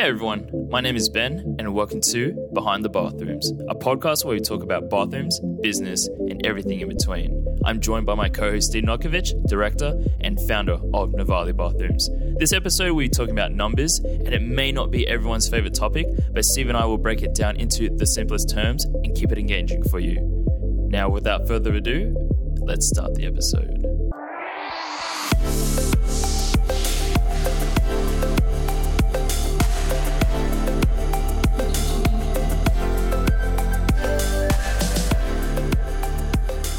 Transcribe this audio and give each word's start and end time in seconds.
Hey 0.00 0.08
everyone, 0.08 0.48
my 0.70 0.80
name 0.80 0.96
is 0.96 1.10
Ben, 1.10 1.56
and 1.58 1.74
welcome 1.74 2.00
to 2.00 2.32
Behind 2.54 2.82
the 2.82 2.88
Bathrooms, 2.88 3.50
a 3.68 3.74
podcast 3.74 4.24
where 4.24 4.34
we 4.34 4.40
talk 4.40 4.62
about 4.62 4.88
bathrooms, 4.88 5.38
business, 5.60 6.08
and 6.08 6.40
everything 6.46 6.80
in 6.80 6.88
between. 6.88 7.46
I'm 7.66 7.82
joined 7.82 8.06
by 8.06 8.14
my 8.14 8.30
co 8.30 8.52
host 8.52 8.70
Steve 8.70 8.84
Novkovic, 8.84 9.46
director 9.46 9.92
and 10.22 10.40
founder 10.48 10.76
of 10.94 11.10
Novalé 11.10 11.54
Bathrooms. 11.54 12.08
This 12.38 12.54
episode, 12.54 12.94
we're 12.94 13.08
talking 13.08 13.34
about 13.34 13.52
numbers, 13.52 13.98
and 13.98 14.32
it 14.32 14.40
may 14.40 14.72
not 14.72 14.90
be 14.90 15.06
everyone's 15.06 15.50
favorite 15.50 15.74
topic, 15.74 16.06
but 16.32 16.46
Steve 16.46 16.70
and 16.70 16.78
I 16.78 16.86
will 16.86 16.96
break 16.96 17.20
it 17.20 17.34
down 17.34 17.56
into 17.56 17.94
the 17.94 18.06
simplest 18.06 18.48
terms 18.48 18.86
and 18.86 19.14
keep 19.14 19.30
it 19.32 19.38
engaging 19.38 19.82
for 19.90 19.98
you. 19.98 20.16
Now, 20.88 21.10
without 21.10 21.46
further 21.46 21.74
ado, 21.74 22.16
let's 22.62 22.88
start 22.88 23.16
the 23.16 23.26
episode. 23.26 23.79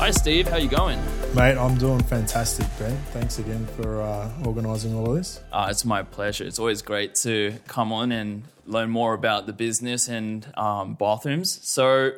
Hi, 0.02 0.10
Steve. 0.10 0.48
How 0.48 0.58
you 0.58 0.68
going? 0.68 1.00
Mate, 1.36 1.60
I'm 1.60 1.78
doing 1.78 2.02
fantastic, 2.02 2.66
Ben. 2.80 2.98
Thanks 3.12 3.38
again 3.38 3.68
for 3.68 4.02
uh, 4.02 4.32
organising 4.46 4.96
all 4.96 5.12
of 5.12 5.16
this. 5.16 5.40
Uh, 5.52 5.68
it's 5.70 5.86
my 5.86 6.02
pleasure. 6.02 6.44
It's 6.44 6.58
always 6.58 6.82
great 6.82 7.14
to 7.18 7.54
come 7.68 7.94
on 7.94 8.12
and 8.12 8.42
learn 8.66 8.90
more 8.90 9.14
about 9.14 9.46
the 9.46 9.54
business 9.54 10.08
and 10.08 10.52
um, 10.58 10.96
bathrooms. 10.96 11.60
So, 11.62 12.14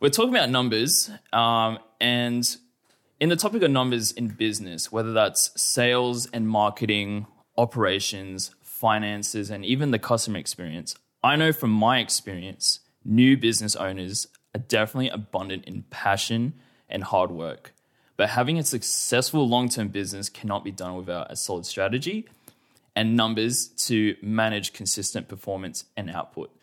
we're 0.00 0.08
talking 0.08 0.34
about 0.34 0.48
numbers, 0.48 1.10
um, 1.34 1.80
and 2.00 2.56
in 3.20 3.28
the 3.28 3.36
topic 3.36 3.60
of 3.60 3.70
numbers 3.70 4.12
in 4.12 4.28
business, 4.28 4.90
whether 4.90 5.12
that's 5.12 5.50
sales 5.60 6.24
and 6.32 6.48
marketing, 6.48 7.26
operations, 7.58 8.54
finances, 8.62 9.50
and 9.50 9.66
even 9.66 9.90
the 9.90 9.98
customer 9.98 10.38
experience, 10.38 10.94
I 11.22 11.36
know 11.36 11.52
from 11.52 11.72
my 11.72 11.98
experience, 11.98 12.80
new 13.04 13.36
business 13.36 13.76
owners 13.76 14.28
are 14.54 14.60
definitely 14.60 15.10
abundant 15.10 15.66
in 15.66 15.82
passion 15.90 16.54
and 16.92 17.02
hard 17.02 17.32
work. 17.32 17.74
But 18.16 18.30
having 18.30 18.58
a 18.58 18.62
successful 18.62 19.48
long 19.48 19.68
term 19.68 19.88
business 19.88 20.28
cannot 20.28 20.62
be 20.62 20.70
done 20.70 20.94
without 20.94 21.32
a 21.32 21.34
solid 21.34 21.66
strategy 21.66 22.26
and 22.94 23.16
numbers 23.16 23.68
to 23.86 24.14
manage 24.22 24.72
consistent 24.72 25.26
performance 25.26 25.86
and 25.96 26.10
output. 26.10 26.54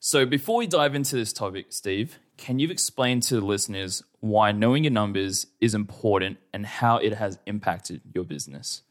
So, 0.00 0.26
before 0.26 0.56
we 0.56 0.66
dive 0.66 0.94
into 0.94 1.16
this 1.16 1.32
topic, 1.32 1.66
Steve, 1.70 2.18
can 2.36 2.58
you 2.58 2.70
explain 2.70 3.20
to 3.20 3.36
the 3.36 3.46
listeners 3.46 4.02
why 4.20 4.52
knowing 4.52 4.84
your 4.84 4.92
numbers 4.92 5.46
is 5.60 5.74
important 5.74 6.38
and 6.52 6.66
how 6.66 6.96
it 6.98 7.14
has 7.14 7.38
impacted 7.46 8.00
your 8.14 8.24
business? 8.24 8.82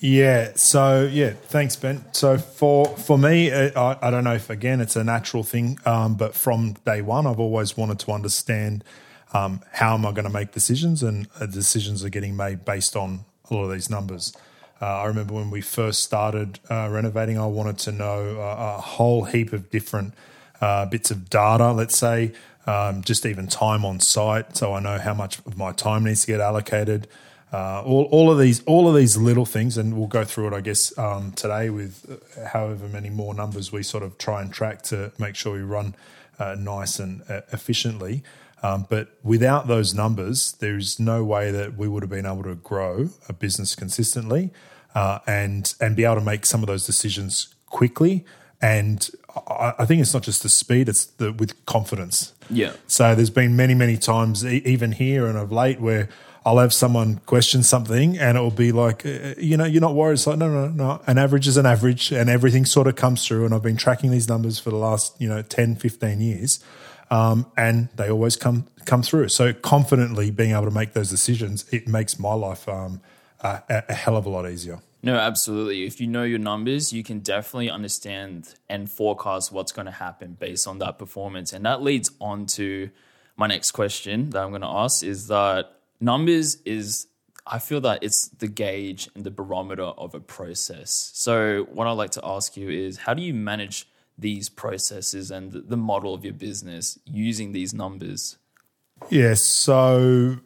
Yeah. 0.00 0.52
So 0.56 1.08
yeah, 1.10 1.30
thanks, 1.30 1.76
Ben. 1.76 2.04
So 2.12 2.36
for 2.36 2.86
for 2.96 3.16
me, 3.16 3.50
uh, 3.50 3.70
I, 3.80 4.08
I 4.08 4.10
don't 4.10 4.24
know 4.24 4.34
if 4.34 4.50
again 4.50 4.80
it's 4.80 4.96
a 4.96 5.04
natural 5.04 5.44
thing, 5.44 5.78
um, 5.86 6.16
but 6.16 6.34
from 6.34 6.74
day 6.84 7.00
one, 7.00 7.26
I've 7.26 7.40
always 7.40 7.76
wanted 7.76 8.00
to 8.00 8.12
understand 8.12 8.84
um, 9.34 9.60
how 9.72 9.94
am 9.94 10.06
I 10.06 10.12
going 10.12 10.24
to 10.24 10.32
make 10.32 10.52
decisions, 10.52 11.02
and 11.02 11.26
uh, 11.40 11.46
decisions 11.46 12.04
are 12.04 12.08
getting 12.08 12.36
made 12.36 12.64
based 12.64 12.96
on 12.96 13.24
a 13.50 13.54
lot 13.54 13.64
of 13.64 13.72
these 13.72 13.90
numbers. 13.90 14.32
Uh, 14.80 14.86
I 14.86 15.06
remember 15.06 15.34
when 15.34 15.50
we 15.50 15.60
first 15.60 16.02
started 16.02 16.60
uh, 16.70 16.88
renovating, 16.90 17.38
I 17.38 17.46
wanted 17.46 17.78
to 17.80 17.92
know 17.92 18.40
a, 18.40 18.76
a 18.76 18.80
whole 18.80 19.24
heap 19.24 19.52
of 19.52 19.70
different 19.70 20.14
uh, 20.60 20.86
bits 20.86 21.10
of 21.10 21.28
data. 21.28 21.72
Let's 21.72 21.98
say 21.98 22.32
um, 22.66 23.02
just 23.02 23.26
even 23.26 23.48
time 23.48 23.84
on 23.84 24.00
site, 24.00 24.56
so 24.56 24.72
I 24.72 24.80
know 24.80 24.98
how 24.98 25.14
much 25.14 25.38
of 25.40 25.58
my 25.58 25.72
time 25.72 26.04
needs 26.04 26.22
to 26.22 26.26
get 26.28 26.40
allocated. 26.40 27.08
Uh, 27.52 27.82
all, 27.82 28.04
all 28.10 28.30
of 28.32 28.38
these 28.38 28.64
all 28.64 28.88
of 28.88 28.94
these 28.94 29.16
little 29.16 29.46
things, 29.46 29.76
and 29.76 29.96
we'll 29.96 30.08
go 30.08 30.24
through 30.24 30.48
it, 30.48 30.52
I 30.52 30.60
guess, 30.60 30.96
um, 30.98 31.32
today 31.32 31.70
with 31.70 32.04
uh, 32.38 32.48
however 32.48 32.88
many 32.88 33.10
more 33.10 33.34
numbers 33.34 33.72
we 33.72 33.82
sort 33.82 34.02
of 34.02 34.16
try 34.18 34.42
and 34.42 34.52
track 34.52 34.82
to 34.82 35.12
make 35.18 35.34
sure 35.34 35.54
we 35.54 35.62
run 35.62 35.94
nice 36.58 36.98
and 36.98 37.22
efficiently. 37.52 38.24
Um, 38.64 38.86
but 38.88 39.08
without 39.22 39.66
those 39.66 39.92
numbers, 39.92 40.52
there's 40.52 40.98
no 40.98 41.22
way 41.22 41.50
that 41.50 41.76
we 41.76 41.86
would 41.86 42.02
have 42.02 42.08
been 42.08 42.24
able 42.24 42.44
to 42.44 42.54
grow 42.54 43.10
a 43.28 43.34
business 43.34 43.74
consistently 43.74 44.52
uh, 44.94 45.18
and 45.26 45.74
and 45.82 45.94
be 45.94 46.04
able 46.04 46.14
to 46.14 46.22
make 46.22 46.46
some 46.46 46.62
of 46.62 46.66
those 46.66 46.86
decisions 46.86 47.54
quickly. 47.66 48.24
And 48.62 49.06
I, 49.46 49.74
I 49.80 49.84
think 49.84 50.00
it's 50.00 50.14
not 50.14 50.22
just 50.22 50.42
the 50.42 50.48
speed; 50.48 50.88
it's 50.88 51.04
the 51.04 51.30
with 51.30 51.66
confidence. 51.66 52.32
Yeah. 52.48 52.72
So 52.86 53.14
there's 53.14 53.28
been 53.28 53.54
many, 53.54 53.74
many 53.74 53.98
times, 53.98 54.46
e- 54.46 54.62
even 54.64 54.92
here 54.92 55.26
and 55.26 55.36
of 55.36 55.52
late, 55.52 55.78
where 55.78 56.08
I'll 56.46 56.58
have 56.58 56.72
someone 56.72 57.20
question 57.26 57.62
something 57.62 58.18
and 58.18 58.36
it 58.36 58.40
will 58.40 58.50
be 58.50 58.70
like, 58.70 59.04
uh, 59.04 59.34
you 59.38 59.56
know, 59.56 59.64
you're 59.64 59.80
not 59.80 59.94
worried. 59.94 60.14
It's 60.14 60.26
like, 60.26 60.36
no, 60.36 60.48
no, 60.48 60.68
no. 60.68 61.02
An 61.06 61.16
average 61.16 61.48
is 61.48 61.56
an 61.56 61.64
average 61.64 62.12
and 62.12 62.28
everything 62.28 62.66
sort 62.66 62.86
of 62.86 62.96
comes 62.96 63.26
through. 63.26 63.46
And 63.46 63.54
I've 63.54 63.62
been 63.62 63.78
tracking 63.78 64.10
these 64.10 64.28
numbers 64.28 64.58
for 64.58 64.68
the 64.68 64.76
last, 64.76 65.18
you 65.18 65.26
know, 65.26 65.40
10, 65.40 65.76
15 65.76 66.20
years. 66.20 66.62
Um, 67.14 67.46
and 67.56 67.88
they 67.94 68.10
always 68.10 68.34
come 68.34 68.66
come 68.86 69.02
through. 69.02 69.28
So 69.28 69.52
confidently 69.52 70.32
being 70.32 70.50
able 70.50 70.64
to 70.64 70.70
make 70.72 70.94
those 70.94 71.10
decisions, 71.10 71.64
it 71.70 71.86
makes 71.86 72.18
my 72.18 72.34
life 72.34 72.68
um, 72.68 73.00
a, 73.40 73.62
a 73.68 73.94
hell 73.94 74.16
of 74.16 74.26
a 74.26 74.28
lot 74.28 74.50
easier. 74.50 74.80
No, 75.00 75.16
absolutely. 75.16 75.84
If 75.84 76.00
you 76.00 76.08
know 76.08 76.24
your 76.24 76.40
numbers, 76.40 76.92
you 76.92 77.04
can 77.04 77.20
definitely 77.20 77.70
understand 77.70 78.54
and 78.68 78.90
forecast 78.90 79.52
what's 79.52 79.70
going 79.70 79.86
to 79.86 79.92
happen 79.92 80.36
based 80.40 80.66
on 80.66 80.78
that 80.78 80.98
performance. 80.98 81.52
And 81.52 81.64
that 81.66 81.82
leads 81.82 82.10
on 82.20 82.46
to 82.58 82.90
my 83.36 83.46
next 83.46 83.72
question 83.72 84.30
that 84.30 84.42
I'm 84.42 84.50
going 84.50 84.62
to 84.62 84.66
ask 84.66 85.04
is 85.04 85.28
that 85.28 85.78
numbers 86.00 86.56
is 86.64 87.06
I 87.46 87.58
feel 87.58 87.82
that 87.82 88.02
it's 88.02 88.28
the 88.28 88.48
gauge 88.48 89.08
and 89.14 89.22
the 89.22 89.30
barometer 89.30 89.82
of 89.82 90.14
a 90.14 90.20
process. 90.20 91.12
So 91.14 91.68
what 91.70 91.86
I'd 91.86 91.92
like 91.92 92.12
to 92.12 92.24
ask 92.24 92.56
you 92.56 92.70
is 92.70 92.98
how 92.98 93.14
do 93.14 93.22
you 93.22 93.34
manage 93.34 93.86
these 94.16 94.48
processes 94.48 95.30
and 95.30 95.52
the 95.52 95.76
model 95.76 96.14
of 96.14 96.24
your 96.24 96.34
business 96.34 96.98
using 97.04 97.52
these 97.52 97.74
numbers? 97.74 98.36
Yes. 99.10 99.44
So, 99.44 100.38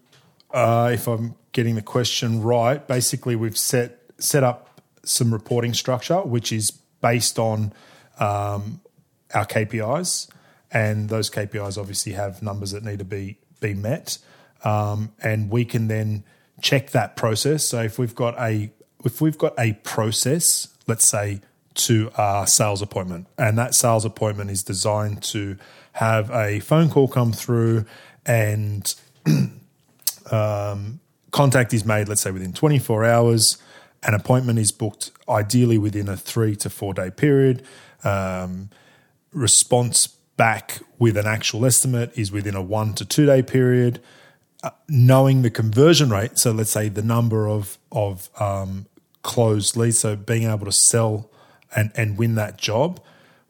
uh, 0.50 0.90
if 0.92 1.06
I'm 1.06 1.34
getting 1.52 1.74
the 1.74 1.82
question 1.82 2.42
right, 2.42 2.86
basically 2.86 3.36
we've 3.36 3.58
set 3.58 4.00
set 4.18 4.42
up 4.42 4.80
some 5.04 5.32
reporting 5.32 5.74
structure, 5.74 6.20
which 6.20 6.52
is 6.52 6.70
based 7.00 7.38
on 7.38 7.72
um, 8.18 8.80
our 9.34 9.46
KPIs, 9.46 10.28
and 10.70 11.08
those 11.08 11.30
KPIs 11.30 11.78
obviously 11.78 12.12
have 12.12 12.42
numbers 12.42 12.72
that 12.72 12.82
need 12.82 12.98
to 12.98 13.04
be 13.04 13.38
be 13.60 13.74
met, 13.74 14.18
um, 14.64 15.12
and 15.22 15.50
we 15.50 15.64
can 15.64 15.88
then 15.88 16.24
check 16.60 16.90
that 16.90 17.16
process. 17.16 17.66
So 17.66 17.82
if 17.82 17.98
we've 17.98 18.14
got 18.14 18.38
a 18.38 18.70
if 19.04 19.20
we've 19.20 19.38
got 19.38 19.54
a 19.58 19.74
process, 19.84 20.68
let's 20.86 21.06
say 21.06 21.40
to 21.78 22.10
a 22.16 22.46
sales 22.46 22.82
appointment, 22.82 23.26
and 23.36 23.58
that 23.58 23.74
sales 23.74 24.04
appointment 24.04 24.50
is 24.50 24.62
designed 24.62 25.22
to 25.24 25.56
have 25.92 26.30
a 26.30 26.60
phone 26.60 26.88
call 26.88 27.08
come 27.08 27.32
through 27.32 27.84
and 28.24 28.94
um, 30.30 31.00
contact 31.30 31.72
is 31.72 31.84
made, 31.84 32.08
let's 32.08 32.20
say 32.20 32.30
within 32.30 32.52
24 32.52 33.04
hours. 33.04 33.58
An 34.04 34.14
appointment 34.14 34.58
is 34.58 34.70
booked 34.70 35.10
ideally 35.28 35.78
within 35.78 36.08
a 36.08 36.16
three 36.16 36.54
to 36.56 36.70
four 36.70 36.94
day 36.94 37.10
period. 37.10 37.64
Um, 38.04 38.70
response 39.32 40.06
back 40.06 40.80
with 40.98 41.16
an 41.16 41.26
actual 41.26 41.66
estimate 41.66 42.16
is 42.16 42.30
within 42.30 42.54
a 42.54 42.62
one 42.62 42.94
to 42.94 43.04
two 43.04 43.26
day 43.26 43.42
period. 43.42 44.00
Uh, 44.62 44.70
knowing 44.88 45.42
the 45.42 45.50
conversion 45.50 46.10
rate, 46.10 46.36
so 46.38 46.50
let's 46.50 46.70
say 46.70 46.88
the 46.88 47.02
number 47.02 47.48
of 47.48 47.78
of 47.90 48.28
um, 48.40 48.86
closed 49.22 49.76
leads, 49.76 49.98
so 49.98 50.16
being 50.16 50.44
able 50.44 50.66
to 50.66 50.72
sell 50.72 51.30
and 51.74 51.90
and 51.94 52.18
win 52.18 52.34
that 52.36 52.58
job, 52.58 53.00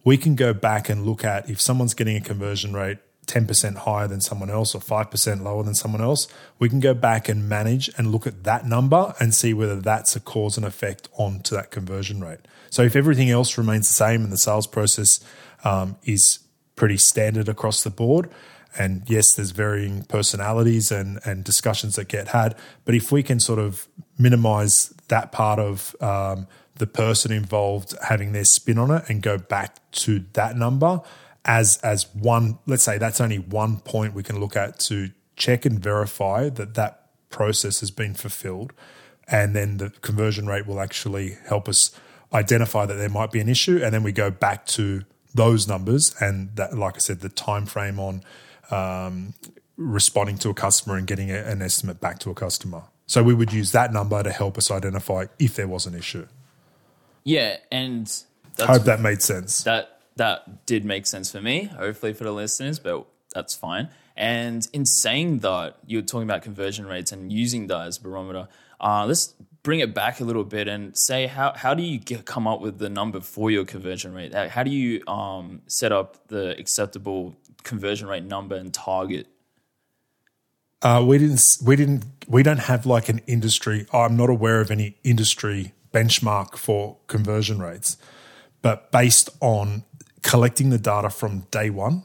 we 0.05 0.17
can 0.17 0.35
go 0.35 0.53
back 0.53 0.89
and 0.89 1.05
look 1.05 1.25
at 1.25 1.49
if 1.49 1.61
someone's 1.61 1.95
getting 1.95 2.17
a 2.17 2.21
conversion 2.21 2.75
rate 2.75 2.99
10% 3.29 3.77
higher 3.77 4.09
than 4.09 4.21
someone 4.21 4.51
else 4.51 4.75
or 4.75 4.81
5% 4.81 5.43
lower 5.43 5.63
than 5.63 5.75
someone 5.75 6.01
else, 6.01 6.27
we 6.59 6.69
can 6.69 6.81
go 6.81 6.95
back 6.95 7.29
and 7.29 7.49
manage 7.49 7.91
and 7.97 8.11
look 8.11 8.27
at 8.27 8.45
that 8.45 8.67
number 8.67 9.15
and 9.21 9.35
see 9.35 9.55
whether 9.55 9.77
that's 9.77 10.17
a 10.17 10.21
cause 10.21 10.57
and 10.57 10.67
effect 10.67 11.09
onto 11.17 11.55
that 11.55 11.71
conversion 11.71 12.21
rate. 12.21 12.41
So 12.71 12.83
if 12.83 12.97
everything 12.97 13.31
else 13.31 13.57
remains 13.57 13.87
the 13.87 13.95
same 13.95 14.25
and 14.25 14.33
the 14.33 14.39
sales 14.39 14.67
process 14.67 15.21
um, 15.63 15.97
is 16.05 16.41
pretty 16.75 16.97
standard 16.97 17.49
across 17.49 17.83
the 17.83 17.91
board, 17.91 18.31
and 18.79 19.03
yes, 19.07 19.35
there's 19.35 19.51
varying 19.51 20.05
personalities 20.05 20.91
and, 20.91 21.21
and 21.25 21.45
discussions 21.45 21.97
that 21.97 22.09
get 22.09 22.29
had, 22.29 22.55
but 22.85 22.95
if 22.95 23.13
we 23.13 23.23
can 23.23 23.41
sort 23.41 23.59
of 23.59 23.89
minimize 24.19 24.93
that 25.09 25.33
part 25.33 25.59
of 25.59 25.95
um, 26.01 26.47
the 26.79 26.87
person 26.87 27.33
involved 27.33 27.95
having 28.03 28.33
their 28.33 28.45
spin 28.45 28.79
on 28.79 28.91
it 28.91 29.05
and 29.09 29.23
go 29.23 29.39
back 29.39 29.79
to 29.93 30.25
that 30.35 30.57
number, 30.57 31.01
as 31.45 31.79
as 31.79 32.07
one 32.15 32.59
let's 32.67 32.83
say 32.83 32.99
that's 32.99 33.21
only 33.21 33.39
one 33.39 33.79
point 33.79 34.15
we 34.15 34.23
can 34.23 34.41
look 34.41 34.57
at 34.57 34.79
to 34.81 35.11
check 35.37 35.65
and 35.65 35.79
verify 35.79 36.49
that 36.49 36.75
that 36.75 37.09
process 37.31 37.81
has 37.81 37.91
been 37.91 38.15
fulfilled. 38.15 38.73
And 39.31 39.55
then 39.55 39.77
the 39.77 39.91
conversion 40.01 40.47
rate 40.47 40.67
will 40.67 40.81
actually 40.81 41.37
help 41.47 41.69
us 41.69 41.93
identify 42.33 42.87
that 42.87 42.95
there 42.95 43.09
might 43.09 43.31
be 43.31 43.41
an 43.41 43.49
issue. 43.49 43.81
And 43.83 43.93
then 43.93 44.03
we 44.03 44.13
go 44.13 44.31
back 44.31 44.67
to 44.67 45.05
those 45.35 45.69
numbers 45.69 46.15
and 46.21 46.57
that 46.57 46.77
like 46.77 46.97
i 46.97 46.99
said 46.99 47.21
the 47.21 47.29
time 47.29 47.67
frame 47.67 48.01
on 48.01 48.23
um, 48.71 49.35
responding 49.77 50.39
to 50.39 50.49
a 50.49 50.55
customer 50.55 50.97
and 50.97 51.07
getting 51.07 51.31
a, 51.31 51.37
an 51.37 51.61
estimate 51.61 52.01
back 52.01 52.19
to 52.19 52.31
a 52.31 52.35
customer. 52.35 52.83
So 53.07 53.23
we 53.23 53.35
would 53.35 53.53
use 53.53 53.73
that 53.73 53.93
number 53.93 54.23
to 54.23 54.33
help 54.33 54.59
us 54.59 54.71
identify 54.71 55.27
if 55.39 55.55
there 55.55 55.69
was 55.69 55.87
an 55.87 55.95
issue 55.95 56.27
Yeah, 57.29 57.59
and 57.71 58.07
that's 58.57 58.71
I 58.71 58.73
Hope 58.73 58.85
that 58.85 59.01
made 59.03 59.21
sense. 59.21 59.63
that 59.65 60.01
that 60.17 60.65
did 60.65 60.87
make 60.87 61.07
sense 61.07 61.31
for 61.31 61.43
me. 61.43 61.65
Hopefully 61.65 62.15
for 62.15 62.25
the 62.25 62.33
listeners, 62.33 62.79
but 62.79 63.07
that's 63.35 63.55
fine. 63.55 63.91
And 64.17 64.67
in 64.73 64.87
saying 64.87 65.41
that, 65.41 65.77
you 65.87 65.99
were 65.99 66.03
talking 66.03 66.23
about 66.23 66.41
conversion 66.41 66.87
rates 66.87 67.13
and 67.13 67.31
using 67.31 67.67
that 67.67 67.87
as 67.87 67.99
a 67.99 68.01
barometer. 68.01 68.49
Uh, 68.81 69.05
let's 69.07 69.35
bring 69.63 69.81
it 69.81 69.95
back 69.95 70.21
a 70.21 70.25
little 70.25 70.43
bit 70.43 70.69
and 70.69 70.97
say 70.97 71.27
how 71.27 71.53
how 71.55 71.75
do 71.75 71.83
you 71.83 71.99
get, 71.99 72.25
come 72.25 72.47
up 72.49 72.63
with 72.63 72.79
the 72.79 72.89
number 72.89 73.21
for 73.21 73.51
your 73.51 73.67
conversion 73.67 74.15
rate? 74.15 74.33
How, 74.33 74.49
how 74.49 74.63
do 74.63 74.71
you 74.71 75.07
um, 75.07 75.61
set 75.67 75.93
up 75.93 76.29
the 76.29 76.59
acceptable 76.59 77.37
conversion 77.63 78.09
rate 78.09 78.25
number 78.25 78.57
and 78.57 78.73
target? 78.73 79.27
Uh, 80.81 81.05
we 81.07 81.19
didn't. 81.19 81.43
We 81.63 81.77
didn't. 81.77 82.05
We 82.27 82.43
don't 82.43 82.61
have 82.61 82.87
like 82.87 83.11
an 83.11 83.21
industry. 83.27 83.87
I'm 83.93 84.17
not 84.17 84.31
aware 84.31 84.63
of 84.63 84.71
any 84.71 84.97
industry 85.05 85.75
benchmark 85.99 86.57
for 86.57 86.97
conversion 87.07 87.59
rates, 87.61 87.97
but 88.63 88.91
based 88.93 89.31
on 89.41 89.85
collecting 90.23 90.71
the 90.71 90.79
data 90.79 91.11
from 91.11 91.41
day 91.51 91.71
one 91.71 92.05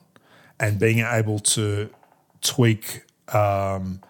and 0.60 0.80
being 0.80 1.00
able 1.00 1.40
to 1.40 1.90
tweak 2.42 3.04
um, 3.34 4.02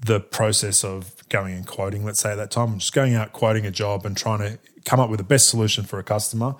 the 0.00 0.20
process 0.20 0.84
of 0.84 1.14
going 1.28 1.54
and 1.54 1.66
quoting. 1.66 2.04
Let's 2.04 2.20
say 2.20 2.32
at 2.32 2.36
that 2.36 2.50
time, 2.50 2.72
I'm 2.72 2.78
just 2.78 2.92
going 2.92 3.14
out 3.14 3.32
quoting 3.32 3.66
a 3.66 3.70
job 3.70 4.06
and 4.06 4.16
trying 4.16 4.38
to 4.40 4.58
come 4.84 5.00
up 5.00 5.10
with 5.10 5.18
the 5.18 5.24
best 5.24 5.48
solution 5.48 5.84
for 5.84 5.98
a 5.98 6.04
customer. 6.04 6.54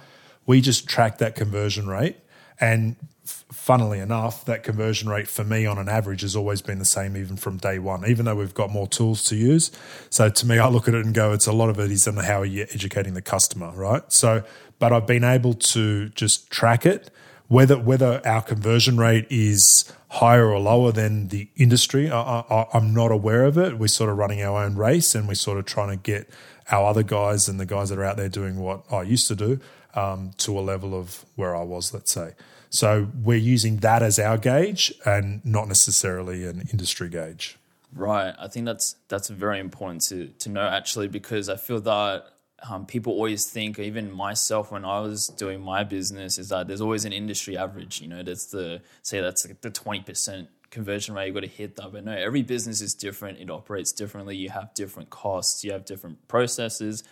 We 0.47 0.61
just 0.61 0.88
track 0.88 1.19
that 1.19 1.35
conversion 1.35 1.87
rate 1.87 2.17
and 2.61 2.97
funnily 3.28 3.98
enough, 3.98 4.44
that 4.46 4.62
conversion 4.62 5.08
rate 5.08 5.28
for 5.28 5.44
me 5.44 5.66
on 5.66 5.78
an 5.78 5.88
average 5.88 6.22
has 6.22 6.34
always 6.34 6.62
been 6.62 6.78
the 6.78 6.84
same, 6.84 7.16
even 7.16 7.36
from 7.36 7.58
day 7.58 7.78
one, 7.78 8.06
even 8.06 8.25
though 8.25 8.34
we've 8.34 8.54
got 8.54 8.70
more 8.70 8.86
tools 8.86 9.22
to 9.25 9.36
use. 9.36 9.70
So 10.10 10.28
to 10.28 10.46
me, 10.46 10.58
I 10.58 10.69
look 10.69 10.88
at 10.88 10.94
it 10.94 11.04
and 11.04 11.14
go, 11.14 11.32
it's 11.32 11.46
a 11.46 11.52
lot 11.52 11.70
of 11.70 11.78
it 11.78 11.90
is 11.90 12.06
on 12.08 12.16
how 12.16 12.40
are 12.40 12.46
you 12.46 12.66
educating 12.72 13.14
the 13.14 13.22
customer, 13.22 13.70
right? 13.72 14.02
So, 14.12 14.42
but 14.78 14.92
I've 14.92 15.06
been 15.06 15.25
able 15.25 15.54
to 15.54 16.08
just 16.10 16.50
track 16.50 16.86
it, 16.86 17.10
whether 17.48 17.78
whether 17.78 18.20
our 18.26 18.42
conversion 18.42 18.96
rate 18.98 19.26
is 19.30 19.92
higher 20.10 20.48
or 20.48 20.58
lower 20.58 20.92
than 20.92 21.28
the 21.28 21.48
industry. 21.56 22.10
I, 22.10 22.40
I, 22.40 22.66
I'm 22.72 22.94
not 22.94 23.10
aware 23.10 23.44
of 23.44 23.58
it. 23.58 23.78
We're 23.78 23.88
sort 23.88 24.10
of 24.10 24.16
running 24.16 24.42
our 24.42 24.62
own 24.62 24.76
race, 24.76 25.14
and 25.14 25.28
we're 25.28 25.34
sort 25.34 25.58
of 25.58 25.64
trying 25.64 25.90
to 25.90 25.96
get 25.96 26.28
our 26.70 26.86
other 26.86 27.02
guys 27.02 27.48
and 27.48 27.58
the 27.58 27.66
guys 27.66 27.88
that 27.88 27.98
are 27.98 28.04
out 28.04 28.16
there 28.16 28.28
doing 28.28 28.58
what 28.58 28.84
I 28.92 29.02
used 29.02 29.28
to 29.28 29.34
do 29.34 29.60
um, 29.94 30.32
to 30.38 30.58
a 30.58 30.60
level 30.60 30.94
of 30.94 31.25
where 31.34 31.56
I 31.56 31.62
was, 31.62 31.92
let's 31.94 32.12
say. 32.12 32.34
So 32.70 33.09
we're 33.23 33.38
using 33.38 33.79
that 33.79 34.03
as 34.03 34.19
our 34.19 34.38
gauge 34.38 34.93
and 35.05 35.44
not 35.44 35.69
necessarily 35.69 36.44
an 36.44 36.69
industry 36.70 37.09
gauge. 37.09 37.56
Right. 37.94 38.35
I 38.38 38.49
think 38.49 38.67
that's 38.67 38.97
that's 39.09 39.29
very 39.29 39.61
important 39.61 40.03
to 40.09 40.29
to 40.41 40.49
know 40.50 40.67
actually 40.67 41.09
because 41.09 41.49
I 41.49 41.56
feel 41.56 41.81
that 41.81 42.26
um, 42.69 42.87
people 42.87 43.12
always 43.12 43.47
think, 43.47 43.79
even 43.79 44.11
myself 44.11 44.73
when 44.73 44.85
I 44.85 45.00
was 45.00 45.29
doing 45.29 45.61
my 45.61 45.85
business, 45.85 46.38
is 46.38 46.49
that 46.49 46.67
there's 46.67 46.81
always 46.81 47.05
an 47.05 47.12
industry 47.12 47.56
average. 47.56 48.00
You 48.00 48.09
know, 48.09 48.23
that's 48.23 48.47
the 48.47 48.82
say 49.03 49.21
that's 49.21 49.47
like 49.47 49.61
the 49.61 49.71
twenty 49.71 50.03
percent 50.03 50.49
conversion 50.71 51.14
rate. 51.14 51.26
You've 51.26 51.35
got 51.35 51.41
to 51.41 51.47
hit 51.47 51.76
that, 51.76 51.93
but 51.93 52.05
no, 52.05 52.12
every 52.12 52.43
business 52.43 52.81
is 52.81 52.94
different. 52.94 53.38
It 53.38 53.49
operates 53.49 53.93
differently. 53.93 54.37
You 54.37 54.50
have 54.50 54.75
different 54.75 55.11
costs. 55.11 55.64
You 55.64 55.73
have 55.73 55.85
different 55.85 56.26
processes. 56.29 57.05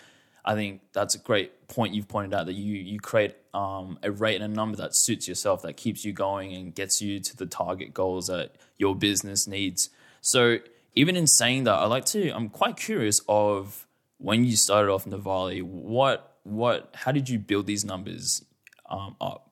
I 0.46 0.54
think 0.54 0.80
that's 0.92 1.14
a 1.16 1.18
great 1.18 1.68
point 1.68 1.94
you've 1.94 2.08
pointed 2.08 2.32
out 2.32 2.46
that 2.46 2.52
you 2.52 2.76
you 2.76 3.00
create 3.00 3.34
um, 3.52 3.98
a 4.02 4.10
rate 4.12 4.40
and 4.40 4.44
a 4.44 4.54
number 4.54 4.76
that 4.76 4.94
suits 4.94 5.26
yourself, 5.26 5.62
that 5.62 5.76
keeps 5.76 6.04
you 6.04 6.12
going 6.12 6.54
and 6.54 6.74
gets 6.74 7.02
you 7.02 7.18
to 7.20 7.36
the 7.36 7.46
target 7.46 7.92
goals 7.92 8.28
that 8.28 8.54
your 8.78 8.94
business 8.94 9.46
needs. 9.46 9.90
So 10.20 10.58
even 10.94 11.16
in 11.16 11.26
saying 11.26 11.64
that, 11.64 11.74
I 11.74 11.86
like 11.86 12.04
to. 12.06 12.30
I'm 12.30 12.48
quite 12.48 12.76
curious 12.76 13.20
of 13.28 13.86
when 14.18 14.44
you 14.44 14.56
started 14.56 14.90
off 14.90 15.06
in 15.06 15.12
Novalé. 15.12 15.62
What 15.62 16.36
what 16.44 16.94
how 16.94 17.10
did 17.10 17.28
you 17.28 17.38
build 17.40 17.66
these 17.66 17.84
numbers 17.84 18.44
um, 18.88 19.16
up? 19.20 19.50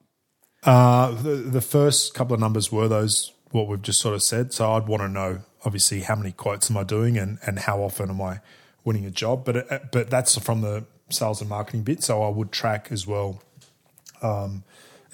Uh, 0.62 1.10
the 1.10 1.36
the 1.36 1.60
first 1.60 2.14
couple 2.14 2.34
of 2.34 2.40
numbers 2.40 2.70
were 2.70 2.86
those 2.86 3.32
what 3.50 3.66
we've 3.66 3.82
just 3.82 4.00
sort 4.00 4.14
of 4.14 4.22
said. 4.22 4.52
So 4.52 4.72
I'd 4.72 4.86
want 4.86 5.02
to 5.02 5.08
know 5.08 5.42
obviously 5.64 6.00
how 6.00 6.14
many 6.14 6.30
quotes 6.32 6.70
am 6.70 6.76
I 6.76 6.84
doing 6.84 7.18
and 7.18 7.38
and 7.44 7.58
how 7.58 7.82
often 7.82 8.10
am 8.10 8.22
I 8.22 8.40
winning 8.84 9.04
a 9.04 9.10
job. 9.10 9.44
But 9.44 9.56
it, 9.56 9.92
but 9.92 10.10
that's 10.10 10.38
from 10.38 10.60
the 10.60 10.84
sales 11.08 11.40
and 11.40 11.50
marketing 11.50 11.82
bit. 11.82 12.02
So 12.02 12.22
I 12.22 12.28
would 12.28 12.52
track 12.52 12.88
as 12.90 13.06
well. 13.06 13.42
Um, 14.22 14.64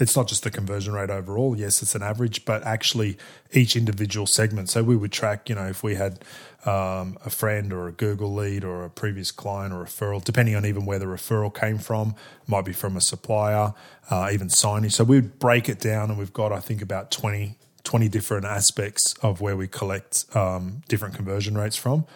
it's 0.00 0.16
not 0.16 0.28
just 0.28 0.44
the 0.44 0.50
conversion 0.50 0.94
rate 0.94 1.10
overall. 1.10 1.54
Yes, 1.56 1.82
it's 1.82 1.94
an 1.94 2.02
average, 2.02 2.46
but 2.46 2.64
actually 2.64 3.18
each 3.52 3.76
individual 3.76 4.26
segment. 4.26 4.70
So 4.70 4.82
we 4.82 4.96
would 4.96 5.12
track, 5.12 5.48
you 5.50 5.54
know, 5.54 5.66
if 5.66 5.82
we 5.82 5.94
had 5.94 6.20
um, 6.64 7.18
a 7.24 7.30
friend 7.30 7.70
or 7.70 7.88
a 7.88 7.92
Google 7.92 8.34
lead 8.34 8.64
or 8.64 8.84
a 8.84 8.90
previous 8.90 9.30
client 9.30 9.74
or 9.74 9.84
referral, 9.84 10.24
depending 10.24 10.54
on 10.54 10.64
even 10.64 10.86
where 10.86 10.98
the 10.98 11.04
referral 11.04 11.54
came 11.54 11.76
from, 11.76 12.14
might 12.46 12.64
be 12.64 12.72
from 12.72 12.96
a 12.96 13.00
supplier, 13.00 13.74
uh, 14.10 14.30
even 14.32 14.48
signage. 14.48 14.92
So 14.92 15.04
we 15.04 15.16
would 15.16 15.38
break 15.38 15.68
it 15.68 15.80
down, 15.80 16.08
and 16.08 16.18
we've 16.18 16.32
got 16.32 16.50
I 16.50 16.60
think 16.60 16.80
about 16.80 17.10
20, 17.10 17.56
20 17.84 18.08
different 18.08 18.46
aspects 18.46 19.14
of 19.22 19.42
where 19.42 19.56
we 19.56 19.68
collect 19.68 20.24
um, 20.34 20.82
different 20.88 21.14
conversion 21.14 21.58
rates 21.58 21.76
from. 21.76 22.06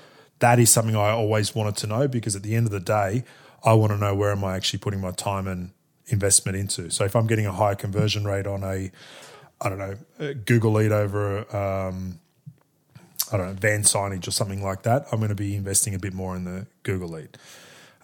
That 0.44 0.58
is 0.58 0.70
something 0.70 0.94
I 0.94 1.08
always 1.08 1.55
wanted 1.55 1.76
to 1.79 1.87
know 1.87 2.06
because 2.06 2.37
at 2.37 2.43
the 2.43 2.55
end 2.55 2.67
of 2.67 2.70
the 2.70 2.79
day, 2.79 3.25
I 3.64 3.73
want 3.73 3.93
to 3.93 3.96
know 3.96 4.14
where 4.14 4.31
am 4.31 4.44
I 4.44 4.56
actually 4.56 4.81
putting 4.81 5.00
my 5.00 5.11
time 5.11 5.46
and 5.46 5.70
investment 6.08 6.55
into. 6.58 6.91
So 6.91 7.06
if 7.06 7.17
I'm 7.17 7.26
getting 7.26 7.46
a 7.46 7.52
higher 7.52 7.75
conversion 7.75 8.26
rate 8.26 8.46
on 8.46 8.62
a, 8.62 8.91
I 9.62 9.69
don't 9.70 9.79
know, 9.79 10.35
Google 10.44 10.73
lead 10.73 10.93
over, 10.93 11.38
um, 11.56 12.20
I 13.32 13.38
don't 13.38 13.46
know, 13.46 13.52
van 13.55 13.85
signage 13.85 14.29
or 14.29 14.32
something 14.32 14.62
like 14.62 14.82
that, 14.82 15.06
I'm 15.11 15.19
going 15.19 15.31
to 15.31 15.35
be 15.35 15.56
investing 15.56 15.94
a 15.94 15.99
bit 15.99 16.12
more 16.12 16.37
in 16.37 16.44
the 16.44 16.67
Google 16.82 17.08
lead. 17.08 17.38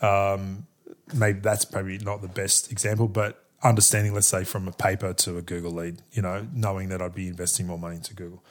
Um, 0.00 0.66
maybe 1.12 1.40
that's 1.40 1.66
probably 1.66 1.98
not 1.98 2.22
the 2.22 2.28
best 2.28 2.72
example, 2.72 3.06
but 3.06 3.44
understanding, 3.62 4.14
let's 4.14 4.28
say, 4.28 4.44
from 4.44 4.66
a 4.66 4.72
paper 4.72 5.12
to 5.12 5.37
a 5.37 5.42
Google 5.42 5.72
lead, 5.72 6.00
you 6.12 6.22
know, 6.22 6.46
knowing 6.54 6.88
that 6.88 7.02
I'd 7.02 7.14
be 7.14 7.28
investing 7.28 7.66
more 7.66 7.78
money 7.78 7.96
into 7.96 8.14
Google. 8.14 8.42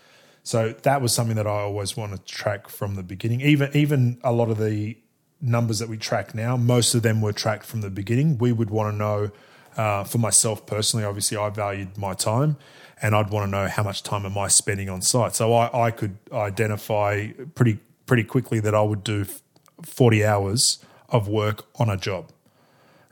So 0.50 0.74
that 0.82 1.00
was 1.00 1.14
something 1.14 1.36
that 1.36 1.46
I 1.46 1.60
always 1.60 1.96
want 1.96 2.12
to 2.14 2.18
track 2.24 2.70
from 2.70 2.96
the 2.96 3.04
beginning. 3.04 3.42
Even 3.42 3.70
even 3.76 4.20
a 4.24 4.32
lot 4.32 4.50
of 4.50 4.58
the 4.58 4.98
numbers 5.40 5.78
that 5.78 5.88
we 5.88 5.96
track 5.96 6.34
now, 6.34 6.58
most 6.58 6.96
of 6.96 7.04
them 7.04 7.22
were 7.22 7.34
tracked 7.34 7.68
from 7.68 7.82
the 7.82 7.92
beginning. 7.92 8.40
We 8.40 8.52
would 8.52 8.72
want 8.72 8.92
to 8.92 8.98
know, 8.98 9.32
uh, 9.78 10.06
for 10.06 10.18
myself 10.18 10.66
personally, 10.66 11.06
obviously, 11.06 11.38
I 11.38 11.50
valued 11.52 12.00
my 12.00 12.16
time 12.16 12.58
and 13.00 13.14
I'd 13.14 13.30
want 13.30 13.46
to 13.46 13.52
know 13.52 13.68
how 13.68 13.84
much 13.84 14.02
time 14.02 14.26
am 14.26 14.40
I 14.40 14.48
spending 14.48 14.90
on 14.90 15.04
site. 15.04 15.36
So 15.36 15.54
I, 15.54 15.86
I 15.86 15.92
could 15.92 16.18
identify 16.32 17.28
pretty 17.54 17.78
pretty 18.08 18.24
quickly 18.24 18.60
that 18.60 18.74
I 18.74 18.82
would 18.82 19.04
do 19.04 19.28
40 19.84 20.26
hours 20.26 20.84
of 21.10 21.28
work 21.28 21.68
on 21.80 21.92
a 21.92 21.96
job. 21.96 22.32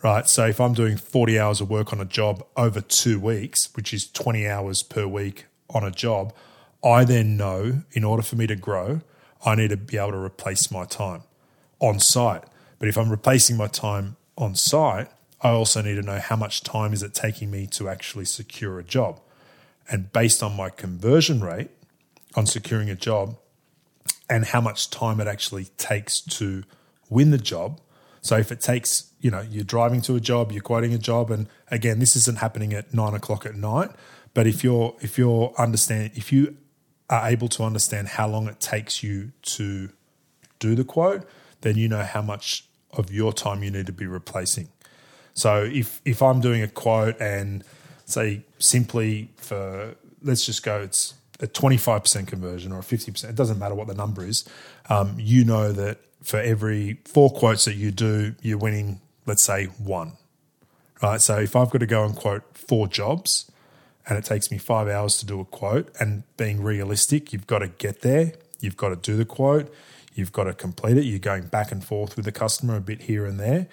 Right. 0.02 0.28
So 0.28 0.48
if 0.48 0.60
I'm 0.60 0.74
doing 0.74 0.98
40 0.98 1.38
hours 1.38 1.62
of 1.62 1.70
work 1.70 1.94
on 1.94 2.02
a 2.02 2.06
job 2.06 2.44
over 2.56 2.82
two 2.82 3.20
weeks, 3.20 3.70
which 3.76 3.94
is 3.94 4.10
20 4.10 4.48
hours 4.48 4.82
per 4.82 5.06
week 5.06 5.46
on 5.70 5.84
a 5.84 5.92
job, 5.92 6.34
I 6.84 7.04
then 7.04 7.38
know 7.38 7.84
in 7.92 8.04
order 8.04 8.24
for 8.24 8.36
me 8.36 8.48
to 8.48 8.56
grow, 8.56 9.02
I 9.46 9.56
need 9.56 9.70
to 9.70 9.78
be 9.78 9.98
able 9.98 10.12
to 10.12 10.18
replace 10.18 10.72
my 10.72 10.86
time 10.86 11.24
on 11.80 12.00
site. 12.00 12.44
But 12.80 12.88
if 12.88 12.98
I'm 12.98 13.10
replacing 13.10 13.58
my 13.58 13.68
time 13.68 14.18
on 14.38 14.56
site, 14.56 15.10
I 15.42 15.50
also 15.50 15.82
need 15.82 15.96
to 15.96 16.02
know 16.02 16.20
how 16.20 16.36
much 16.36 16.64
time 16.64 16.94
is 16.94 17.04
it 17.04 17.14
taking 17.14 17.52
me 17.52 17.68
to 17.68 17.90
actually 17.90 18.26
secure 18.26 18.80
a 18.80 18.84
job. 18.84 19.20
And 19.90 20.12
based 20.12 20.44
on 20.44 20.56
my 20.56 20.70
conversion 20.70 21.42
rate 21.42 21.70
on 22.36 22.46
securing 22.46 22.90
a 22.90 22.96
job 22.96 23.38
and 24.30 24.46
how 24.46 24.62
much 24.62 24.90
time 24.90 25.20
it 25.20 25.28
actually 25.28 25.66
takes 25.78 26.20
to 26.22 26.64
win 27.10 27.32
the 27.32 27.38
job. 27.38 27.80
So 28.22 28.38
if 28.38 28.52
it 28.52 28.60
takes, 28.60 29.12
you 29.22 29.32
know, 29.32 29.42
you're 29.42 29.64
driving 29.64 30.02
to 30.02 30.16
a 30.16 30.20
job, 30.20 30.52
you're 30.52 30.62
quoting 30.62 30.94
a 30.94 30.98
job, 30.98 31.32
and 31.32 31.48
again, 31.72 32.00
this 32.00 32.16
isn't 32.16 32.40
happening 32.40 32.74
at 32.74 32.94
nine 32.94 33.14
o'clock 33.14 33.46
at 33.46 33.56
night. 33.56 33.92
But 34.34 34.48
if 34.48 34.64
you're 34.64 34.96
if 35.02 35.18
you're 35.18 35.54
understand 35.58 36.12
if 36.16 36.32
you 36.32 36.58
are 37.10 37.28
able 37.28 37.48
to 37.48 37.64
understand 37.64 38.10
how 38.10 38.28
long 38.28 38.48
it 38.48 38.60
takes 38.60 39.02
you 39.02 39.32
to 39.42 39.90
do 40.60 40.76
the 40.76 40.84
quote, 40.84 41.28
then 41.62 41.78
you 41.78 41.88
know 41.88 42.04
how 42.04 42.22
much 42.22 42.66
of 42.92 43.12
your 43.12 43.32
time 43.34 43.64
you 43.64 43.72
need 43.72 43.86
to 43.86 43.92
be 43.94 44.06
replacing. 44.06 44.70
So 45.34 45.64
if 45.64 46.02
if 46.04 46.22
I'm 46.22 46.42
doing 46.42 46.62
a 46.62 46.68
quote 46.68 47.20
and 47.22 47.64
say 48.06 48.42
simply 48.60 49.30
for 49.38 49.96
let's 50.24 50.46
just 50.46 50.64
go 50.64 50.82
it's 50.82 51.14
a 51.40 51.48
25% 51.48 52.28
conversion 52.28 52.72
or 52.72 52.80
a 52.80 52.82
50%, 52.82 53.30
it 53.30 53.36
doesn't 53.36 53.60
matter 53.60 53.76
what 53.76 53.86
the 53.88 53.94
number 53.94 54.26
is. 54.26 54.44
Um, 54.90 55.16
you 55.20 55.46
know 55.46 55.72
that 55.72 56.00
for 56.24 56.40
every 56.40 57.00
four 57.06 57.30
quotes 57.30 57.66
that 57.66 57.76
you 57.76 57.92
do, 57.92 58.34
you're 58.42 58.58
winning, 58.58 59.02
let's 59.28 59.44
say, 59.44 59.66
one. 59.66 60.14
Right. 61.02 61.22
So 61.22 61.38
if 61.38 61.56
I've 61.56 61.70
got 61.70 61.80
to 61.80 61.86
go 61.86 62.04
and 62.04 62.16
quote 62.16 62.42
four 62.58 62.88
jobs 62.88 63.52
and 64.08 64.18
it 64.18 64.26
takes 64.26 64.52
me 64.52 64.58
five 64.58 64.88
hours 64.88 65.18
to 65.18 65.26
do 65.26 65.40
a 65.40 65.46
quote, 65.46 65.94
and 66.00 66.24
being 66.38 66.64
realistic, 66.64 67.34
you've 67.34 67.48
got 67.48 67.60
to 67.60 67.68
get 67.68 68.02
there, 68.02 68.34
you've 68.60 68.78
got 68.78 68.90
to 68.90 68.96
do 68.96 69.18
the 69.18 69.26
quote, 69.26 69.74
you've 70.16 70.32
got 70.32 70.46
to 70.46 70.54
complete 70.54 70.98
it. 70.98 71.04
You're 71.04 71.20
going 71.20 71.48
back 71.48 71.72
and 71.72 71.84
forth 71.84 72.16
with 72.16 72.26
the 72.26 72.32
customer 72.32 72.76
a 72.76 72.82
bit 72.82 73.04
here 73.04 73.26
and 73.26 73.40
there. 73.40 73.68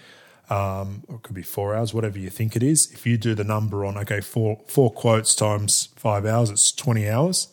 Um, 0.50 1.04
it 1.08 1.22
could 1.22 1.34
be 1.34 1.42
four 1.42 1.74
hours, 1.74 1.94
whatever 1.94 2.18
you 2.18 2.28
think 2.28 2.54
it 2.54 2.62
is. 2.62 2.92
If 2.92 3.06
you 3.06 3.16
do 3.16 3.34
the 3.34 3.44
number 3.44 3.84
on 3.84 3.96
okay, 3.96 4.20
four 4.20 4.60
four 4.68 4.92
quotes 4.92 5.34
times 5.34 5.88
five 5.96 6.26
hours, 6.26 6.50
it's 6.50 6.70
twenty 6.70 7.08
hours 7.08 7.48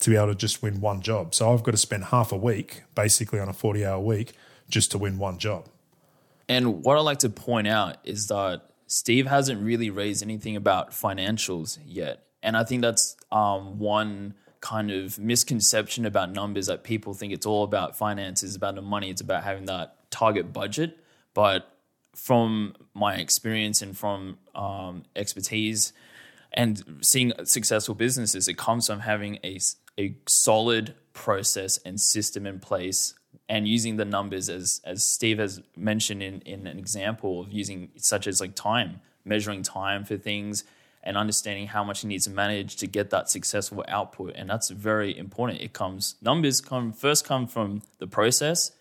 to 0.00 0.10
be 0.10 0.16
able 0.16 0.28
to 0.28 0.34
just 0.34 0.62
win 0.62 0.80
one 0.82 1.00
job. 1.00 1.34
So 1.34 1.52
I've 1.54 1.62
got 1.62 1.70
to 1.70 1.78
spend 1.78 2.04
half 2.04 2.32
a 2.32 2.36
week, 2.36 2.82
basically 2.94 3.40
on 3.40 3.48
a 3.48 3.54
forty 3.54 3.86
hour 3.86 3.98
week, 3.98 4.34
just 4.68 4.90
to 4.90 4.98
win 4.98 5.18
one 5.18 5.38
job. 5.38 5.68
And 6.46 6.84
what 6.84 6.98
I 6.98 7.00
like 7.00 7.20
to 7.20 7.30
point 7.30 7.66
out 7.66 7.96
is 8.04 8.26
that 8.26 8.60
Steve 8.86 9.26
hasn't 9.26 9.62
really 9.62 9.90
raised 9.90 10.22
anything 10.22 10.56
about 10.56 10.90
financials 10.90 11.78
yet. 11.84 12.26
And 12.42 12.56
I 12.56 12.64
think 12.64 12.82
that's 12.82 13.16
um, 13.32 13.78
one 13.78 14.34
kind 14.60 14.90
of 14.90 15.18
misconception 15.18 16.06
about 16.06 16.32
numbers 16.32 16.66
that 16.66 16.84
people 16.84 17.14
think 17.14 17.32
it's 17.32 17.46
all 17.46 17.64
about 17.64 17.96
finances, 17.96 18.54
about 18.54 18.74
the 18.74 18.82
money, 18.82 19.10
it's 19.10 19.20
about 19.20 19.44
having 19.44 19.66
that 19.66 20.10
target 20.10 20.52
budget. 20.52 20.98
But 21.34 21.70
from 22.14 22.74
my 22.94 23.16
experience 23.16 23.82
and 23.82 23.96
from 23.96 24.38
um, 24.54 25.04
expertise 25.16 25.92
and 26.52 26.98
seeing 27.00 27.32
successful 27.44 27.94
businesses, 27.94 28.46
it 28.48 28.56
comes 28.56 28.86
from 28.86 29.00
having 29.00 29.38
a, 29.44 29.58
a 29.98 30.16
solid 30.28 30.94
process 31.12 31.78
and 31.84 32.00
system 32.00 32.46
in 32.46 32.60
place 32.60 33.14
and 33.48 33.68
using 33.68 33.96
the 33.96 34.04
numbers 34.04 34.48
as 34.48 34.80
as 34.84 35.04
Steve 35.04 35.38
has 35.38 35.60
mentioned 35.76 36.22
in, 36.22 36.40
in 36.42 36.66
an 36.66 36.78
example 36.78 37.40
of 37.40 37.52
using 37.52 37.90
such 37.96 38.26
as 38.26 38.40
like 38.40 38.54
time, 38.54 39.00
measuring 39.24 39.62
time 39.62 40.04
for 40.04 40.16
things 40.16 40.64
and 41.02 41.18
understanding 41.18 41.66
how 41.66 41.84
much 41.84 42.02
you 42.02 42.08
need 42.08 42.22
to 42.22 42.30
manage 42.30 42.76
to 42.76 42.86
get 42.86 43.10
that 43.10 43.28
successful 43.28 43.84
output. 43.88 44.32
And 44.34 44.48
that's 44.48 44.70
very 44.70 45.16
important. 45.16 45.60
It 45.60 45.72
comes 45.72 46.16
numbers 46.22 46.60
come 46.60 46.92
first 46.92 47.26
come 47.26 47.46
from 47.46 47.82
the 47.98 48.06
process 48.06 48.72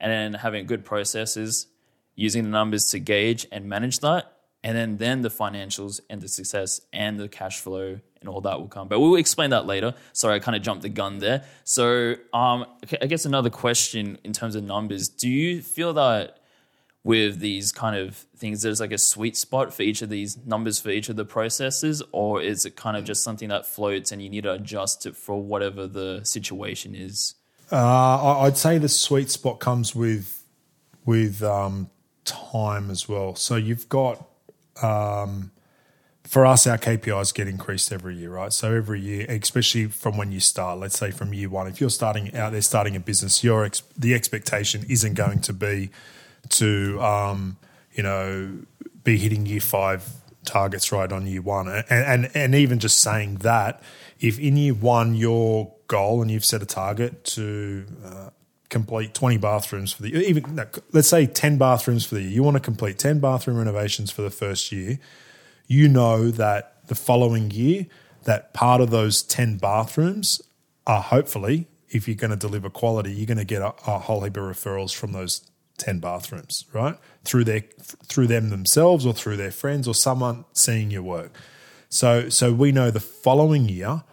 and 0.00 0.10
then 0.10 0.34
having 0.40 0.66
good 0.66 0.84
processes, 0.84 1.66
using 2.14 2.44
the 2.44 2.50
numbers 2.50 2.86
to 2.90 2.98
gauge 2.98 3.46
and 3.50 3.68
manage 3.68 4.00
that. 4.00 4.31
And 4.64 4.76
then 4.76 4.98
then 4.98 5.22
the 5.22 5.28
financials 5.28 6.00
and 6.08 6.20
the 6.20 6.28
success 6.28 6.80
and 6.92 7.18
the 7.18 7.28
cash 7.28 7.60
flow 7.60 7.98
and 8.20 8.28
all 8.28 8.40
that 8.42 8.60
will 8.60 8.68
come. 8.68 8.88
But 8.88 9.00
we'll 9.00 9.16
explain 9.16 9.50
that 9.50 9.66
later. 9.66 9.94
Sorry, 10.12 10.36
I 10.36 10.38
kind 10.38 10.56
of 10.56 10.62
jumped 10.62 10.82
the 10.82 10.88
gun 10.88 11.18
there. 11.18 11.44
So, 11.64 12.14
um, 12.32 12.66
I 13.00 13.06
guess 13.06 13.24
another 13.24 13.50
question 13.50 14.18
in 14.24 14.32
terms 14.32 14.54
of 14.54 14.64
numbers: 14.64 15.08
Do 15.08 15.28
you 15.28 15.60
feel 15.60 15.92
that 15.94 16.38
with 17.04 17.40
these 17.40 17.72
kind 17.72 17.96
of 17.96 18.14
things, 18.36 18.62
there's 18.62 18.80
like 18.80 18.92
a 18.92 18.98
sweet 18.98 19.36
spot 19.36 19.74
for 19.74 19.82
each 19.82 20.02
of 20.02 20.08
these 20.08 20.38
numbers 20.46 20.78
for 20.78 20.90
each 20.90 21.08
of 21.08 21.16
the 21.16 21.24
processes, 21.24 22.02
or 22.12 22.40
is 22.40 22.64
it 22.64 22.76
kind 22.76 22.96
of 22.96 23.04
just 23.04 23.22
something 23.24 23.48
that 23.48 23.66
floats 23.66 24.12
and 24.12 24.22
you 24.22 24.30
need 24.30 24.44
to 24.44 24.52
adjust 24.52 25.04
it 25.06 25.16
for 25.16 25.42
whatever 25.42 25.86
the 25.86 26.20
situation 26.24 26.94
is? 26.94 27.34
Uh, 27.70 28.38
I'd 28.40 28.56
say 28.56 28.78
the 28.78 28.88
sweet 28.88 29.30
spot 29.30 29.58
comes 29.58 29.94
with 29.94 30.44
with 31.04 31.42
um, 31.42 31.90
time 32.24 32.90
as 32.90 33.08
well. 33.08 33.34
So 33.34 33.56
you've 33.56 33.88
got 33.88 34.28
um, 34.80 35.50
for 36.24 36.46
us, 36.46 36.66
our 36.66 36.78
KPIs 36.78 37.34
get 37.34 37.48
increased 37.48 37.92
every 37.92 38.16
year, 38.16 38.30
right? 38.30 38.52
So 38.52 38.72
every 38.72 39.00
year, 39.00 39.26
especially 39.28 39.86
from 39.88 40.16
when 40.16 40.32
you 40.32 40.40
start, 40.40 40.78
let's 40.78 40.98
say 40.98 41.10
from 41.10 41.34
year 41.34 41.50
one, 41.50 41.66
if 41.66 41.80
you're 41.80 41.90
starting 41.90 42.34
out 42.34 42.52
there 42.52 42.62
starting 42.62 42.96
a 42.96 43.00
business, 43.00 43.42
your 43.42 43.64
ex- 43.64 43.82
the 43.98 44.14
expectation 44.14 44.84
isn't 44.88 45.14
going 45.14 45.40
to 45.40 45.52
be 45.52 45.90
to 46.50 47.00
um, 47.02 47.56
you 47.92 48.02
know 48.02 48.56
be 49.04 49.18
hitting 49.18 49.46
year 49.46 49.60
five 49.60 50.08
targets 50.44 50.92
right 50.92 51.10
on 51.12 51.26
year 51.26 51.42
one, 51.42 51.68
and, 51.68 51.84
and 51.90 52.30
and 52.34 52.54
even 52.54 52.78
just 52.78 53.00
saying 53.00 53.36
that, 53.36 53.82
if 54.20 54.38
in 54.38 54.56
year 54.56 54.74
one 54.74 55.14
your 55.14 55.74
goal 55.88 56.22
and 56.22 56.30
you've 56.30 56.44
set 56.44 56.62
a 56.62 56.66
target 56.66 57.24
to 57.24 57.84
uh, 58.04 58.30
complete 58.72 59.14
20 59.14 59.36
bathrooms 59.36 59.92
for 59.92 60.02
the 60.02 60.08
even 60.16 60.56
no, 60.56 60.66
let's 60.92 61.06
say 61.06 61.26
10 61.26 61.58
bathrooms 61.58 62.04
for 62.04 62.16
the 62.16 62.22
year 62.22 62.30
you 62.30 62.42
want 62.42 62.56
to 62.56 62.60
complete 62.60 62.98
10 62.98 63.20
bathroom 63.20 63.58
renovations 63.58 64.10
for 64.10 64.22
the 64.22 64.30
first 64.30 64.72
year 64.72 64.98
you 65.72 65.88
know 65.88 66.30
that 66.30 66.86
the 66.88 66.94
following 66.94 67.50
year, 67.50 67.86
that 68.24 68.52
part 68.52 68.80
of 68.80 68.90
those 68.90 69.22
10 69.22 69.56
bathrooms 69.56 70.42
are 70.86 71.00
hopefully, 71.00 71.66
if 71.88 72.06
you're 72.06 72.14
going 72.14 72.30
to 72.30 72.36
deliver 72.36 72.68
quality, 72.68 73.12
you're 73.12 73.26
going 73.26 73.38
to 73.38 73.44
get 73.44 73.62
a, 73.62 73.74
a 73.86 73.98
whole 73.98 74.22
heap 74.22 74.36
of 74.36 74.44
referrals 74.44 74.94
from 74.94 75.12
those 75.12 75.48
10 75.78 76.00
bathrooms, 76.00 76.66
right? 76.72 76.98
Through 77.24 77.44
their 77.44 77.60
through 78.04 78.26
them 78.26 78.50
themselves 78.50 79.06
or 79.06 79.14
through 79.14 79.38
their 79.38 79.50
friends 79.50 79.88
or 79.88 79.94
someone 79.94 80.44
seeing 80.52 80.90
your 80.90 81.02
work. 81.02 81.32
So 81.88 82.28
so 82.28 82.52
we 82.52 82.70
know 82.70 82.90
the 82.90 83.00
following 83.00 83.68
year 83.68 84.04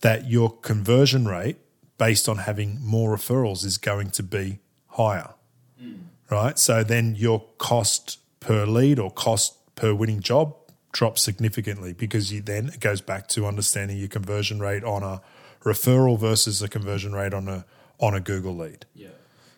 that 0.00 0.28
your 0.28 0.50
conversion 0.50 1.26
rate 1.26 1.58
based 1.98 2.28
on 2.28 2.38
having 2.38 2.78
more 2.84 3.14
referrals 3.16 3.64
is 3.64 3.78
going 3.78 4.10
to 4.10 4.22
be 4.22 4.58
higher. 4.88 5.34
Mm. 5.82 6.00
Right? 6.30 6.58
So 6.58 6.82
then 6.82 7.14
your 7.14 7.44
cost 7.58 8.18
per 8.40 8.66
lead 8.66 8.98
or 8.98 9.10
cost 9.10 9.56
per 9.76 9.94
winning 9.94 10.20
job 10.20 10.54
drops 10.92 11.22
significantly 11.22 11.92
because 11.92 12.32
you 12.32 12.40
then 12.40 12.68
it 12.68 12.80
goes 12.80 13.00
back 13.00 13.26
to 13.26 13.46
understanding 13.46 13.98
your 13.98 14.08
conversion 14.08 14.60
rate 14.60 14.84
on 14.84 15.02
a 15.02 15.20
referral 15.64 16.18
versus 16.18 16.62
a 16.62 16.68
conversion 16.68 17.12
rate 17.12 17.34
on 17.34 17.48
a 17.48 17.64
on 17.98 18.14
a 18.14 18.20
Google 18.20 18.56
lead. 18.56 18.86
Yeah. 18.94 19.08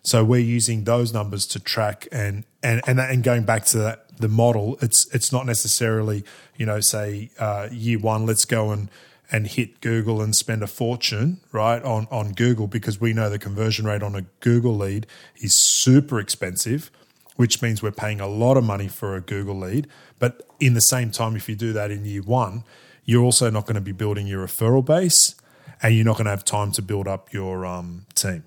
So 0.03 0.23
we're 0.23 0.39
using 0.39 0.85
those 0.85 1.13
numbers 1.13 1.45
to 1.47 1.59
track 1.59 2.07
and 2.11 2.45
and 2.63 2.81
and, 2.87 2.99
and 2.99 3.23
going 3.23 3.43
back 3.43 3.65
to 3.65 3.77
that 3.79 4.17
the 4.17 4.27
model. 4.27 4.77
It's 4.81 5.07
it's 5.13 5.31
not 5.31 5.45
necessarily 5.45 6.23
you 6.55 6.65
know 6.65 6.79
say 6.79 7.29
uh, 7.39 7.67
year 7.71 7.99
one. 7.99 8.25
Let's 8.25 8.45
go 8.45 8.71
and 8.71 8.89
and 9.31 9.47
hit 9.47 9.81
Google 9.81 10.21
and 10.21 10.35
spend 10.35 10.63
a 10.63 10.67
fortune 10.67 11.41
right 11.51 11.83
on 11.83 12.07
on 12.11 12.33
Google 12.33 12.67
because 12.67 12.99
we 12.99 13.13
know 13.13 13.29
the 13.29 13.39
conversion 13.39 13.85
rate 13.85 14.03
on 14.03 14.15
a 14.15 14.21
Google 14.39 14.75
lead 14.75 15.07
is 15.37 15.59
super 15.59 16.19
expensive 16.19 16.91
which 17.37 17.61
means 17.61 17.81
we're 17.81 17.91
paying 17.91 18.19
a 18.19 18.27
lot 18.27 18.57
of 18.57 18.63
money 18.63 18.87
for 18.87 19.15
a 19.15 19.21
Google 19.21 19.57
lead. 19.57 19.87
But 20.19 20.45
in 20.59 20.73
the 20.73 20.81
same 20.81 21.11
time, 21.11 21.35
if 21.35 21.47
you 21.47 21.55
do 21.55 21.71
that 21.71 21.89
in 21.91 22.03
year 22.03 22.23
one, 22.23 22.63
you're 23.05 23.23
also 23.23 23.49
not 23.49 23.65
going 23.65 23.75
to 23.75 23.81
be 23.81 23.93
building 23.93 24.27
your 24.27 24.45
referral 24.45 24.83
base 24.83 25.35
and 25.81 25.95
you're 25.95 26.03
not 26.03 26.17
going 26.17 26.25
to 26.25 26.31
have 26.31 26.43
time 26.43 26.71
to 26.73 26.81
build 26.81 27.07
up 27.07 27.31
your 27.31 27.65
um, 27.65 28.05
team. 28.15 28.43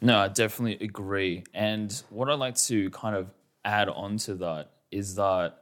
No, 0.00 0.18
I 0.18 0.28
definitely 0.28 0.84
agree. 0.84 1.44
And 1.54 2.02
what 2.08 2.30
I'd 2.30 2.38
like 2.38 2.56
to 2.56 2.90
kind 2.90 3.14
of 3.14 3.30
add 3.64 3.88
on 3.88 4.16
to 4.18 4.34
that 4.36 4.70
is 4.90 5.16
that, 5.16 5.58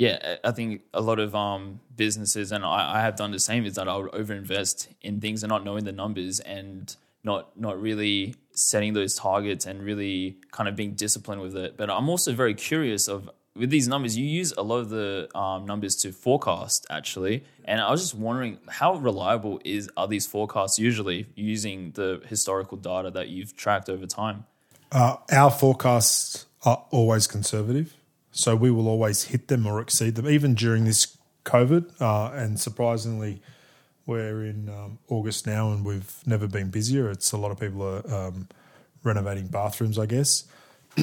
yeah, 0.00 0.36
I 0.42 0.52
think 0.52 0.80
a 0.94 1.02
lot 1.02 1.18
of 1.18 1.34
um, 1.34 1.80
businesses, 1.94 2.52
and 2.52 2.64
I, 2.64 2.96
I 2.96 3.00
have 3.02 3.16
done 3.16 3.32
the 3.32 3.38
same, 3.38 3.66
is 3.66 3.74
that 3.74 3.86
I 3.86 3.98
would 3.98 4.10
overinvest 4.12 4.88
in 5.02 5.20
things 5.20 5.42
and 5.42 5.50
not 5.50 5.62
knowing 5.62 5.84
the 5.84 5.92
numbers 5.92 6.40
and 6.40 6.96
not 7.22 7.54
not 7.54 7.78
really 7.78 8.34
setting 8.52 8.94
those 8.94 9.14
targets 9.14 9.66
and 9.66 9.82
really 9.82 10.38
kind 10.52 10.70
of 10.70 10.74
being 10.74 10.92
disciplined 10.92 11.42
with 11.42 11.54
it. 11.54 11.76
But 11.76 11.90
I'm 11.90 12.08
also 12.08 12.32
very 12.32 12.54
curious 12.54 13.08
of 13.08 13.28
with 13.54 13.68
these 13.68 13.88
numbers, 13.88 14.16
you 14.16 14.24
use 14.24 14.54
a 14.56 14.62
lot 14.62 14.78
of 14.78 14.88
the 14.88 15.28
um, 15.36 15.66
numbers 15.66 15.96
to 15.96 16.12
forecast 16.12 16.86
actually, 16.88 17.44
and 17.66 17.78
I 17.78 17.90
was 17.90 18.00
just 18.00 18.14
wondering 18.14 18.56
how 18.70 18.94
reliable 18.94 19.60
is 19.66 19.90
are 19.98 20.08
these 20.08 20.26
forecasts 20.26 20.78
usually 20.78 21.26
using 21.34 21.90
the 21.90 22.22
historical 22.26 22.78
data 22.78 23.10
that 23.10 23.28
you've 23.28 23.54
tracked 23.54 23.90
over 23.90 24.06
time? 24.06 24.46
Uh, 24.90 25.16
our 25.30 25.50
forecasts 25.50 26.46
are 26.64 26.86
always 26.90 27.26
conservative, 27.26 27.94
so 28.32 28.54
we 28.54 28.70
will 28.70 28.88
always 28.88 29.24
hit 29.24 29.48
them 29.48 29.66
or 29.66 29.80
exceed 29.80 30.14
them, 30.14 30.28
even 30.28 30.54
during 30.54 30.84
this 30.84 31.16
COVID. 31.44 32.00
Uh, 32.00 32.30
and 32.32 32.60
surprisingly, 32.60 33.42
we're 34.06 34.44
in 34.44 34.68
um, 34.68 34.98
August 35.08 35.46
now, 35.46 35.72
and 35.72 35.84
we've 35.84 36.14
never 36.26 36.46
been 36.46 36.70
busier. 36.70 37.10
It's 37.10 37.32
a 37.32 37.36
lot 37.36 37.50
of 37.50 37.60
people 37.60 37.82
are 37.82 38.14
um, 38.14 38.48
renovating 39.02 39.48
bathrooms, 39.48 39.98
I 39.98 40.06
guess. 40.06 40.44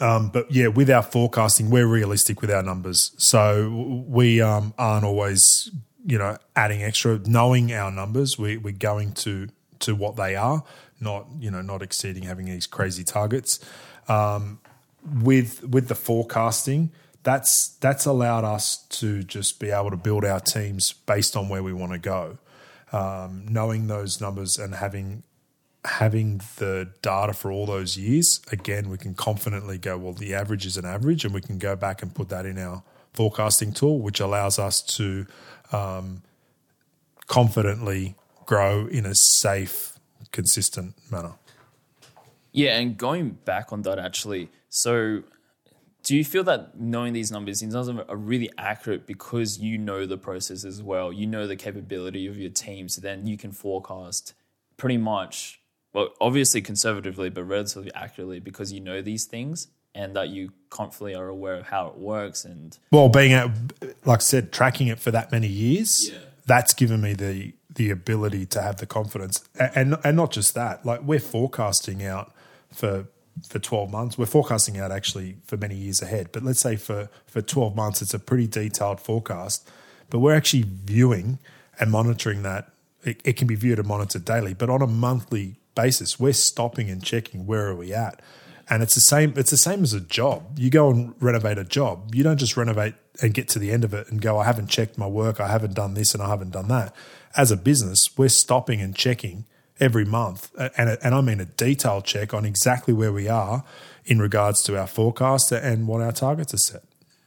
um, 0.00 0.30
but 0.30 0.50
yeah, 0.50 0.68
with 0.68 0.90
our 0.90 1.02
forecasting, 1.02 1.70
we're 1.70 1.86
realistic 1.86 2.40
with 2.40 2.50
our 2.50 2.62
numbers, 2.62 3.12
so 3.18 4.04
we 4.06 4.40
um, 4.40 4.74
aren't 4.78 5.04
always, 5.04 5.70
you 6.04 6.18
know, 6.18 6.36
adding 6.56 6.82
extra. 6.82 7.18
Knowing 7.18 7.72
our 7.72 7.90
numbers, 7.90 8.38
we, 8.38 8.56
we're 8.56 8.72
going 8.72 9.12
to 9.12 9.48
to 9.80 9.94
what 9.94 10.16
they 10.16 10.34
are, 10.34 10.64
not 11.00 11.26
you 11.38 11.50
know, 11.50 11.62
not 11.62 11.82
exceeding 11.82 12.24
having 12.24 12.46
these 12.46 12.66
crazy 12.66 13.04
targets. 13.04 13.60
Um, 14.08 14.60
with 15.04 15.64
with 15.64 15.88
the 15.88 15.94
forecasting 15.94 16.90
that's 17.22 17.76
that's 17.80 18.06
allowed 18.06 18.44
us 18.44 18.86
to 18.88 19.22
just 19.22 19.60
be 19.60 19.70
able 19.70 19.90
to 19.90 19.96
build 19.96 20.24
our 20.24 20.40
teams 20.40 20.92
based 20.92 21.36
on 21.36 21.48
where 21.48 21.62
we 21.62 21.72
want 21.72 21.92
to 21.92 21.98
go. 21.98 22.38
Um, 22.90 23.44
knowing 23.46 23.86
those 23.86 24.18
numbers 24.18 24.56
and 24.58 24.74
having 24.74 25.24
having 25.84 26.40
the 26.56 26.90
data 27.02 27.32
for 27.34 27.52
all 27.52 27.66
those 27.66 27.98
years, 27.98 28.40
again, 28.50 28.88
we 28.88 28.96
can 28.96 29.14
confidently 29.14 29.78
go, 29.78 29.98
well, 29.98 30.12
the 30.12 30.34
average 30.34 30.64
is 30.64 30.76
an 30.76 30.84
average, 30.84 31.24
and 31.24 31.34
we 31.34 31.40
can 31.40 31.58
go 31.58 31.76
back 31.76 32.02
and 32.02 32.14
put 32.14 32.30
that 32.30 32.46
in 32.46 32.58
our 32.58 32.82
forecasting 33.12 33.72
tool, 33.72 34.00
which 34.00 34.20
allows 34.20 34.58
us 34.58 34.80
to 34.80 35.26
um, 35.70 36.22
confidently 37.26 38.16
grow 38.46 38.86
in 38.86 39.04
a 39.04 39.14
safe, 39.14 39.98
consistent 40.32 40.94
manner. 41.10 41.34
Yeah, 42.52 42.78
and 42.78 42.96
going 42.96 43.32
back 43.44 43.72
on 43.72 43.82
that, 43.82 43.98
actually, 43.98 44.48
so 44.68 45.22
do 46.02 46.16
you 46.16 46.24
feel 46.24 46.44
that 46.44 46.78
knowing 46.78 47.12
these 47.12 47.30
numbers 47.30 47.60
in 47.62 47.70
terms 47.70 47.88
of 47.88 48.00
are 48.08 48.16
really 48.16 48.50
accurate 48.56 49.06
because 49.06 49.58
you 49.58 49.76
know 49.76 50.06
the 50.06 50.16
process 50.16 50.64
as 50.64 50.82
well 50.82 51.12
you 51.12 51.26
know 51.26 51.46
the 51.46 51.56
capability 51.56 52.26
of 52.26 52.38
your 52.38 52.50
team 52.50 52.88
so 52.88 53.00
then 53.00 53.26
you 53.26 53.36
can 53.36 53.52
forecast 53.52 54.34
pretty 54.76 54.96
much 54.96 55.60
well 55.92 56.08
obviously 56.20 56.60
conservatively 56.60 57.28
but 57.28 57.44
relatively 57.44 57.92
accurately 57.94 58.40
because 58.40 58.72
you 58.72 58.80
know 58.80 59.02
these 59.02 59.24
things 59.24 59.68
and 59.94 60.14
that 60.14 60.28
you 60.28 60.52
confidently 60.70 61.14
are 61.14 61.28
aware 61.28 61.54
of 61.54 61.66
how 61.66 61.88
it 61.88 61.96
works 61.98 62.44
and 62.44 62.78
well 62.90 63.08
being 63.08 63.32
like 64.04 64.20
i 64.20 64.22
said 64.22 64.52
tracking 64.52 64.86
it 64.86 64.98
for 64.98 65.10
that 65.10 65.30
many 65.32 65.48
years 65.48 66.10
yeah. 66.10 66.18
that's 66.46 66.72
given 66.74 67.00
me 67.00 67.12
the 67.12 67.52
the 67.74 67.90
ability 67.90 68.46
to 68.46 68.62
have 68.62 68.76
the 68.78 68.86
confidence 68.86 69.46
and 69.58 69.96
and 70.04 70.16
not 70.16 70.30
just 70.30 70.54
that 70.54 70.84
like 70.86 71.02
we're 71.02 71.20
forecasting 71.20 72.04
out 72.04 72.32
for 72.72 73.06
for 73.48 73.58
12 73.58 73.90
months. 73.90 74.18
We're 74.18 74.26
forecasting 74.26 74.78
out 74.78 74.90
actually 74.90 75.36
for 75.44 75.56
many 75.56 75.74
years 75.74 76.02
ahead, 76.02 76.30
but 76.32 76.42
let's 76.42 76.60
say 76.60 76.76
for, 76.76 77.08
for 77.26 77.42
12 77.42 77.76
months, 77.76 78.02
it's 78.02 78.14
a 78.14 78.18
pretty 78.18 78.46
detailed 78.46 79.00
forecast. 79.00 79.68
But 80.10 80.20
we're 80.20 80.34
actually 80.34 80.64
viewing 80.66 81.38
and 81.78 81.90
monitoring 81.90 82.42
that. 82.42 82.72
It, 83.04 83.20
it 83.24 83.36
can 83.36 83.46
be 83.46 83.54
viewed 83.54 83.78
and 83.78 83.86
monitored 83.86 84.24
daily, 84.24 84.54
but 84.54 84.70
on 84.70 84.82
a 84.82 84.86
monthly 84.86 85.56
basis, 85.74 86.18
we're 86.18 86.32
stopping 86.32 86.90
and 86.90 87.02
checking 87.02 87.46
where 87.46 87.68
are 87.68 87.76
we 87.76 87.92
at. 87.92 88.20
And 88.70 88.82
it's 88.82 88.94
the 88.94 89.00
same. 89.00 89.32
It's 89.36 89.50
the 89.50 89.56
same 89.56 89.82
as 89.82 89.94
a 89.94 90.00
job. 90.00 90.58
You 90.58 90.68
go 90.68 90.90
and 90.90 91.14
renovate 91.20 91.56
a 91.56 91.64
job. 91.64 92.14
You 92.14 92.22
don't 92.22 92.36
just 92.36 92.56
renovate 92.56 92.94
and 93.22 93.32
get 93.32 93.48
to 93.48 93.58
the 93.58 93.70
end 93.70 93.84
of 93.84 93.94
it 93.94 94.10
and 94.10 94.20
go, 94.20 94.38
I 94.38 94.44
haven't 94.44 94.68
checked 94.68 94.98
my 94.98 95.06
work. 95.06 95.40
I 95.40 95.48
haven't 95.48 95.74
done 95.74 95.94
this 95.94 96.14
and 96.14 96.22
I 96.22 96.28
haven't 96.28 96.50
done 96.50 96.68
that. 96.68 96.94
As 97.36 97.50
a 97.50 97.56
business, 97.56 98.10
we're 98.18 98.28
stopping 98.28 98.80
and 98.80 98.94
checking 98.94 99.46
every 99.80 100.04
month, 100.04 100.52
and 100.76 100.98
and 101.02 101.14
I 101.14 101.20
mean 101.20 101.40
a 101.40 101.46
detailed 101.46 102.04
check 102.04 102.34
on 102.34 102.44
exactly 102.44 102.94
where 102.94 103.12
we 103.12 103.28
are 103.28 103.64
in 104.04 104.18
regards 104.18 104.62
to 104.62 104.78
our 104.78 104.86
forecast 104.86 105.52
and 105.52 105.86
what 105.86 106.00
our 106.00 106.12
targets 106.12 106.54
are 106.54 106.58
set 106.58 106.82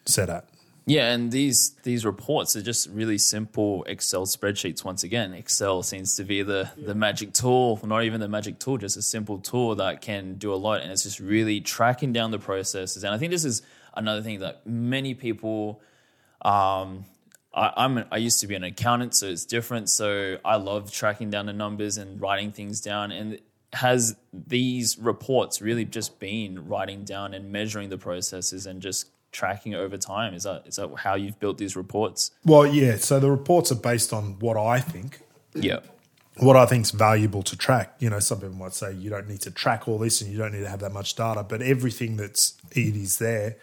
set 0.06 0.30
at. 0.30 0.46
Yeah, 0.86 1.14
and 1.14 1.32
these 1.32 1.76
these 1.84 2.06
reports 2.06 2.56
are 2.56 2.62
just 2.62 2.90
really 2.90 3.18
simple 3.18 3.84
Excel 3.84 4.26
spreadsheets. 4.26 4.84
Once 4.84 5.04
again, 5.04 5.34
Excel 5.34 5.84
seems 5.84 6.16
to 6.16 6.24
be 6.24 6.42
the 6.42 6.72
the 6.76 6.96
magic 6.96 7.34
tool, 7.34 7.80
not 7.84 8.04
even 8.04 8.20
the 8.20 8.28
magic 8.28 8.58
tool, 8.60 8.78
just 8.78 8.98
a 8.98 9.02
simple 9.02 9.38
tool 9.38 9.76
that 9.76 10.02
can 10.02 10.36
do 10.36 10.54
a 10.54 10.56
lot, 10.56 10.82
and 10.82 10.92
it's 10.92 11.04
just 11.04 11.20
really 11.20 11.62
tracking 11.62 12.12
down 12.12 12.32
the 12.32 12.40
processes. 12.40 13.04
And 13.04 13.14
I 13.14 13.20
think 13.20 13.32
this 13.32 13.46
is 13.46 13.62
another 13.96 14.24
thing 14.24 14.40
that 14.40 14.66
many 14.66 15.14
people 15.14 15.82
um, 16.42 17.06
I, 17.54 17.74
I'm 17.78 18.06
I 18.12 18.18
used 18.18 18.40
to 18.42 18.48
be 18.48 18.56
an 18.56 18.64
accountant, 18.64 19.16
so 19.16 19.28
it's 19.28 19.46
different. 19.46 19.90
So 19.90 20.38
I 20.44 20.56
love 20.56 20.92
tracking 20.92 21.30
down 21.30 21.46
the 21.46 21.54
numbers 21.54 21.98
and 21.98 22.22
writing 22.22 22.52
things 22.52 22.82
down. 22.82 23.12
And 23.12 23.40
has 23.74 24.16
these 24.34 24.98
reports 24.98 25.62
really 25.62 25.86
just 25.86 26.20
been 26.20 26.68
writing 26.68 27.04
down 27.04 27.34
and 27.34 27.52
measuring 27.52 27.90
the 27.90 27.98
processes 27.98 28.66
and 28.66 28.82
just 28.82 29.10
tracking 29.32 29.76
over 29.76 29.98
time? 29.98 30.34
Is 30.34 30.44
that 30.44 30.64
is 30.66 30.76
that 30.76 30.94
how 30.98 31.16
you've 31.16 31.40
built 31.40 31.58
these 31.58 31.76
reports? 31.76 32.32
Well, 32.46 32.66
yeah. 32.66 32.98
So 32.98 33.20
the 33.20 33.32
reports 33.32 33.72
are 33.72 33.76
based 33.76 34.14
on 34.14 34.40
what 34.40 34.58
I 34.58 34.80
think. 34.80 35.22
Yeah. 35.54 35.80
What 36.38 36.56
I 36.56 36.66
think 36.66 36.86
is 36.86 36.92
valuable 36.92 37.44
to 37.44 37.58
track. 37.58 37.96
You 38.00 38.10
know, 38.10 38.20
some 38.20 38.40
people 38.40 38.56
might 38.56 38.74
say 38.74 38.94
you 38.94 39.10
don't 39.10 39.28
need 39.28 39.42
to 39.42 39.52
track 39.52 39.88
all 39.88 39.98
this 39.98 40.22
and 40.22 40.32
you 40.32 40.38
don't 40.38 40.54
need 40.54 40.62
to 40.62 40.70
have 40.70 40.80
that 40.80 40.94
much 40.94 41.16
data, 41.16 41.44
but 41.44 41.62
everything 41.62 42.16
that's 42.16 42.58
it 42.72 42.96
is 42.96 43.20
there, 43.20 43.58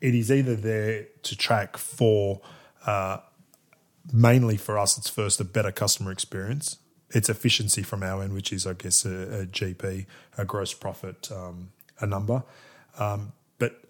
it 0.00 0.16
is 0.16 0.30
either 0.30 0.56
there 0.56 1.06
to 1.22 1.36
track 1.36 1.76
for 1.76 2.40
uh, 2.84 3.18
mainly 4.12 4.56
for 4.56 4.78
us, 4.78 4.98
it's 4.98 5.08
first 5.08 5.40
a 5.40 5.44
better 5.44 5.72
customer 5.72 6.12
experience. 6.12 6.78
It's 7.10 7.28
efficiency 7.28 7.82
from 7.82 8.02
our 8.02 8.22
end, 8.22 8.34
which 8.34 8.52
is, 8.52 8.66
I 8.66 8.74
guess, 8.74 9.04
a, 9.04 9.40
a 9.40 9.46
GP, 9.46 10.06
a 10.36 10.44
gross 10.44 10.74
profit, 10.74 11.30
um, 11.32 11.70
a 12.00 12.06
number. 12.06 12.42
Um, 12.98 13.32
but 13.58 13.80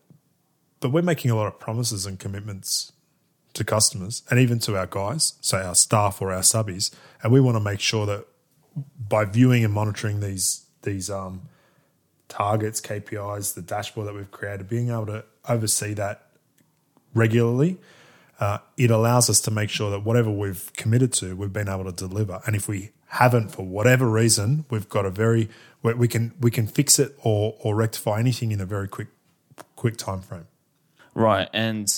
but 0.80 0.90
we're 0.90 1.02
making 1.02 1.30
a 1.30 1.36
lot 1.36 1.46
of 1.46 1.58
promises 1.58 2.06
and 2.06 2.18
commitments 2.18 2.92
to 3.54 3.64
customers 3.64 4.22
and 4.30 4.38
even 4.38 4.60
to 4.60 4.76
our 4.76 4.86
guys, 4.86 5.34
say 5.40 5.58
our 5.58 5.74
staff 5.74 6.22
or 6.22 6.32
our 6.32 6.42
subbies, 6.42 6.94
and 7.22 7.32
we 7.32 7.40
want 7.40 7.56
to 7.56 7.60
make 7.60 7.80
sure 7.80 8.06
that 8.06 8.26
by 9.08 9.24
viewing 9.24 9.64
and 9.64 9.74
monitoring 9.74 10.20
these 10.20 10.66
these 10.82 11.10
um, 11.10 11.42
targets, 12.28 12.80
KPIs, 12.80 13.54
the 13.54 13.62
dashboard 13.62 14.06
that 14.06 14.14
we've 14.14 14.30
created, 14.30 14.68
being 14.68 14.90
able 14.90 15.06
to 15.06 15.24
oversee 15.48 15.92
that 15.94 16.26
regularly 17.14 17.78
uh, 18.40 18.58
it 18.76 18.90
allows 18.90 19.28
us 19.28 19.40
to 19.40 19.50
make 19.50 19.70
sure 19.70 19.90
that 19.90 20.00
whatever 20.00 20.30
we've 20.30 20.72
committed 20.74 21.12
to, 21.14 21.34
we've 21.34 21.52
been 21.52 21.68
able 21.68 21.84
to 21.84 21.92
deliver. 21.92 22.40
And 22.46 22.54
if 22.54 22.68
we 22.68 22.90
haven't, 23.08 23.50
for 23.50 23.66
whatever 23.66 24.08
reason, 24.08 24.64
we've 24.70 24.88
got 24.88 25.04
a 25.04 25.10
very 25.10 25.48
we 25.82 26.08
can 26.08 26.34
we 26.40 26.50
can 26.50 26.66
fix 26.66 26.98
it 26.98 27.16
or 27.22 27.56
or 27.60 27.74
rectify 27.74 28.18
anything 28.18 28.52
in 28.52 28.60
a 28.60 28.66
very 28.66 28.88
quick 28.88 29.08
quick 29.76 29.96
time 29.96 30.20
frame. 30.20 30.46
Right, 31.14 31.48
and 31.52 31.88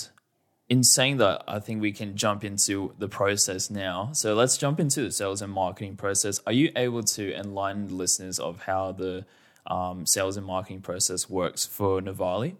in 0.69 0.83
saying 0.83 1.17
that, 1.17 1.43
I 1.47 1.59
think 1.59 1.81
we 1.81 1.91
can 1.91 2.15
jump 2.15 2.43
into 2.43 2.93
the 2.97 3.09
process 3.09 3.69
now. 3.69 4.11
So 4.13 4.33
let's 4.33 4.57
jump 4.57 4.79
into 4.79 5.01
the 5.01 5.11
sales 5.11 5.41
and 5.41 5.51
marketing 5.51 5.97
process. 5.97 6.39
Are 6.47 6.53
you 6.53 6.71
able 6.75 7.03
to 7.03 7.35
enlighten 7.35 7.89
the 7.89 7.95
listeners 7.95 8.39
of 8.39 8.63
how 8.63 8.93
the 8.93 9.25
um, 9.67 10.05
sales 10.05 10.37
and 10.37 10.45
marketing 10.45 10.81
process 10.81 11.29
works 11.29 11.65
for 11.65 12.01
Novalé? 12.01 12.55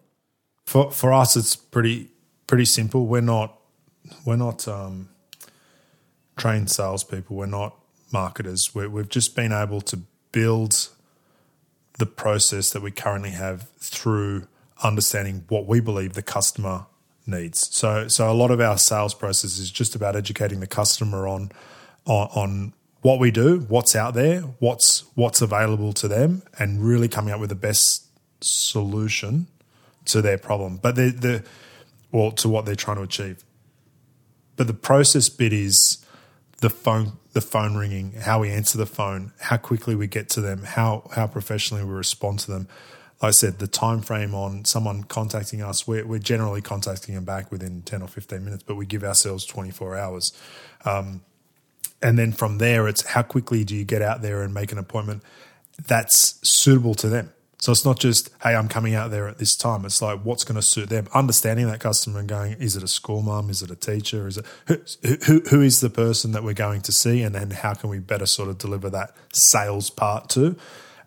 For 0.66 0.92
for 0.92 1.14
us, 1.14 1.38
it's 1.38 1.56
pretty 1.56 2.10
pretty 2.48 2.66
simple. 2.66 3.08
We're 3.08 3.22
not 3.22 3.58
we're 4.26 4.36
not 4.36 4.68
um, 4.68 5.10
trained 6.38 6.70
salespeople. 6.72 7.36
We're 7.36 7.46
not 7.46 7.76
marketers. 8.12 8.76
we 8.76 8.88
we've 8.88 9.10
just 9.10 9.36
been 9.36 9.52
able 9.52 9.82
to 9.82 10.02
build 10.32 10.90
the 11.98 12.06
process 12.06 12.72
that 12.72 12.82
we 12.82 12.92
currently 12.92 13.32
have 13.32 13.70
through 13.78 14.48
understanding 14.84 15.46
what 15.50 15.68
we 15.68 15.80
believe 15.80 16.14
the 16.14 16.22
customer 16.22 16.86
needs. 17.28 17.74
So, 17.76 18.08
so 18.08 18.32
a 18.32 18.34
lot 18.34 18.52
of 18.52 18.60
our 18.60 18.78
sales 18.78 19.14
process 19.14 19.58
is 19.58 19.72
just 19.72 19.96
about 19.96 20.16
educating 20.16 20.60
the 20.60 20.68
customer 20.68 21.28
on 21.28 21.52
on, 22.06 22.28
on 22.34 22.74
what 23.02 23.20
we 23.20 23.32
do, 23.32 23.60
what's 23.68 23.96
out 23.96 24.14
there, 24.14 24.42
what's 24.60 25.04
what's 25.16 25.42
available 25.42 25.94
to 25.94 26.08
them, 26.08 26.44
and 26.58 26.84
really 26.84 27.08
coming 27.08 27.34
up 27.34 27.40
with 27.40 27.50
the 27.50 27.56
best 27.56 28.08
solution 28.42 29.48
to 30.06 30.22
their 30.22 30.38
problem. 30.38 30.78
But 30.78 30.96
the 30.96 31.12
the 31.12 31.44
well 32.12 32.32
to 32.32 32.50
what 32.50 32.66
they're 32.66 32.76
trying 32.76 32.98
to 32.98 33.04
achieve. 33.04 33.44
But 34.62 34.68
the 34.68 34.74
process 34.76 35.28
bit 35.28 35.54
is 35.54 36.06
the 36.60 36.70
phone 36.70 37.14
the 37.34 37.42
phone 37.42 37.76
ringing, 37.76 38.12
how 38.12 38.42
we 38.42 38.52
answer 38.52 38.78
the 38.78 38.86
phone, 38.86 39.34
how 39.40 39.58
quickly 39.58 39.96
we 39.96 40.06
get 40.06 40.30
to 40.30 40.40
them, 40.40 40.62
how 40.62 41.10
how 41.16 41.26
professionally 41.26 41.84
we 41.84 41.90
respond 41.90 42.38
to 42.42 42.52
them. 42.52 42.68
Like 43.24 43.30
I 43.30 43.32
said, 43.32 43.58
the 43.58 43.66
time 43.66 44.04
frame 44.04 44.36
on 44.36 44.64
someone 44.66 45.06
contacting 45.06 45.64
us, 45.64 45.88
we're, 45.88 46.06
we're 46.06 46.20
generally 46.20 46.62
contacting 46.62 47.16
them 47.16 47.26
back 47.26 47.52
within 47.52 47.82
10 47.82 48.04
or 48.04 48.08
15 48.08 48.46
minutes, 48.46 48.62
but 48.62 48.76
we 48.76 48.86
give 48.86 49.04
ourselves 49.04 49.46
24 49.46 49.98
hours. 49.98 50.32
Um, 50.86 51.22
and 52.00 52.20
then 52.20 52.32
from 52.32 52.60
there, 52.60 52.88
it's 52.88 53.04
how 53.04 53.24
quickly 53.24 53.64
do 53.64 53.76
you 53.76 53.84
get 53.84 54.04
out 54.04 54.22
there 54.22 54.44
and 54.44 54.54
make 54.54 54.72
an 54.72 54.78
appointment 54.78 55.24
that's 55.88 56.38
suitable 56.48 56.94
to 56.94 57.10
them. 57.10 57.34
So 57.62 57.72
it's 57.72 57.86
not 57.86 58.00
just, 58.00 58.32
hey, 58.42 58.56
I'm 58.56 58.68
coming 58.68 58.96
out 58.96 59.12
there 59.12 59.28
at 59.28 59.38
this 59.38 59.56
time. 59.56 59.86
It's 59.86 60.02
like, 60.02 60.22
what's 60.22 60.44
going 60.44 60.56
to 60.56 60.64
suit 60.64 60.90
them? 60.90 61.08
Understanding 61.14 61.68
that 61.68 61.80
customer 61.80 62.20
and 62.20 62.28
going, 62.28 62.54
is 62.54 62.76
it 62.76 62.82
a 62.82 62.88
school 62.88 63.22
mum? 63.22 63.52
Is 63.52 63.62
it 63.62 63.70
a 63.70 63.76
teacher? 63.76 64.28
Is 64.28 64.40
it 64.40 64.46
who, 64.66 64.78
who, 65.28 65.42
who 65.42 65.62
is 65.62 65.80
the 65.80 65.92
person 65.92 66.32
that 66.32 66.44
we're 66.44 66.56
going 66.56 66.82
to 66.82 66.92
see? 66.92 67.22
And 67.22 67.36
then 67.36 67.52
how 67.52 67.76
can 67.76 67.92
we 67.92 68.00
better 68.00 68.26
sort 68.26 68.50
of 68.50 68.58
deliver 68.58 68.90
that 68.90 69.16
sales 69.32 69.92
part 69.92 70.28
to? 70.32 70.56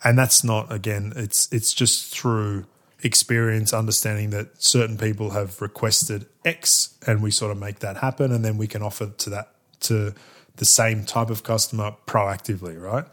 And 0.05 0.17
that's 0.17 0.45
not, 0.45 0.71
again, 0.71 1.13
it's, 1.17 1.53
it's 1.53 1.75
just 1.75 2.15
through 2.15 2.67
experience, 3.03 3.73
understanding 3.73 4.31
that 4.31 4.63
certain 4.63 4.97
people 4.97 5.31
have 5.31 5.61
requested 5.61 6.27
X 6.45 6.97
and 7.05 7.21
we 7.21 7.33
sort 7.33 7.51
of 7.51 7.59
make 7.59 7.81
that 7.81 7.97
happen. 7.97 8.31
And 8.31 8.45
then 8.45 8.59
we 8.59 8.69
can 8.69 8.81
offer 8.81 9.09
to 9.09 9.31
that, 9.31 9.49
to 9.81 10.15
the 10.55 10.67
same 10.67 11.05
type 11.05 11.31
of 11.31 11.43
customer 11.43 11.97
proactively, 12.07 12.81
right? 12.81 13.07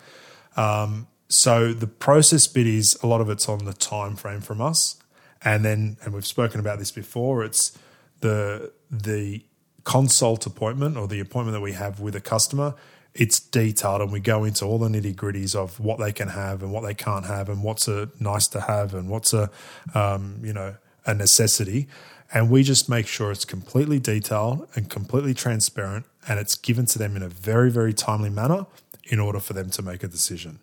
Um, 0.55 1.07
so 1.31 1.73
the 1.73 1.87
process 1.87 2.45
bit 2.45 2.67
is 2.67 2.97
a 3.01 3.07
lot 3.07 3.21
of 3.21 3.29
it's 3.29 3.47
on 3.47 3.63
the 3.63 3.73
time 3.73 4.17
frame 4.17 4.41
from 4.41 4.59
us, 4.59 4.97
and 5.41 5.63
then 5.63 5.95
and 6.03 6.13
we've 6.13 6.25
spoken 6.25 6.59
about 6.59 6.77
this 6.77 6.91
before. 6.91 7.43
It's 7.45 7.77
the 8.19 8.73
the 8.89 9.45
consult 9.85 10.45
appointment 10.45 10.97
or 10.97 11.07
the 11.07 11.21
appointment 11.21 11.53
that 11.53 11.61
we 11.61 11.71
have 11.71 12.01
with 12.01 12.17
a 12.17 12.21
customer. 12.21 12.75
It's 13.13 13.39
detailed, 13.39 14.01
and 14.01 14.11
we 14.11 14.19
go 14.19 14.43
into 14.43 14.65
all 14.65 14.77
the 14.77 14.89
nitty 14.89 15.15
gritties 15.15 15.55
of 15.55 15.79
what 15.79 15.99
they 15.99 16.11
can 16.11 16.27
have 16.27 16.61
and 16.61 16.71
what 16.71 16.83
they 16.83 16.93
can't 16.93 17.25
have, 17.25 17.47
and 17.47 17.63
what's 17.63 17.87
a 17.87 18.09
nice 18.19 18.49
to 18.49 18.59
have 18.59 18.93
and 18.93 19.07
what's 19.07 19.33
a 19.33 19.49
um, 19.95 20.41
you 20.43 20.51
know 20.51 20.75
a 21.05 21.13
necessity. 21.13 21.87
And 22.33 22.49
we 22.49 22.63
just 22.63 22.89
make 22.89 23.07
sure 23.07 23.31
it's 23.31 23.45
completely 23.45 23.99
detailed 23.99 24.67
and 24.75 24.89
completely 24.89 25.33
transparent, 25.33 26.05
and 26.27 26.41
it's 26.41 26.57
given 26.57 26.85
to 26.87 26.99
them 26.99 27.15
in 27.15 27.23
a 27.23 27.29
very 27.29 27.71
very 27.71 27.93
timely 27.93 28.29
manner 28.29 28.65
in 29.05 29.19
order 29.19 29.39
for 29.39 29.53
them 29.53 29.69
to 29.69 29.81
make 29.81 30.03
a 30.03 30.07
decision. 30.09 30.59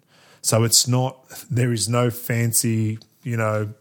So 0.49 0.65
it's 0.65 0.89
not, 0.89 1.29
there 1.51 1.75
is 1.75 1.91
no 1.91 2.09
fancy, 2.09 2.99
you 3.23 3.37
know, 3.37 3.75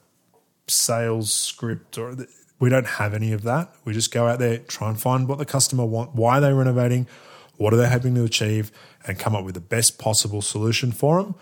sales 0.68 1.34
script 1.34 1.98
or 1.98 2.14
we 2.60 2.70
don't 2.70 2.86
have 2.86 3.14
any 3.14 3.32
of 3.32 3.44
that. 3.44 3.72
We 3.86 3.94
just 3.94 4.12
go 4.12 4.28
out 4.28 4.40
there, 4.40 4.58
try 4.58 4.90
and 4.90 5.02
find 5.02 5.30
what 5.30 5.38
the 5.38 5.46
customer 5.46 5.86
want, 5.86 6.14
why 6.14 6.42
they're 6.42 6.54
renovating, 6.54 7.08
what 7.56 7.74
are 7.74 7.78
they 7.78 7.88
hoping 7.88 8.16
to 8.16 8.26
achieve, 8.26 8.74
and 9.08 9.18
come 9.18 9.34
up 9.34 9.46
with 9.46 9.54
the 9.54 9.62
best 9.62 9.98
possible 9.98 10.42
solution 10.42 10.92
for 10.92 11.24
them. 11.24 11.36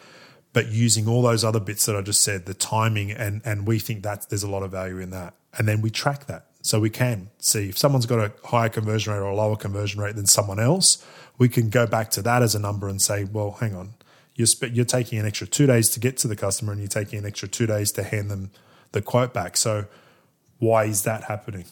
But 0.54 0.68
using 0.68 1.08
all 1.08 1.24
those 1.24 1.44
other 1.44 1.60
bits 1.60 1.88
that 1.88 1.96
I 1.96 2.04
just 2.04 2.24
said, 2.24 2.46
the 2.46 2.54
timing, 2.54 3.10
and 3.10 3.42
and 3.44 3.66
we 3.66 3.80
think 3.80 4.04
that 4.04 4.30
there's 4.30 4.44
a 4.44 4.48
lot 4.48 4.62
of 4.62 4.70
value 4.70 5.00
in 5.00 5.10
that. 5.10 5.34
And 5.58 5.68
then 5.68 5.82
we 5.82 5.90
track 5.90 6.28
that. 6.28 6.46
So 6.62 6.80
we 6.80 6.92
can 6.92 7.32
see 7.40 7.70
if 7.70 7.80
someone's 7.80 8.06
got 8.06 8.20
a 8.20 8.32
higher 8.48 8.70
conversion 8.70 9.12
rate 9.12 9.20
or 9.20 9.30
a 9.30 9.36
lower 9.36 9.56
conversion 9.56 10.00
rate 10.00 10.16
than 10.16 10.28
someone 10.28 10.60
else, 10.60 11.04
we 11.40 11.50
can 11.50 11.72
go 11.72 11.88
back 11.88 12.12
to 12.12 12.22
that 12.22 12.44
as 12.44 12.54
a 12.54 12.60
number 12.60 12.88
and 12.88 13.02
say, 13.02 13.24
well, 13.24 13.58
hang 13.60 13.74
on, 13.74 13.96
you're, 14.36 14.48
sp- 14.48 14.72
you're 14.74 14.86
taking 14.86 15.20
an 15.20 15.26
extra 15.26 15.48
two 15.48 15.66
days 15.66 15.90
to 15.90 16.00
get 16.00 16.18
to 16.18 16.28
the 16.28 16.36
customer 16.36 16.72
and 16.72 16.82
you're 16.82 16.88
taking 16.88 17.20
an 17.20 17.26
extra 17.26 17.48
two 17.48 17.66
days 17.66 17.92
to 17.94 18.04
hand 18.04 18.30
them 18.30 18.52
the 18.92 19.02
quote 19.02 19.34
back. 19.34 19.58
So 19.58 19.86
why 20.60 20.86
is 20.86 21.04
that 21.04 21.26
happening? 21.26 21.66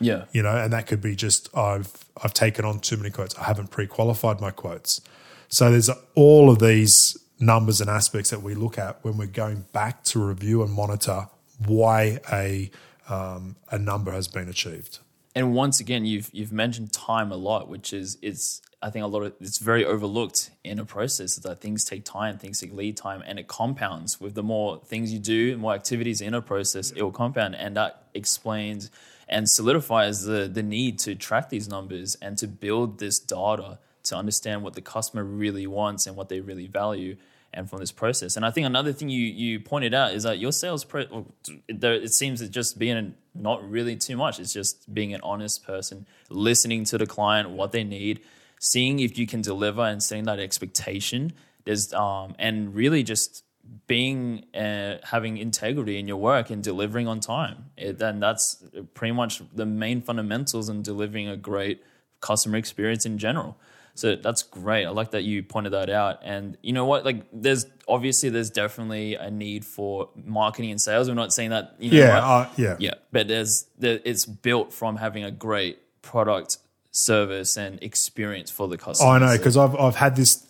Yeah. 0.00 0.24
You 0.32 0.42
know, 0.42 0.56
and 0.56 0.72
that 0.72 0.86
could 0.86 1.00
be 1.00 1.16
just 1.16 1.48
I've 1.56 1.92
I've 2.22 2.34
taken 2.34 2.64
on 2.64 2.80
too 2.80 2.96
many 2.96 3.10
quotes. 3.10 3.36
I 3.36 3.44
haven't 3.44 3.70
pre-qualified 3.70 4.40
my 4.40 4.50
quotes. 4.50 5.00
So 5.48 5.70
there's 5.70 5.90
all 6.14 6.50
of 6.50 6.58
these 6.58 7.16
numbers 7.40 7.80
and 7.80 7.88
aspects 7.88 8.30
that 8.30 8.42
we 8.42 8.54
look 8.54 8.78
at 8.78 9.02
when 9.04 9.16
we're 9.16 9.26
going 9.26 9.64
back 9.72 10.04
to 10.04 10.24
review 10.24 10.62
and 10.62 10.72
monitor 10.72 11.28
why 11.66 12.20
a 12.32 12.70
um, 13.08 13.56
a 13.70 13.78
number 13.78 14.12
has 14.12 14.28
been 14.28 14.48
achieved. 14.48 14.98
And 15.38 15.54
once 15.54 15.78
again, 15.78 16.04
you've 16.04 16.30
you've 16.32 16.50
mentioned 16.50 16.92
time 16.92 17.30
a 17.30 17.36
lot, 17.36 17.68
which 17.68 17.92
is 17.92 18.18
it's 18.22 18.60
I 18.82 18.90
think 18.90 19.04
a 19.04 19.06
lot 19.06 19.22
of 19.22 19.34
it's 19.40 19.58
very 19.58 19.84
overlooked 19.84 20.50
in 20.64 20.80
a 20.80 20.84
process 20.84 21.36
that 21.36 21.60
things 21.60 21.84
take 21.84 22.04
time, 22.04 22.38
things 22.38 22.58
take 22.60 22.72
lead 22.72 22.96
time, 22.96 23.22
and 23.24 23.38
it 23.38 23.46
compounds. 23.46 24.20
With 24.20 24.34
the 24.34 24.42
more 24.42 24.80
things 24.84 25.12
you 25.12 25.20
do, 25.20 25.56
more 25.56 25.74
activities 25.74 26.20
in 26.20 26.34
a 26.34 26.42
process, 26.42 26.90
it 26.90 27.02
will 27.02 27.12
compound, 27.12 27.54
and 27.54 27.76
that 27.76 28.08
explains 28.14 28.90
and 29.28 29.48
solidifies 29.48 30.24
the 30.24 30.50
the 30.52 30.64
need 30.64 30.98
to 31.00 31.14
track 31.14 31.50
these 31.50 31.68
numbers 31.68 32.16
and 32.20 32.36
to 32.38 32.48
build 32.48 32.98
this 32.98 33.20
data 33.20 33.78
to 34.08 34.16
understand 34.16 34.64
what 34.64 34.74
the 34.74 34.82
customer 34.82 35.22
really 35.22 35.68
wants 35.68 36.08
and 36.08 36.16
what 36.16 36.28
they 36.28 36.40
really 36.40 36.66
value 36.66 37.14
and 37.54 37.68
from 37.68 37.78
this 37.78 37.92
process. 37.92 38.36
And 38.36 38.44
I 38.44 38.50
think 38.50 38.66
another 38.66 38.92
thing 38.92 39.08
you 39.08 39.24
you 39.24 39.60
pointed 39.60 39.94
out 39.94 40.12
is 40.12 40.22
that 40.24 40.38
your 40.38 40.52
sales 40.52 40.84
pro 40.84 41.26
it 41.68 42.12
seems 42.12 42.40
to 42.40 42.48
just 42.48 42.78
being 42.78 43.14
not 43.34 43.68
really 43.68 43.96
too 43.96 44.16
much. 44.16 44.38
It's 44.38 44.52
just 44.52 44.92
being 44.92 45.14
an 45.14 45.20
honest 45.22 45.66
person, 45.66 46.06
listening 46.28 46.84
to 46.86 46.98
the 46.98 47.06
client, 47.06 47.50
what 47.50 47.72
they 47.72 47.84
need, 47.84 48.20
seeing 48.60 49.00
if 49.00 49.18
you 49.18 49.26
can 49.26 49.40
deliver 49.40 49.82
and 49.82 50.02
setting 50.02 50.24
that 50.24 50.38
expectation. 50.38 51.32
There's 51.64 51.92
um 51.92 52.34
and 52.38 52.74
really 52.74 53.02
just 53.02 53.44
being 53.86 54.44
uh, 54.54 54.96
having 55.02 55.36
integrity 55.36 55.98
in 55.98 56.08
your 56.08 56.16
work 56.16 56.50
and 56.50 56.62
delivering 56.62 57.06
on 57.06 57.20
time. 57.20 57.66
It, 57.76 58.00
and 58.00 58.22
that's 58.22 58.62
pretty 58.94 59.12
much 59.12 59.42
the 59.54 59.66
main 59.66 60.00
fundamentals 60.00 60.68
in 60.68 60.82
delivering 60.82 61.28
a 61.28 61.36
great 61.36 61.82
customer 62.20 62.56
experience 62.56 63.06
in 63.06 63.18
general. 63.18 63.56
So 63.98 64.14
that's 64.14 64.44
great. 64.44 64.86
I 64.86 64.90
like 64.90 65.10
that 65.10 65.24
you 65.24 65.42
pointed 65.42 65.72
that 65.72 65.90
out. 65.90 66.20
And 66.22 66.56
you 66.62 66.72
know 66.72 66.84
what? 66.84 67.04
Like, 67.04 67.24
there's 67.32 67.66
obviously 67.88 68.28
there's 68.28 68.48
definitely 68.48 69.16
a 69.16 69.28
need 69.28 69.64
for 69.64 70.10
marketing 70.24 70.70
and 70.70 70.80
sales. 70.80 71.08
We're 71.08 71.14
not 71.14 71.32
saying 71.32 71.50
that. 71.50 71.74
You 71.80 71.90
know, 71.90 71.96
yeah, 71.96 72.18
uh, 72.18 72.48
yeah, 72.56 72.76
yeah. 72.78 72.94
But 73.10 73.26
there's 73.26 73.66
there, 73.76 73.98
it's 74.04 74.24
built 74.24 74.72
from 74.72 74.96
having 74.96 75.24
a 75.24 75.32
great 75.32 75.80
product, 76.00 76.58
service, 76.92 77.56
and 77.56 77.82
experience 77.82 78.52
for 78.52 78.68
the 78.68 78.78
customer. 78.78 79.10
Oh, 79.10 79.12
I 79.14 79.18
know 79.18 79.36
because 79.36 79.56
I've 79.56 79.74
I've 79.74 79.96
had 79.96 80.14
this. 80.14 80.46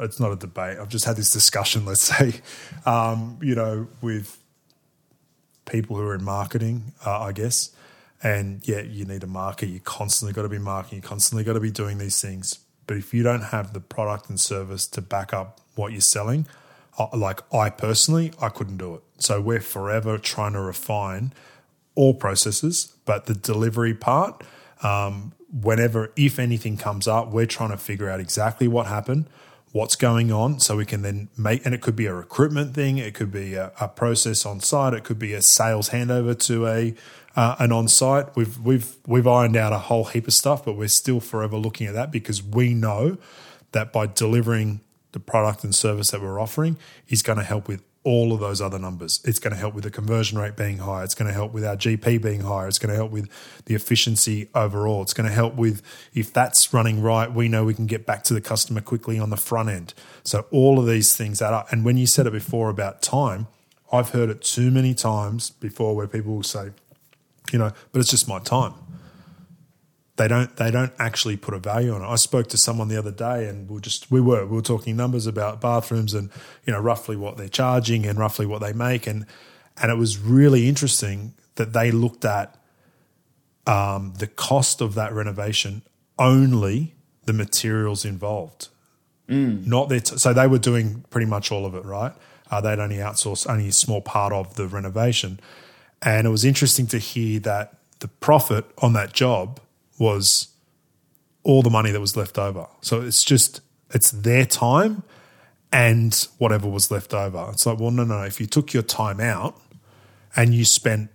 It's 0.00 0.18
not 0.18 0.32
a 0.32 0.36
debate. 0.36 0.78
I've 0.80 0.88
just 0.88 1.04
had 1.04 1.14
this 1.14 1.30
discussion. 1.30 1.84
Let's 1.86 2.02
say, 2.02 2.40
um, 2.84 3.38
you 3.40 3.54
know, 3.54 3.86
with 4.00 4.36
people 5.64 5.94
who 5.94 6.02
are 6.02 6.16
in 6.16 6.24
marketing, 6.24 6.92
uh, 7.06 7.20
I 7.20 7.30
guess. 7.30 7.70
And 8.20 8.66
yeah, 8.66 8.80
you 8.80 9.04
need 9.04 9.22
a 9.22 9.28
market. 9.28 9.66
You 9.68 9.78
constantly 9.78 10.32
got 10.32 10.42
to 10.42 10.48
be 10.48 10.58
marketing. 10.58 10.96
You 10.96 11.02
constantly 11.02 11.44
got 11.44 11.52
to 11.52 11.60
be 11.60 11.70
doing 11.70 11.98
these 11.98 12.20
things. 12.20 12.63
But 12.86 12.96
if 12.96 13.14
you 13.14 13.22
don't 13.22 13.44
have 13.44 13.72
the 13.72 13.80
product 13.80 14.28
and 14.28 14.38
service 14.38 14.86
to 14.88 15.00
back 15.00 15.32
up 15.32 15.60
what 15.74 15.92
you're 15.92 16.00
selling, 16.00 16.46
like 17.12 17.40
I 17.52 17.70
personally, 17.70 18.32
I 18.40 18.48
couldn't 18.48 18.76
do 18.76 18.94
it. 18.94 19.02
So 19.18 19.40
we're 19.40 19.60
forever 19.60 20.18
trying 20.18 20.52
to 20.52 20.60
refine 20.60 21.32
all 21.94 22.14
processes, 22.14 22.94
but 23.04 23.26
the 23.26 23.34
delivery 23.34 23.94
part, 23.94 24.42
um, 24.82 25.32
whenever, 25.52 26.12
if 26.16 26.38
anything 26.38 26.76
comes 26.76 27.06
up, 27.06 27.30
we're 27.30 27.46
trying 27.46 27.70
to 27.70 27.76
figure 27.76 28.10
out 28.10 28.20
exactly 28.20 28.66
what 28.66 28.86
happened, 28.86 29.26
what's 29.72 29.96
going 29.96 30.32
on, 30.32 30.60
so 30.60 30.76
we 30.76 30.84
can 30.84 31.02
then 31.02 31.28
make, 31.36 31.64
and 31.64 31.74
it 31.74 31.80
could 31.80 31.96
be 31.96 32.06
a 32.06 32.14
recruitment 32.14 32.74
thing, 32.74 32.98
it 32.98 33.14
could 33.14 33.30
be 33.32 33.54
a, 33.54 33.72
a 33.80 33.88
process 33.88 34.44
on 34.44 34.60
site, 34.60 34.94
it 34.94 35.04
could 35.04 35.18
be 35.18 35.32
a 35.32 35.42
sales 35.42 35.90
handover 35.90 36.38
to 36.46 36.66
a 36.66 36.94
uh, 37.36 37.56
and 37.58 37.72
on 37.72 37.88
site. 37.88 38.34
We've 38.36 38.58
we've 38.58 38.96
we've 39.06 39.26
ironed 39.26 39.56
out 39.56 39.72
a 39.72 39.78
whole 39.78 40.04
heap 40.04 40.26
of 40.26 40.34
stuff, 40.34 40.64
but 40.64 40.76
we're 40.76 40.88
still 40.88 41.20
forever 41.20 41.56
looking 41.56 41.86
at 41.86 41.94
that 41.94 42.10
because 42.10 42.42
we 42.42 42.74
know 42.74 43.18
that 43.72 43.92
by 43.92 44.06
delivering 44.06 44.80
the 45.12 45.20
product 45.20 45.64
and 45.64 45.74
service 45.74 46.10
that 46.10 46.20
we're 46.20 46.40
offering 46.40 46.76
is 47.08 47.22
going 47.22 47.38
to 47.38 47.44
help 47.44 47.68
with 47.68 47.82
all 48.04 48.34
of 48.34 48.40
those 48.40 48.60
other 48.60 48.78
numbers. 48.78 49.20
It's 49.24 49.38
going 49.38 49.52
to 49.52 49.58
help 49.58 49.74
with 49.74 49.84
the 49.84 49.90
conversion 49.90 50.38
rate 50.38 50.56
being 50.56 50.78
higher. 50.78 51.04
It's 51.04 51.14
going 51.14 51.28
to 51.28 51.32
help 51.32 51.52
with 51.52 51.64
our 51.64 51.74
GP 51.74 52.22
being 52.22 52.42
higher. 52.42 52.68
It's 52.68 52.78
going 52.78 52.90
to 52.90 52.96
help 52.96 53.10
with 53.10 53.30
the 53.64 53.74
efficiency 53.74 54.48
overall. 54.54 55.00
It's 55.02 55.14
going 55.14 55.28
to 55.28 55.34
help 55.34 55.54
with 55.54 55.80
if 56.12 56.32
that's 56.32 56.72
running 56.74 57.00
right, 57.00 57.32
we 57.32 57.48
know 57.48 57.64
we 57.64 57.72
can 57.72 57.86
get 57.86 58.04
back 58.04 58.22
to 58.24 58.34
the 58.34 58.42
customer 58.42 58.82
quickly 58.82 59.18
on 59.18 59.30
the 59.30 59.38
front 59.38 59.70
end. 59.70 59.94
So 60.22 60.44
all 60.50 60.78
of 60.78 60.86
these 60.86 61.16
things 61.16 61.40
add 61.40 61.54
up. 61.54 61.72
And 61.72 61.84
when 61.84 61.96
you 61.96 62.06
said 62.06 62.26
it 62.26 62.32
before 62.32 62.68
about 62.68 63.00
time, 63.00 63.46
I've 63.90 64.10
heard 64.10 64.28
it 64.28 64.42
too 64.42 64.70
many 64.70 64.92
times 64.92 65.50
before 65.50 65.96
where 65.96 66.06
people 66.06 66.34
will 66.34 66.42
say, 66.42 66.70
you 67.52 67.58
know, 67.58 67.72
but 67.92 68.00
it's 68.00 68.10
just 68.10 68.28
my 68.28 68.38
time. 68.38 68.74
They 70.16 70.28
don't 70.28 70.54
they 70.56 70.70
don't 70.70 70.92
actually 70.98 71.36
put 71.36 71.54
a 71.54 71.58
value 71.58 71.92
on 71.92 72.02
it. 72.02 72.06
I 72.06 72.14
spoke 72.16 72.48
to 72.48 72.58
someone 72.58 72.88
the 72.88 72.96
other 72.96 73.10
day 73.10 73.48
and 73.48 73.68
we 73.68 73.80
just 73.80 74.10
we 74.10 74.20
were 74.20 74.46
we 74.46 74.56
were 74.56 74.62
talking 74.62 74.96
numbers 74.96 75.26
about 75.26 75.60
bathrooms 75.60 76.14
and 76.14 76.30
you 76.64 76.72
know 76.72 76.80
roughly 76.80 77.16
what 77.16 77.36
they're 77.36 77.48
charging 77.48 78.06
and 78.06 78.16
roughly 78.16 78.46
what 78.46 78.60
they 78.60 78.72
make 78.72 79.08
and 79.08 79.26
and 79.76 79.90
it 79.90 79.96
was 79.96 80.18
really 80.18 80.68
interesting 80.68 81.34
that 81.56 81.72
they 81.72 81.90
looked 81.90 82.24
at 82.24 82.56
um, 83.66 84.14
the 84.18 84.26
cost 84.26 84.80
of 84.80 84.94
that 84.94 85.12
renovation 85.12 85.82
only 86.18 86.94
the 87.24 87.32
materials 87.32 88.04
involved, 88.04 88.68
mm. 89.28 89.66
not 89.66 89.88
their 89.88 90.00
t- 90.00 90.16
so 90.16 90.32
they 90.32 90.46
were 90.46 90.58
doing 90.58 91.04
pretty 91.10 91.26
much 91.26 91.50
all 91.50 91.66
of 91.66 91.74
it 91.74 91.84
right. 91.84 92.12
Uh, 92.50 92.60
they'd 92.60 92.78
only 92.78 92.96
outsourced 92.96 93.48
only 93.50 93.68
a 93.68 93.72
small 93.72 94.00
part 94.00 94.32
of 94.32 94.54
the 94.56 94.68
renovation, 94.68 95.40
and 96.04 96.26
it 96.26 96.30
was 96.30 96.44
interesting 96.44 96.86
to 96.88 96.98
hear 96.98 97.40
that 97.40 97.78
the 98.00 98.08
profit 98.08 98.66
on 98.78 98.92
that 98.92 99.14
job 99.14 99.58
was 99.98 100.48
all 101.42 101.62
the 101.62 101.70
money 101.70 101.90
that 101.90 102.00
was 102.00 102.16
left 102.16 102.38
over. 102.38 102.66
So 102.82 103.00
it's 103.00 103.22
just, 103.22 103.62
it's 103.90 104.10
their 104.10 104.44
time 104.44 105.02
and 105.72 106.14
whatever 106.36 106.68
was 106.68 106.90
left 106.90 107.14
over. 107.14 107.48
It's 107.52 107.64
like, 107.64 107.78
well, 107.78 107.90
no, 107.90 108.04
no, 108.04 108.22
if 108.22 108.38
you 108.38 108.46
took 108.46 108.74
your 108.74 108.82
time 108.82 109.18
out 109.18 109.58
and 110.36 110.54
you 110.54 110.66
spent 110.66 111.10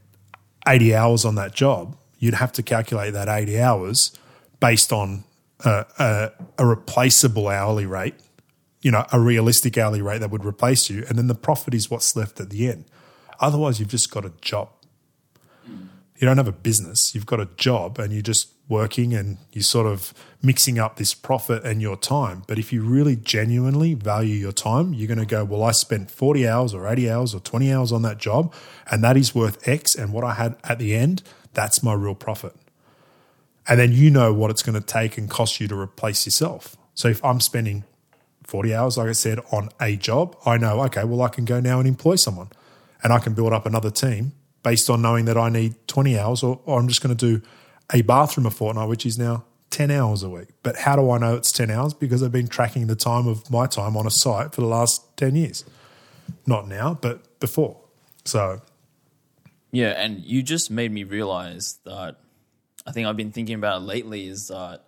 80 0.67 0.95
hours 0.95 1.23
on 1.23 1.35
that 1.35 1.53
job, 1.53 1.95
you'd 2.17 2.33
have 2.33 2.51
to 2.53 2.63
calculate 2.63 3.13
that 3.13 3.29
80 3.29 3.61
hours 3.61 4.11
based 4.59 4.91
on 4.91 5.23
a, 5.65 5.85
a, 5.99 6.31
a 6.57 6.65
replaceable 6.65 7.47
hourly 7.47 7.85
rate, 7.85 8.15
you 8.81 8.89
know, 8.89 9.05
a 9.11 9.19
realistic 9.19 9.77
hourly 9.77 10.01
rate 10.01 10.19
that 10.19 10.31
would 10.31 10.45
replace 10.45 10.89
you. 10.89 11.05
And 11.07 11.17
then 11.17 11.27
the 11.27 11.35
profit 11.35 11.75
is 11.75 11.91
what's 11.91 12.15
left 12.15 12.39
at 12.39 12.49
the 12.49 12.69
end. 12.69 12.85
Otherwise, 13.39 13.79
you've 13.79 13.89
just 13.89 14.11
got 14.11 14.25
a 14.25 14.33
job 14.41 14.69
you 16.19 16.27
don't 16.27 16.37
have 16.37 16.49
a 16.49 16.53
business, 16.53 17.15
you've 17.15 17.25
got 17.25 17.39
a 17.39 17.45
job 17.55 17.97
and 17.97 18.11
you're 18.11 18.21
just 18.21 18.49
working 18.67 19.13
and 19.13 19.37
you're 19.53 19.63
sort 19.63 19.87
of 19.87 20.13
mixing 20.43 20.77
up 20.77 20.97
this 20.97 21.13
profit 21.13 21.63
and 21.63 21.81
your 21.81 21.95
time. 21.95 22.43
But 22.45 22.59
if 22.59 22.73
you 22.73 22.83
really 22.83 23.15
genuinely 23.15 23.93
value 23.93 24.35
your 24.35 24.51
time, 24.51 24.93
you're 24.93 25.07
going 25.07 25.17
to 25.19 25.25
go, 25.25 25.45
well, 25.45 25.63
I 25.63 25.71
spent 25.71 26.11
40 26.11 26.45
hours 26.45 26.73
or 26.73 26.87
80 26.87 27.09
hours 27.09 27.33
or 27.33 27.39
20 27.39 27.73
hours 27.73 27.91
on 27.93 28.01
that 28.01 28.17
job 28.17 28.53
and 28.91 29.01
that 29.01 29.15
is 29.15 29.33
worth 29.33 29.65
X. 29.67 29.95
And 29.95 30.11
what 30.11 30.25
I 30.25 30.33
had 30.33 30.57
at 30.65 30.77
the 30.77 30.93
end, 30.93 31.23
that's 31.53 31.81
my 31.81 31.93
real 31.93 32.15
profit. 32.15 32.53
And 33.67 33.79
then 33.79 33.93
you 33.93 34.11
know 34.11 34.33
what 34.33 34.51
it's 34.51 34.61
going 34.61 34.79
to 34.79 34.85
take 34.85 35.17
and 35.17 35.29
cost 35.29 35.61
you 35.61 35.69
to 35.69 35.79
replace 35.79 36.25
yourself. 36.25 36.75
So 36.95 37.07
if 37.07 37.23
I'm 37.23 37.39
spending 37.39 37.85
40 38.43 38.75
hours, 38.75 38.97
like 38.97 39.07
I 39.07 39.13
said, 39.13 39.39
on 39.51 39.69
a 39.79 39.95
job, 39.95 40.35
I 40.45 40.57
know, 40.57 40.81
okay, 40.85 41.05
well, 41.05 41.21
I 41.21 41.29
can 41.29 41.45
go 41.45 41.61
now 41.61 41.79
and 41.79 41.87
employ 41.87 42.17
someone 42.17 42.49
and 43.01 43.13
I 43.13 43.19
can 43.19 43.33
build 43.33 43.53
up 43.53 43.65
another 43.65 43.89
team 43.89 44.33
based 44.63 44.89
on 44.89 45.01
knowing 45.01 45.25
that 45.25 45.37
I 45.37 45.49
need 45.49 45.75
20 45.87 46.17
hours, 46.17 46.43
or, 46.43 46.59
or 46.65 46.79
I'm 46.79 46.87
just 46.87 47.01
going 47.01 47.15
to 47.15 47.39
do 47.39 47.45
a 47.93 48.01
bathroom 48.01 48.45
a 48.45 48.51
fortnight, 48.51 48.89
which 48.89 49.05
is 49.05 49.17
now 49.17 49.45
10 49.69 49.91
hours 49.91 50.23
a 50.23 50.29
week. 50.29 50.49
But 50.63 50.77
how 50.77 50.95
do 50.95 51.09
I 51.11 51.17
know 51.17 51.35
it's 51.35 51.51
10 51.51 51.69
hours? 51.71 51.93
Because 51.93 52.23
I've 52.23 52.31
been 52.31 52.47
tracking 52.47 52.87
the 52.87 52.95
time 52.95 53.27
of 53.27 53.49
my 53.49 53.67
time 53.67 53.95
on 53.95 54.05
a 54.05 54.11
site 54.11 54.53
for 54.53 54.61
the 54.61 54.67
last 54.67 55.17
10 55.17 55.35
years. 55.35 55.65
Not 56.45 56.67
now, 56.67 56.97
but 56.99 57.39
before. 57.39 57.79
So. 58.25 58.61
Yeah, 59.71 59.89
and 59.91 60.23
you 60.23 60.43
just 60.43 60.71
made 60.71 60.91
me 60.91 61.03
realize 61.03 61.79
that 61.85 62.17
I 62.85 62.91
think 62.91 63.07
I've 63.07 63.17
been 63.17 63.31
thinking 63.31 63.55
about 63.55 63.81
it 63.81 63.85
lately 63.85 64.27
is 64.27 64.47
that 64.47 64.83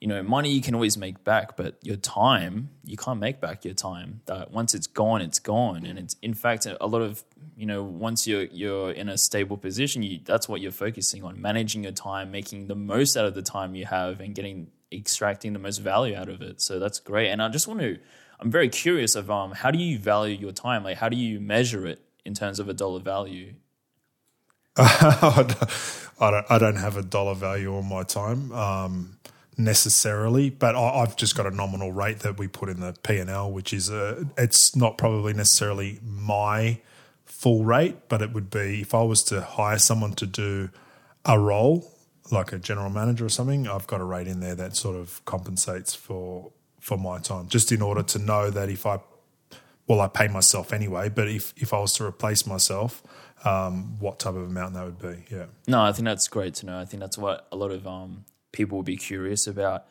you 0.00 0.08
know, 0.08 0.22
money 0.22 0.50
you 0.50 0.62
can 0.62 0.74
always 0.74 0.96
make 0.96 1.22
back, 1.24 1.58
but 1.58 1.76
your 1.82 1.96
time, 1.96 2.70
you 2.84 2.96
can't 2.96 3.20
make 3.20 3.38
back 3.38 3.66
your 3.66 3.74
time. 3.74 4.22
That 4.24 4.50
once 4.50 4.74
it's 4.74 4.86
gone, 4.86 5.20
it's 5.20 5.38
gone. 5.38 5.84
And 5.84 5.98
it's 5.98 6.16
in 6.22 6.32
fact 6.32 6.66
a 6.66 6.86
lot 6.86 7.02
of, 7.02 7.22
you 7.54 7.66
know, 7.66 7.82
once 7.82 8.26
you're 8.26 8.44
you're 8.44 8.92
in 8.92 9.10
a 9.10 9.18
stable 9.18 9.58
position, 9.58 10.02
you 10.02 10.20
that's 10.24 10.48
what 10.48 10.62
you're 10.62 10.72
focusing 10.72 11.22
on, 11.22 11.38
managing 11.40 11.82
your 11.82 11.92
time, 11.92 12.30
making 12.30 12.68
the 12.68 12.74
most 12.74 13.14
out 13.14 13.26
of 13.26 13.34
the 13.34 13.42
time 13.42 13.74
you 13.74 13.84
have 13.84 14.20
and 14.20 14.34
getting 14.34 14.68
extracting 14.90 15.52
the 15.52 15.58
most 15.58 15.78
value 15.78 16.16
out 16.16 16.30
of 16.30 16.40
it. 16.40 16.62
So 16.62 16.78
that's 16.78 16.98
great. 16.98 17.28
And 17.28 17.42
I 17.42 17.50
just 17.50 17.68
want 17.68 17.80
to 17.80 17.98
I'm 18.40 18.50
very 18.50 18.70
curious 18.70 19.14
of 19.14 19.30
um 19.30 19.52
how 19.52 19.70
do 19.70 19.78
you 19.78 19.98
value 19.98 20.34
your 20.34 20.52
time? 20.52 20.82
Like 20.82 20.96
how 20.96 21.10
do 21.10 21.16
you 21.16 21.40
measure 21.40 21.86
it 21.86 22.00
in 22.24 22.32
terms 22.32 22.58
of 22.58 22.70
a 22.70 22.72
dollar 22.72 23.00
value? 23.00 23.52
I 24.78 25.44
don't 26.18 26.50
I 26.50 26.58
don't 26.58 26.76
have 26.76 26.96
a 26.96 27.02
dollar 27.02 27.34
value 27.34 27.76
on 27.76 27.86
my 27.86 28.02
time. 28.02 28.50
Um 28.52 29.18
necessarily, 29.64 30.50
but 30.50 30.74
I, 30.74 31.00
have 31.00 31.16
just 31.16 31.36
got 31.36 31.46
a 31.46 31.50
nominal 31.50 31.92
rate 31.92 32.20
that 32.20 32.38
we 32.38 32.48
put 32.48 32.68
in 32.68 32.80
the 32.80 32.94
P 33.02 33.18
and 33.18 33.30
L, 33.30 33.50
which 33.50 33.72
is 33.72 33.88
a. 33.90 34.26
It's 34.36 34.74
not 34.74 34.98
probably 34.98 35.32
necessarily 35.32 36.00
my 36.02 36.80
full 37.24 37.64
rate, 37.64 38.08
but 38.08 38.22
it 38.22 38.32
would 38.32 38.50
be 38.50 38.80
if 38.80 38.94
I 38.94 39.02
was 39.02 39.22
to 39.24 39.40
hire 39.40 39.78
someone 39.78 40.12
to 40.14 40.26
do 40.26 40.70
a 41.24 41.38
role 41.38 41.90
like 42.32 42.52
a 42.52 42.58
general 42.58 42.90
manager 42.90 43.26
or 43.26 43.28
something. 43.28 43.68
I've 43.68 43.86
got 43.86 44.00
a 44.00 44.04
rate 44.04 44.26
in 44.26 44.40
there 44.40 44.54
that 44.54 44.76
sort 44.76 44.96
of 44.96 45.24
compensates 45.24 45.94
for 45.94 46.52
for 46.80 46.96
my 46.96 47.18
time, 47.18 47.48
just 47.48 47.72
in 47.72 47.82
order 47.82 48.02
to 48.02 48.18
know 48.18 48.50
that 48.50 48.68
if 48.68 48.86
I 48.86 49.00
well, 49.86 50.00
I 50.00 50.06
pay 50.06 50.28
myself 50.28 50.72
anyway. 50.72 51.08
But 51.08 51.28
if 51.28 51.52
if 51.56 51.74
I 51.74 51.80
was 51.80 51.92
to 51.94 52.04
replace 52.04 52.46
myself, 52.46 53.02
um, 53.44 53.98
what 53.98 54.18
type 54.18 54.34
of 54.34 54.42
amount 54.42 54.74
that 54.74 54.84
would 54.84 54.98
be? 54.98 55.24
Yeah. 55.34 55.46
No, 55.66 55.82
I 55.82 55.92
think 55.92 56.04
that's 56.04 56.28
great 56.28 56.54
to 56.56 56.66
know. 56.66 56.78
I 56.78 56.84
think 56.84 57.00
that's 57.00 57.18
what 57.18 57.46
a 57.50 57.56
lot 57.56 57.70
of 57.70 57.86
um, 57.86 58.24
people 58.52 58.78
will 58.78 58.82
be 58.82 58.96
curious 58.96 59.46
about. 59.46 59.86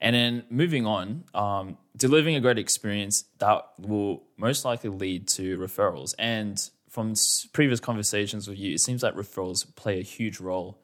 And 0.00 0.14
then 0.14 0.44
moving 0.50 0.86
on, 0.86 1.24
um, 1.34 1.78
delivering 1.96 2.36
a 2.36 2.40
great 2.40 2.58
experience 2.58 3.24
that 3.38 3.64
will 3.78 4.22
most 4.36 4.64
likely 4.64 4.90
lead 4.90 5.26
to 5.28 5.56
referrals. 5.58 6.14
And 6.18 6.68
from 6.88 7.14
previous 7.52 7.80
conversations 7.80 8.46
with 8.46 8.58
you, 8.58 8.74
it 8.74 8.80
seems 8.80 9.02
like 9.02 9.14
referrals 9.14 9.74
play 9.74 9.98
a 9.98 10.02
huge 10.02 10.38
role, 10.40 10.78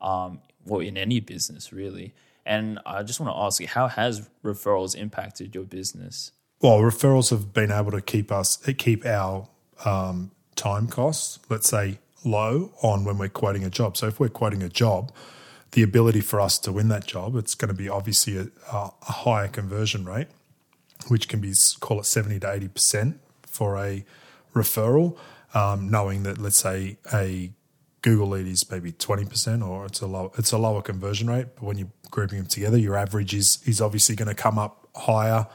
um, 0.00 0.40
well, 0.66 0.80
in 0.80 0.96
any 0.96 1.20
business 1.20 1.72
really. 1.72 2.14
And 2.44 2.78
I 2.86 3.02
just 3.02 3.20
want 3.20 3.34
to 3.34 3.38
ask 3.38 3.60
you, 3.60 3.68
how 3.68 3.88
has 3.88 4.28
referrals 4.42 4.96
impacted 4.96 5.54
your 5.54 5.64
business? 5.64 6.32
Well, 6.60 6.78
referrals 6.78 7.30
have 7.30 7.52
been 7.52 7.70
able 7.70 7.92
to 7.92 8.00
keep 8.00 8.32
us 8.32 8.56
keep 8.56 9.04
our 9.04 9.48
um, 9.84 10.30
time 10.56 10.88
costs, 10.88 11.38
let's 11.48 11.68
say, 11.68 11.98
low 12.24 12.72
on 12.82 13.04
when 13.04 13.18
we're 13.18 13.28
quoting 13.28 13.64
a 13.64 13.70
job. 13.70 13.96
So 13.96 14.06
if 14.06 14.18
we're 14.18 14.28
quoting 14.28 14.62
a 14.62 14.68
job, 14.68 15.12
the 15.72 15.82
ability 15.82 16.20
for 16.20 16.40
us 16.40 16.58
to 16.60 16.72
win 16.72 16.88
that 16.88 17.06
job, 17.06 17.36
it's 17.36 17.54
going 17.54 17.68
to 17.68 17.74
be 17.74 17.88
obviously 17.88 18.36
a, 18.38 18.48
a 18.72 18.90
higher 19.02 19.48
conversion 19.48 20.04
rate, 20.04 20.28
which 21.08 21.28
can 21.28 21.40
be 21.40 21.52
call 21.80 22.00
it 22.00 22.06
seventy 22.06 22.40
to 22.40 22.50
eighty 22.50 22.68
percent 22.68 23.20
for 23.42 23.76
a 23.76 24.04
referral. 24.54 25.16
Um, 25.54 25.90
knowing 25.90 26.24
that, 26.24 26.38
let's 26.38 26.58
say, 26.58 26.98
a 27.12 27.50
Google 28.02 28.28
lead 28.28 28.46
is 28.46 28.70
maybe 28.70 28.92
twenty 28.92 29.24
percent, 29.24 29.62
or 29.62 29.86
it's 29.86 30.00
a 30.00 30.06
low, 30.06 30.32
it's 30.38 30.52
a 30.52 30.58
lower 30.58 30.82
conversion 30.82 31.28
rate. 31.28 31.46
But 31.54 31.64
when 31.64 31.78
you're 31.78 31.92
grouping 32.10 32.38
them 32.38 32.46
together, 32.46 32.78
your 32.78 32.96
average 32.96 33.34
is 33.34 33.58
is 33.64 33.80
obviously 33.80 34.16
going 34.16 34.28
to 34.28 34.34
come 34.34 34.58
up 34.58 34.88
higher 34.94 35.46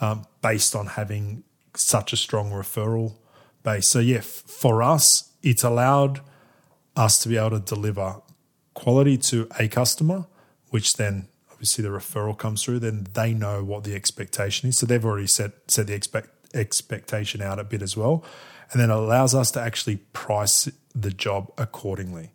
um, 0.00 0.26
based 0.42 0.74
on 0.74 0.86
having 0.86 1.44
such 1.74 2.12
a 2.12 2.16
strong 2.16 2.50
referral 2.50 3.16
base. 3.62 3.88
So 3.88 4.00
yeah, 4.00 4.18
f- 4.18 4.24
for 4.24 4.82
us, 4.82 5.32
it's 5.42 5.62
allowed 5.62 6.20
us 6.96 7.18
to 7.20 7.28
be 7.28 7.36
able 7.36 7.50
to 7.50 7.60
deliver 7.60 8.20
quality 8.78 9.18
to 9.18 9.48
a 9.58 9.66
customer, 9.66 10.24
which 10.70 10.94
then 10.94 11.26
obviously 11.50 11.82
the 11.82 11.90
referral 11.90 12.38
comes 12.38 12.62
through. 12.62 12.78
Then 12.78 13.08
they 13.12 13.34
know 13.34 13.64
what 13.64 13.82
the 13.82 13.96
expectation 13.96 14.68
is, 14.68 14.78
so 14.78 14.86
they've 14.86 15.04
already 15.04 15.26
set 15.26 15.52
set 15.66 15.88
the 15.88 15.94
expect 15.94 16.30
expectation 16.54 17.42
out 17.42 17.58
a 17.58 17.64
bit 17.64 17.82
as 17.82 17.96
well, 17.96 18.24
and 18.70 18.80
then 18.80 18.90
it 18.90 18.94
allows 18.94 19.34
us 19.34 19.50
to 19.50 19.60
actually 19.60 19.96
price 20.12 20.68
the 20.94 21.10
job 21.10 21.50
accordingly, 21.58 22.30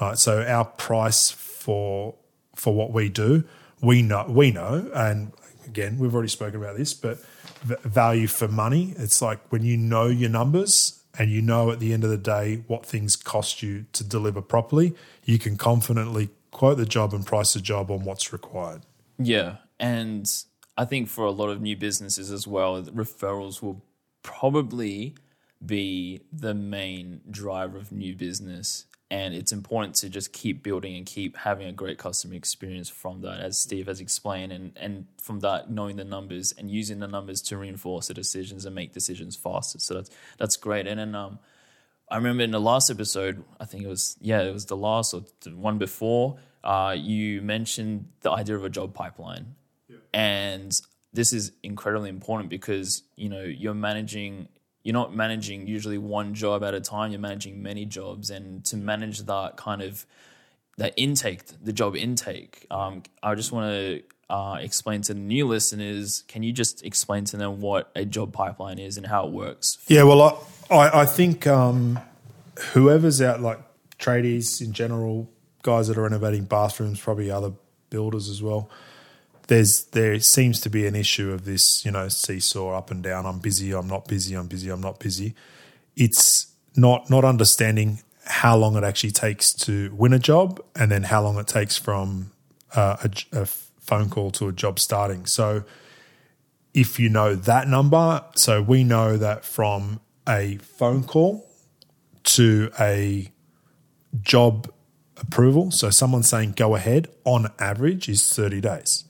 right? 0.00 0.18
So 0.18 0.42
our 0.42 0.64
price 0.64 1.30
for 1.30 2.14
for 2.54 2.74
what 2.74 2.90
we 2.90 3.10
do, 3.10 3.44
we 3.82 4.00
know 4.00 4.24
we 4.28 4.50
know, 4.50 4.90
and 4.94 5.32
again 5.66 5.98
we've 5.98 6.14
already 6.14 6.30
spoken 6.30 6.58
about 6.58 6.78
this, 6.78 6.94
but 6.94 7.18
value 7.62 8.28
for 8.28 8.48
money. 8.48 8.94
It's 8.96 9.20
like 9.20 9.40
when 9.50 9.62
you 9.62 9.76
know 9.76 10.06
your 10.06 10.30
numbers 10.30 11.01
and 11.18 11.30
you 11.30 11.42
know 11.42 11.70
at 11.70 11.80
the 11.80 11.92
end 11.92 12.04
of 12.04 12.10
the 12.10 12.16
day 12.16 12.64
what 12.66 12.86
things 12.86 13.16
cost 13.16 13.62
you 13.62 13.86
to 13.92 14.04
deliver 14.04 14.40
properly, 14.40 14.94
you 15.24 15.38
can 15.38 15.56
confidently 15.56 16.30
quote 16.50 16.78
the 16.78 16.86
job 16.86 17.12
and 17.12 17.26
price 17.26 17.54
the 17.54 17.60
job 17.60 17.90
on 17.90 18.04
what's 18.04 18.32
required. 18.32 18.82
Yeah, 19.18 19.56
and 19.78 20.30
I 20.76 20.84
think 20.84 21.08
for 21.08 21.24
a 21.24 21.30
lot 21.30 21.50
of 21.50 21.60
new 21.60 21.76
businesses 21.76 22.30
as 22.30 22.46
well, 22.46 22.82
referrals 22.82 23.62
will 23.62 23.82
probably 24.22 25.14
be 25.64 26.22
the 26.32 26.54
main 26.54 27.20
driver 27.30 27.78
of 27.78 27.92
new 27.92 28.14
business. 28.14 28.86
And 29.12 29.34
it's 29.34 29.52
important 29.52 29.94
to 29.96 30.08
just 30.08 30.32
keep 30.32 30.62
building 30.62 30.96
and 30.96 31.04
keep 31.04 31.36
having 31.36 31.66
a 31.66 31.72
great 31.72 31.98
customer 31.98 32.32
experience 32.32 32.88
from 32.88 33.20
that, 33.20 33.40
as 33.40 33.58
Steve 33.58 33.86
has 33.86 34.00
explained, 34.00 34.52
and, 34.52 34.72
and 34.74 35.06
from 35.20 35.40
that 35.40 35.70
knowing 35.70 35.96
the 35.96 36.04
numbers 36.04 36.54
and 36.56 36.70
using 36.70 36.98
the 36.98 37.06
numbers 37.06 37.42
to 37.42 37.58
reinforce 37.58 38.08
the 38.08 38.14
decisions 38.14 38.64
and 38.64 38.74
make 38.74 38.94
decisions 38.94 39.36
faster. 39.36 39.78
So 39.78 39.92
that's 39.92 40.10
that's 40.38 40.56
great. 40.56 40.86
And 40.86 40.98
then 40.98 41.14
um, 41.14 41.40
I 42.10 42.16
remember 42.16 42.42
in 42.42 42.52
the 42.52 42.60
last 42.60 42.90
episode, 42.90 43.44
I 43.60 43.66
think 43.66 43.84
it 43.84 43.88
was 43.88 44.16
yeah, 44.18 44.40
it 44.44 44.52
was 44.54 44.64
the 44.64 44.78
last 44.78 45.12
or 45.12 45.24
the 45.42 45.50
one 45.50 45.76
before. 45.76 46.38
Uh, 46.64 46.96
you 46.96 47.42
mentioned 47.42 48.08
the 48.22 48.30
idea 48.30 48.56
of 48.56 48.64
a 48.64 48.70
job 48.70 48.94
pipeline, 48.94 49.56
and 50.14 50.80
this 51.12 51.34
is 51.34 51.52
incredibly 51.62 52.08
important 52.08 52.48
because 52.48 53.02
you 53.16 53.28
know 53.28 53.42
you're 53.42 53.74
managing. 53.74 54.48
You're 54.82 54.94
not 54.94 55.14
managing 55.14 55.66
usually 55.66 55.98
one 55.98 56.34
job 56.34 56.64
at 56.64 56.74
a 56.74 56.80
time. 56.80 57.12
You're 57.12 57.20
managing 57.20 57.62
many 57.62 57.84
jobs, 57.84 58.30
and 58.30 58.64
to 58.66 58.76
manage 58.76 59.20
that 59.20 59.56
kind 59.56 59.82
of 59.82 60.06
that 60.78 60.94
intake, 60.96 61.44
the 61.62 61.72
job 61.72 61.96
intake. 61.96 62.66
Um, 62.70 63.02
I 63.22 63.34
just 63.34 63.52
want 63.52 63.70
to 63.70 64.02
uh, 64.30 64.56
explain 64.60 65.02
to 65.02 65.14
the 65.14 65.20
new 65.20 65.46
listeners. 65.46 66.24
Can 66.28 66.42
you 66.42 66.52
just 66.52 66.84
explain 66.84 67.24
to 67.26 67.36
them 67.36 67.60
what 67.60 67.90
a 67.94 68.04
job 68.04 68.32
pipeline 68.32 68.78
is 68.78 68.96
and 68.96 69.06
how 69.06 69.26
it 69.26 69.32
works? 69.32 69.78
Yeah, 69.88 70.04
well, 70.04 70.46
I, 70.70 71.02
I, 71.02 71.06
think 71.06 71.46
um, 71.46 72.00
whoever's 72.72 73.20
out, 73.20 73.40
like 73.40 73.60
tradies 73.98 74.60
in 74.60 74.72
general, 74.72 75.30
guys 75.62 75.88
that 75.88 75.98
are 75.98 76.02
renovating 76.02 76.44
bathrooms, 76.44 76.98
probably 76.98 77.30
other 77.30 77.52
builders 77.90 78.28
as 78.28 78.42
well. 78.42 78.70
There's 79.48 79.86
there 79.92 80.18
seems 80.20 80.60
to 80.60 80.70
be 80.70 80.86
an 80.86 80.94
issue 80.94 81.32
of 81.32 81.44
this, 81.44 81.84
you 81.84 81.90
know, 81.90 82.08
seesaw 82.08 82.76
up 82.76 82.90
and 82.90 83.02
down. 83.02 83.26
I'm 83.26 83.38
busy. 83.38 83.72
I'm 83.72 83.88
not 83.88 84.06
busy. 84.06 84.34
I'm 84.34 84.46
busy. 84.46 84.70
I'm 84.70 84.80
not 84.80 84.98
busy. 84.98 85.34
It's 85.96 86.52
not 86.76 87.10
not 87.10 87.24
understanding 87.24 88.00
how 88.24 88.56
long 88.56 88.76
it 88.76 88.84
actually 88.84 89.10
takes 89.10 89.52
to 89.52 89.92
win 89.94 90.12
a 90.12 90.18
job, 90.18 90.60
and 90.76 90.90
then 90.90 91.04
how 91.04 91.22
long 91.22 91.38
it 91.38 91.46
takes 91.46 91.76
from 91.76 92.30
uh, 92.74 92.96
a, 93.02 93.40
a 93.40 93.46
phone 93.46 94.08
call 94.08 94.30
to 94.30 94.48
a 94.48 94.52
job 94.52 94.78
starting. 94.78 95.26
So 95.26 95.64
if 96.72 96.98
you 96.98 97.08
know 97.08 97.34
that 97.34 97.68
number, 97.68 98.24
so 98.36 98.62
we 98.62 98.84
know 98.84 99.16
that 99.16 99.44
from 99.44 100.00
a 100.28 100.56
phone 100.58 101.04
call 101.04 101.46
to 102.24 102.70
a 102.80 103.30
job 104.22 104.72
approval, 105.16 105.70
so 105.70 105.90
someone 105.90 106.22
saying 106.22 106.52
go 106.52 106.74
ahead 106.74 107.08
on 107.24 107.50
average 107.58 108.08
is 108.08 108.26
30 108.32 108.60
days. 108.60 109.04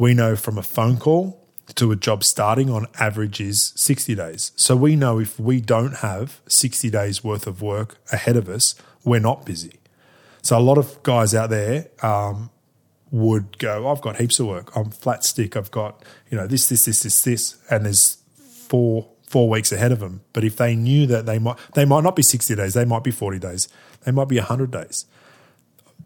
We 0.00 0.14
know 0.14 0.34
from 0.34 0.56
a 0.56 0.62
phone 0.62 0.96
call 0.96 1.46
to 1.74 1.92
a 1.92 1.96
job 1.96 2.24
starting 2.24 2.70
on 2.70 2.86
average 2.98 3.38
is 3.38 3.74
60 3.76 4.14
days. 4.14 4.50
So 4.56 4.74
we 4.74 4.96
know 4.96 5.18
if 5.18 5.38
we 5.38 5.60
don't 5.60 5.96
have 5.96 6.40
60 6.48 6.88
days 6.88 7.22
worth 7.22 7.46
of 7.46 7.60
work 7.60 7.98
ahead 8.10 8.34
of 8.34 8.48
us, 8.48 8.74
we're 9.04 9.20
not 9.20 9.44
busy. 9.44 9.74
So 10.40 10.56
a 10.56 10.58
lot 10.58 10.78
of 10.78 11.02
guys 11.02 11.34
out 11.34 11.50
there 11.50 11.88
um, 12.02 12.48
would 13.10 13.58
go, 13.58 13.90
I've 13.90 14.00
got 14.00 14.16
heaps 14.16 14.40
of 14.40 14.46
work. 14.46 14.74
I'm 14.74 14.90
flat 14.90 15.22
stick. 15.22 15.54
I've 15.54 15.70
got, 15.70 16.02
you 16.30 16.38
know, 16.38 16.46
this, 16.46 16.70
this, 16.70 16.86
this, 16.86 17.02
this, 17.02 17.20
this, 17.20 17.58
and 17.70 17.84
there's 17.84 18.16
four 18.38 19.06
four 19.28 19.50
weeks 19.50 19.70
ahead 19.70 19.92
of 19.92 20.00
them. 20.00 20.22
But 20.32 20.44
if 20.44 20.56
they 20.56 20.74
knew 20.74 21.06
that 21.08 21.26
they 21.26 21.38
might 21.38 21.58
they 21.74 21.84
might 21.84 22.04
not 22.04 22.16
be 22.16 22.22
60 22.22 22.54
days, 22.54 22.72
they 22.72 22.86
might 22.86 23.04
be 23.04 23.10
40 23.10 23.38
days, 23.38 23.68
they 24.06 24.12
might 24.12 24.28
be 24.28 24.38
100 24.38 24.70
days. 24.70 25.04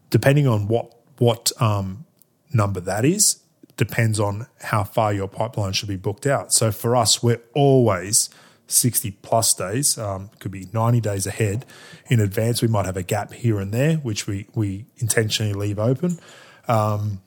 Depending 0.09 0.47
on 0.47 0.67
what 0.67 0.93
what 1.17 1.53
um, 1.61 2.05
number 2.51 2.81
that 2.81 3.05
is, 3.05 3.41
depends 3.77 4.19
on 4.19 4.47
how 4.61 4.83
far 4.83 5.13
your 5.13 5.27
pipeline 5.27 5.73
should 5.73 5.89
be 5.89 5.95
booked 5.95 6.25
out. 6.25 6.53
So 6.53 6.71
for 6.71 6.95
us, 6.95 7.21
we're 7.21 7.41
always 7.53 8.29
60 8.67 9.11
plus 9.21 9.53
days, 9.53 9.97
um, 9.97 10.29
could 10.39 10.51
be 10.51 10.67
90 10.73 11.01
days 11.01 11.27
ahead 11.27 11.65
in 12.07 12.19
advance. 12.19 12.61
We 12.61 12.67
might 12.67 12.85
have 12.85 12.97
a 12.97 13.03
gap 13.03 13.33
here 13.33 13.59
and 13.59 13.71
there, 13.71 13.97
which 13.97 14.27
we, 14.27 14.47
we 14.55 14.85
intentionally 14.97 15.53
leave 15.53 15.79
open. 15.79 16.19
Um, 16.67 17.21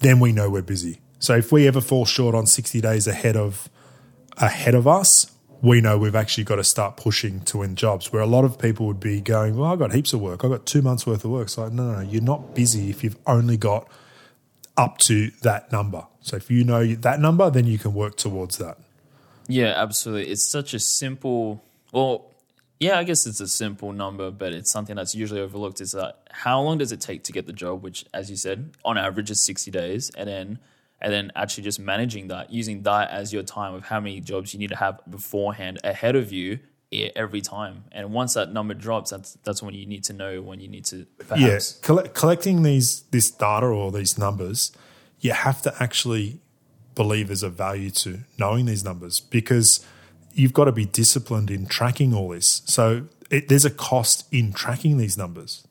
then 0.00 0.20
we 0.20 0.32
know 0.32 0.50
we're 0.50 0.62
busy. 0.62 1.00
So 1.18 1.36
if 1.36 1.52
we 1.52 1.66
ever 1.66 1.80
fall 1.80 2.04
short 2.04 2.34
on 2.34 2.46
60 2.46 2.80
days 2.80 3.06
ahead 3.06 3.36
of 3.36 3.68
ahead 4.36 4.74
of 4.74 4.86
us, 4.88 5.30
we 5.62 5.80
know 5.80 5.96
we've 5.96 6.16
actually 6.16 6.44
got 6.44 6.56
to 6.56 6.64
start 6.64 6.96
pushing 6.96 7.40
to 7.42 7.58
win 7.58 7.76
jobs. 7.76 8.12
Where 8.12 8.20
a 8.20 8.26
lot 8.26 8.44
of 8.44 8.58
people 8.58 8.86
would 8.86 9.00
be 9.00 9.20
going, 9.20 9.56
Well, 9.56 9.72
I've 9.72 9.78
got 9.78 9.92
heaps 9.92 10.12
of 10.12 10.20
work. 10.20 10.44
I've 10.44 10.50
got 10.50 10.66
two 10.66 10.82
months 10.82 11.06
worth 11.06 11.24
of 11.24 11.30
work. 11.30 11.48
So, 11.48 11.62
like, 11.62 11.72
no, 11.72 11.84
no, 11.84 12.02
no, 12.02 12.10
you're 12.10 12.20
not 12.20 12.54
busy 12.54 12.90
if 12.90 13.02
you've 13.02 13.16
only 13.26 13.56
got 13.56 13.88
up 14.76 14.98
to 14.98 15.30
that 15.42 15.70
number. 15.72 16.06
So, 16.20 16.36
if 16.36 16.50
you 16.50 16.64
know 16.64 16.86
that 16.86 17.20
number, 17.20 17.50
then 17.50 17.66
you 17.66 17.78
can 17.78 17.94
work 17.94 18.16
towards 18.16 18.58
that. 18.58 18.78
Yeah, 19.46 19.74
absolutely. 19.76 20.32
It's 20.32 20.48
such 20.50 20.72
a 20.74 20.78
simple, 20.78 21.62
well, 21.92 22.30
yeah, 22.80 22.98
I 22.98 23.04
guess 23.04 23.26
it's 23.26 23.40
a 23.40 23.48
simple 23.48 23.92
number, 23.92 24.30
but 24.30 24.52
it's 24.52 24.70
something 24.70 24.96
that's 24.96 25.14
usually 25.14 25.40
overlooked. 25.40 25.80
Is 25.80 25.92
that 25.92 26.26
how 26.30 26.60
long 26.60 26.78
does 26.78 26.92
it 26.92 27.00
take 27.00 27.24
to 27.24 27.32
get 27.32 27.46
the 27.46 27.52
job? 27.52 27.82
Which, 27.82 28.04
as 28.12 28.30
you 28.30 28.36
said, 28.36 28.70
on 28.84 28.98
average 28.98 29.30
is 29.30 29.44
sixty 29.44 29.70
days, 29.70 30.10
and 30.16 30.28
then 30.28 30.58
and 31.00 31.12
then 31.12 31.30
actually 31.36 31.64
just 31.64 31.78
managing 31.78 32.28
that, 32.28 32.50
using 32.50 32.82
that 32.82 33.10
as 33.10 33.32
your 33.32 33.42
time 33.42 33.74
of 33.74 33.84
how 33.84 34.00
many 34.00 34.20
jobs 34.20 34.54
you 34.54 34.58
need 34.58 34.70
to 34.70 34.76
have 34.76 35.00
beforehand 35.08 35.78
ahead 35.84 36.16
of 36.16 36.32
you 36.32 36.58
every 37.16 37.40
time. 37.40 37.84
And 37.92 38.12
once 38.12 38.34
that 38.34 38.52
number 38.52 38.74
drops, 38.74 39.10
that's 39.10 39.36
that's 39.44 39.62
when 39.62 39.74
you 39.74 39.86
need 39.86 40.04
to 40.04 40.12
know 40.12 40.40
when 40.42 40.60
you 40.60 40.68
need 40.68 40.84
to 40.86 41.06
perhaps. 41.18 41.40
Yes, 41.40 41.78
Colle- 41.80 42.08
collecting 42.14 42.62
these 42.62 43.02
this 43.10 43.30
data 43.30 43.66
or 43.66 43.90
these 43.92 44.18
numbers, 44.18 44.72
you 45.20 45.32
have 45.32 45.62
to 45.62 45.74
actually 45.82 46.40
believe 46.94 47.26
there's 47.28 47.42
a 47.42 47.50
value 47.50 47.90
to 47.90 48.20
knowing 48.38 48.66
these 48.66 48.84
numbers 48.84 49.20
because 49.20 49.84
you've 50.32 50.52
got 50.52 50.64
to 50.66 50.72
be 50.72 50.84
disciplined 50.84 51.50
in 51.50 51.66
tracking 51.66 52.14
all 52.14 52.28
this. 52.30 52.62
So 52.66 53.06
it, 53.30 53.48
there's 53.48 53.64
a 53.64 53.70
cost 53.70 54.26
in 54.32 54.52
tracking 54.52 54.96
these 54.98 55.16
numbers. 55.18 55.66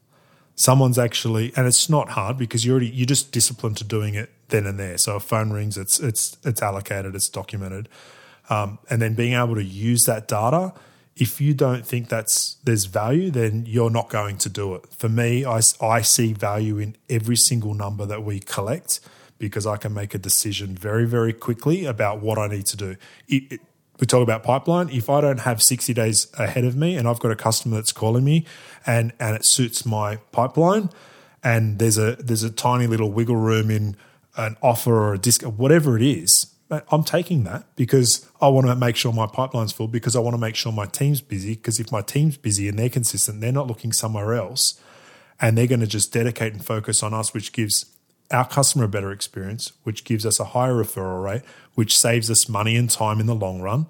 Someone's 0.56 1.00
actually, 1.00 1.52
and 1.56 1.66
it's 1.66 1.90
not 1.90 2.10
hard 2.10 2.38
because 2.38 2.66
you're 2.66 2.74
already 2.74 2.90
you're 2.90 3.08
just 3.08 3.32
disciplined 3.32 3.78
to 3.78 3.84
doing 3.84 4.14
it 4.16 4.30
then 4.50 4.66
and 4.68 4.80
there. 4.80 4.98
So 4.98 5.16
a 5.16 5.20
phone 5.20 5.52
rings, 5.52 5.78
it's 5.78 6.00
it's 6.00 6.38
it's 6.44 6.62
allocated, 6.62 7.16
it's 7.16 7.30
documented. 7.30 7.90
um, 8.50 8.78
and 8.90 9.02
then 9.02 9.14
being 9.16 9.34
able 9.34 9.56
to 9.56 9.64
use 9.64 10.04
that 10.04 10.28
data. 10.28 10.74
If 11.16 11.40
you 11.40 11.54
don't 11.54 11.86
think 11.86 12.10
that's 12.10 12.58
there's 12.64 12.86
value, 12.86 13.30
then 13.30 13.66
you're 13.68 13.92
not 13.92 14.10
going 14.10 14.38
to 14.40 14.50
do 14.50 14.74
it. 14.76 14.86
For 14.92 15.10
me, 15.10 15.46
I, 15.46 15.62
I 15.80 16.02
see 16.02 16.34
value 16.34 16.80
in 16.80 16.96
every 17.10 17.36
single 17.36 17.74
number 17.74 18.06
that 18.06 18.24
we 18.24 18.40
collect 18.40 19.00
because 19.38 19.68
I 19.68 19.78
can 19.78 19.94
make 19.94 20.16
a 20.16 20.18
decision 20.18 20.76
very, 20.76 21.06
very 21.06 21.34
quickly 21.34 21.86
about 21.86 22.22
what 22.22 22.38
I 22.38 22.48
need 22.48 22.66
to 22.68 22.78
do. 22.78 22.96
It, 23.28 23.52
it, 23.52 23.62
we 24.00 24.08
talk 24.08 24.24
about 24.24 24.44
pipeline. 24.44 24.90
If 24.90 25.10
I 25.10 25.22
don't 25.22 25.42
have 25.42 25.62
60 25.62 25.94
days 25.94 26.28
ahead 26.38 26.66
of 26.66 26.76
me 26.76 26.96
and 26.96 27.08
I've 27.08 27.20
got 27.20 27.32
a 27.32 27.36
customer 27.36 27.76
that's 27.76 27.92
calling 27.92 28.24
me 28.24 28.46
and, 28.86 29.14
and 29.20 29.36
it 29.36 29.46
suits 29.46 29.86
my 29.86 30.18
pipeline 30.32 30.90
and 31.44 31.78
there's 31.78 31.98
a 31.98 32.16
there's 32.16 32.44
a 32.44 32.50
tiny 32.50 32.88
little 32.88 33.12
wiggle 33.12 33.36
room 33.36 33.70
in 33.70 33.98
an 34.38 34.56
offer 34.62 34.96
or 34.96 35.14
a 35.14 35.18
disc, 35.18 35.44
whatever 35.44 35.98
it 35.98 36.04
is, 36.04 36.53
I'm 36.92 37.04
taking 37.04 37.44
that 37.44 37.66
because 37.76 38.28
I 38.42 38.48
want 38.48 38.68
to 38.68 38.76
make 38.76 38.96
sure 38.96 39.14
my 39.14 39.28
pipeline's 39.28 39.72
full 39.72 39.88
because 39.88 40.16
I 40.16 40.20
want 40.20 40.34
to 40.34 40.40
make 40.40 40.56
sure 40.56 40.72
my 40.72 40.86
team's 40.86 41.22
busy. 41.22 41.56
Because 41.56 41.80
if 41.80 41.92
my 41.92 42.02
team's 42.02 42.38
busy 42.38 42.68
and 42.68 42.78
they're 42.78 42.90
consistent, 42.90 43.42
they're 43.42 43.52
not 43.52 43.68
looking 43.68 43.92
somewhere 43.92 44.34
else 44.34 44.80
and 45.40 45.58
they're 45.58 45.68
going 45.68 45.80
to 45.82 45.88
just 45.88 46.14
dedicate 46.14 46.54
and 46.54 46.64
focus 46.64 47.04
on 47.04 47.14
us, 47.14 47.34
which 47.34 47.52
gives 47.54 47.86
our 48.32 48.48
customer 48.48 48.86
a 48.86 48.88
better 48.88 49.12
experience, 49.12 49.74
which 49.84 50.04
gives 50.04 50.26
us 50.26 50.40
a 50.40 50.46
higher 50.46 50.74
referral 50.74 51.24
rate, 51.24 51.42
which 51.76 51.98
saves 51.98 52.32
us 52.32 52.48
money 52.50 52.76
and 52.76 52.90
time 52.90 53.20
in 53.20 53.26
the 53.26 53.36
long 53.36 53.62
run. 53.62 53.90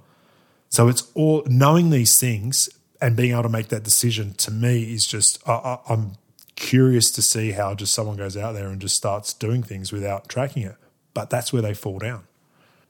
So 0.69 0.87
it's 0.87 1.11
all 1.13 1.43
knowing 1.45 1.91
these 1.91 2.19
things 2.19 2.69
and 2.99 3.15
being 3.15 3.31
able 3.31 3.43
to 3.43 3.49
make 3.49 3.67
that 3.67 3.83
decision 3.83 4.33
to 4.35 4.51
me 4.51 4.93
is 4.93 5.05
just, 5.05 5.37
I, 5.47 5.77
I'm 5.87 6.13
curious 6.55 7.11
to 7.11 7.21
see 7.21 7.51
how 7.51 7.75
just 7.75 7.93
someone 7.93 8.17
goes 8.17 8.37
out 8.37 8.53
there 8.53 8.69
and 8.69 8.81
just 8.81 8.95
starts 8.95 9.33
doing 9.33 9.61
things 9.61 9.91
without 9.91 10.29
tracking 10.29 10.63
it. 10.63 10.75
But 11.13 11.29
that's 11.29 11.53
where 11.53 11.61
they 11.61 11.73
fall 11.73 11.99
down. 11.99 12.23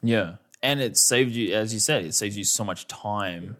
Yeah. 0.03 0.35
And 0.61 0.79
it 0.79 0.97
saved 0.97 1.33
you, 1.33 1.55
as 1.55 1.73
you 1.73 1.79
said, 1.79 2.05
it 2.05 2.13
saves 2.13 2.37
you 2.37 2.43
so 2.43 2.63
much 2.63 2.87
time 2.87 3.57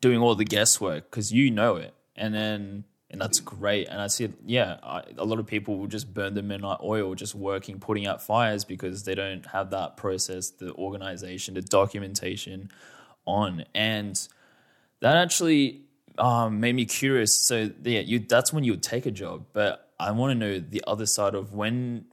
doing 0.00 0.20
all 0.20 0.34
the 0.34 0.44
guesswork 0.44 1.10
because 1.10 1.32
you 1.32 1.50
know 1.50 1.76
it. 1.76 1.94
And 2.16 2.34
then, 2.34 2.84
and 3.10 3.20
that's 3.20 3.40
great. 3.40 3.88
And 3.88 4.00
I 4.00 4.06
see, 4.06 4.32
yeah, 4.44 4.78
I, 4.82 5.02
a 5.18 5.24
lot 5.24 5.38
of 5.38 5.46
people 5.46 5.78
will 5.78 5.86
just 5.86 6.12
burn 6.12 6.34
the 6.34 6.42
midnight 6.42 6.78
oil 6.82 7.14
just 7.14 7.34
working, 7.34 7.78
putting 7.78 8.06
out 8.06 8.22
fires 8.22 8.64
because 8.64 9.04
they 9.04 9.14
don't 9.14 9.46
have 9.46 9.70
that 9.70 9.96
process, 9.96 10.50
the 10.50 10.72
organization, 10.74 11.54
the 11.54 11.62
documentation 11.62 12.70
on. 13.26 13.64
And 13.74 14.16
that 15.00 15.16
actually 15.16 15.82
um, 16.18 16.60
made 16.60 16.74
me 16.74 16.84
curious. 16.84 17.36
So 17.36 17.70
yeah, 17.82 18.00
you 18.00 18.18
that's 18.20 18.52
when 18.52 18.64
you 18.64 18.72
would 18.72 18.82
take 18.82 19.06
a 19.06 19.10
job, 19.10 19.46
but 19.52 19.90
I 19.98 20.10
want 20.10 20.32
to 20.32 20.34
know 20.34 20.58
the 20.58 20.82
other 20.86 21.06
side 21.06 21.34
of 21.34 21.52
when 21.54 22.04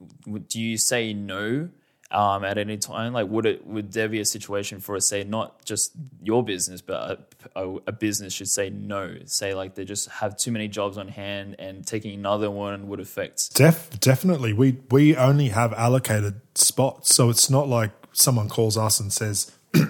do 0.48 0.60
you 0.60 0.78
say 0.78 1.12
no 1.12 1.68
um, 2.12 2.44
at 2.44 2.58
any 2.58 2.76
time? 2.76 3.12
Like, 3.12 3.28
would 3.28 3.46
it 3.46 3.66
would 3.66 3.92
there 3.92 4.08
be 4.08 4.20
a 4.20 4.24
situation 4.24 4.80
for 4.80 4.96
us 4.96 5.08
say 5.08 5.24
not 5.24 5.64
just 5.64 5.92
your 6.22 6.44
business, 6.44 6.80
but 6.80 7.34
a, 7.54 7.64
a, 7.64 7.76
a, 7.88 7.92
business 7.92 8.34
should 8.34 8.48
say 8.48 8.70
no? 8.70 9.16
Say 9.24 9.54
like 9.54 9.74
they 9.74 9.84
just 9.84 10.08
have 10.08 10.36
too 10.36 10.52
many 10.52 10.68
jobs 10.68 10.98
on 10.98 11.08
hand, 11.08 11.56
and 11.58 11.86
taking 11.86 12.14
another 12.14 12.50
one 12.50 12.88
would 12.88 13.00
affect. 13.00 13.54
Def, 13.54 13.98
definitely, 13.98 14.52
we 14.52 14.78
we 14.90 15.16
only 15.16 15.48
have 15.48 15.72
allocated 15.72 16.40
spots, 16.54 17.14
so 17.14 17.30
it's 17.30 17.50
not 17.50 17.68
like 17.68 17.90
someone 18.12 18.48
calls 18.48 18.76
us 18.76 19.00
and 19.00 19.12
says. 19.12 19.50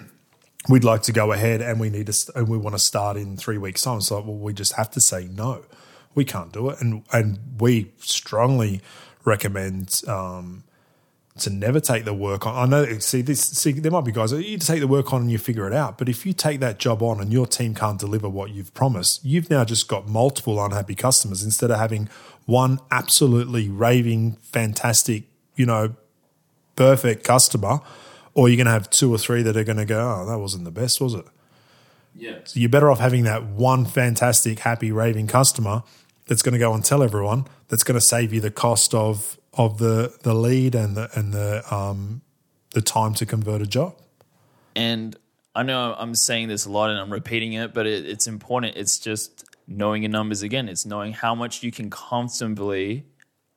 We'd 0.69 0.85
like 0.85 1.03
to 1.03 1.13
go 1.13 1.33
ahead, 1.33 1.61
and 1.61 1.81
we 1.81 1.91
need 1.91 2.07
to, 2.07 2.15
and 2.37 2.47
we 2.47 2.57
want 2.57 2.77
to 2.77 2.79
start 2.79 3.17
in 3.17 3.37
three 3.37 3.59
weeks' 3.59 3.83
time. 3.83 4.01
So, 4.01 4.21
well, 4.21 4.37
we 4.37 4.53
just 4.53 4.75
have 4.75 4.93
to 4.93 5.01
say 5.01 5.25
no. 5.25 5.65
We 6.15 6.25
can't 6.25 6.53
do 6.53 6.71
it, 6.71 6.81
and 6.81 7.03
and 7.13 7.41
we 7.59 7.91
strongly 7.99 8.81
recommend 9.25 10.03
um, 10.07 10.63
to 11.39 11.51
never 11.51 11.81
take 11.81 12.05
the 12.05 12.13
work 12.13 12.47
on. 12.47 12.55
I 12.55 12.67
know, 12.67 12.99
see, 12.99 13.23
this, 13.23 13.41
see, 13.41 13.73
there 13.73 13.91
might 13.91 14.05
be 14.05 14.13
guys 14.13 14.33
you 14.33 14.59
take 14.59 14.81
the 14.81 14.87
work 14.87 15.13
on 15.13 15.23
and 15.23 15.31
you 15.31 15.39
figure 15.39 15.67
it 15.67 15.73
out. 15.73 15.97
But 15.97 16.09
if 16.09 16.27
you 16.27 16.33
take 16.33 16.61
that 16.61 16.79
job 16.79 17.03
on 17.03 17.21
and 17.21 17.33
your 17.33 17.47
team 17.47 17.75
can't 17.75 17.99
deliver 17.99 18.29
what 18.29 18.51
you've 18.51 18.73
promised, 18.75 19.25
you've 19.25 19.49
now 19.49 19.65
just 19.65 19.89
got 19.89 20.07
multiple 20.07 20.63
unhappy 20.63 20.95
customers 20.95 21.43
instead 21.43 21.71
of 21.71 21.79
having 21.79 22.11
one 22.45 22.81
absolutely 22.91 23.69
raving, 23.69 24.33
fantastic, 24.43 25.25
you 25.57 25.65
know, 25.65 25.95
perfect 26.77 27.25
customer. 27.25 27.81
Or 28.35 28.49
you're 28.49 28.57
going 28.57 28.67
to 28.67 28.73
have 28.73 28.91
two 28.91 29.15
or 29.15 29.19
three 29.19 29.43
that 29.43 29.57
are 29.57 29.65
going 29.65 29.79
to 29.79 29.85
go, 29.85 30.01
oh, 30.01 30.27
that 30.27 30.39
wasn't 30.39 30.65
the 30.65 30.71
best, 30.71 31.01
was 31.01 31.15
it? 31.15 31.25
Yeah. 32.15 32.39
So 32.45 32.61
you're 32.61 32.69
better 32.69 32.91
off 32.91 32.99
having 32.99 33.25
that 33.25 33.45
one 33.45 33.87
fantastic, 33.87 34.59
happy, 34.61 34.93
raving 34.93 35.29
customer 35.29 35.83
that's 36.27 36.43
going 36.43 36.53
to 36.53 36.59
go 36.59 36.75
and 36.75 36.85
tell 36.85 37.03
everyone 37.03 37.47
that's 37.69 37.85
going 37.85 37.99
to 37.99 38.05
save 38.05 38.33
you 38.33 38.41
the 38.41 38.51
cost 38.51 38.95
of 38.95 39.39
of 39.55 39.79
the 39.79 40.17
the 40.23 40.35
lead 40.35 40.75
and 40.75 40.97
the 40.97 41.11
and 41.15 41.33
the 41.33 41.75
um, 41.75 42.23
the 42.73 42.83
time 42.83 43.15
to 43.15 43.27
convert 43.27 43.63
a 43.63 43.67
job. 43.67 43.97
And 44.75 45.17
I 45.55 45.63
know 45.63 45.95
I'm 45.99 46.15
saying 46.15 46.49
this 46.49 46.65
a 46.65 46.71
lot 46.71 46.91
and 46.91 46.99
I'm 46.99 47.13
repeating 47.13 47.53
it, 47.53 47.75
but 47.75 47.87
it, 47.87 48.07
it's 48.07 48.27
important. 48.27 48.77
It's 48.77 48.99
just 48.99 49.45
knowing 49.67 50.03
your 50.03 50.11
numbers 50.11 50.43
again. 50.43 50.69
It's 50.69 50.87
knowing 50.87 51.13
how 51.13 51.35
much 51.35 51.63
you 51.63 51.71
can 51.71 51.91
comfortably 51.91 53.05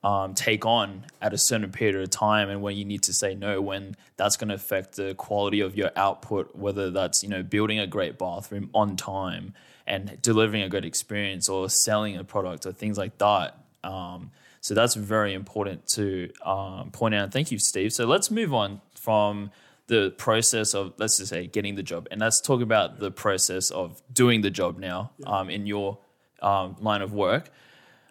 um, 0.04 0.36
take 0.36 0.66
on 0.66 1.06
at 1.22 1.34
a 1.34 1.38
certain 1.38 1.72
period 1.72 1.96
of 1.96 2.10
time, 2.12 2.50
and 2.50 2.62
when 2.62 2.78
you 2.78 2.86
need 2.86 3.02
to 3.04 3.14
say 3.14 3.34
no, 3.34 3.60
when 3.60 3.96
that's 4.18 4.38
going 4.38 4.50
to 4.50 4.56
affect 4.56 4.98
the 4.98 5.16
quality 5.16 5.62
of 5.62 5.76
your 5.76 5.92
output. 5.96 6.56
Whether 6.56 6.92
that's 6.92 7.24
you 7.24 7.30
know 7.30 7.42
building 7.42 7.80
a 7.80 7.88
great 7.88 8.20
bathroom 8.20 8.70
on 8.74 8.98
time 8.98 9.54
and 9.88 10.20
delivering 10.22 10.62
a 10.64 10.70
good 10.70 10.86
experience, 10.86 11.50
or 11.50 11.70
selling 11.70 12.18
a 12.18 12.24
product, 12.24 12.66
or 12.66 12.72
things 12.72 12.98
like 12.98 13.18
that. 13.18 13.58
Um, 13.84 14.32
so 14.66 14.74
that's 14.74 14.96
very 14.96 15.36
important 15.36 15.86
to 15.90 16.32
um, 16.44 16.90
point 16.90 17.14
out. 17.14 17.32
Thank 17.32 17.52
you, 17.52 17.60
Steve. 17.60 17.94
So 17.94 18.08
let's 18.08 18.32
move 18.32 18.52
on 18.52 18.82
from 18.96 19.52
the 19.86 20.10
process 20.18 20.74
of 20.74 20.94
let's 20.98 21.20
just 21.20 21.30
say 21.30 21.46
getting 21.46 21.76
the 21.76 21.84
job, 21.84 22.08
and 22.10 22.20
let's 22.20 22.42
talk 22.42 22.62
about 22.62 22.98
the 22.98 23.12
process 23.12 23.70
of 23.70 24.02
doing 24.12 24.42
the 24.42 24.50
job 24.50 24.80
now 24.80 25.12
um, 25.28 25.52
in 25.52 25.68
your 25.68 26.00
um, 26.42 26.78
line 26.80 27.04
of 27.04 27.14
work. 27.14 27.52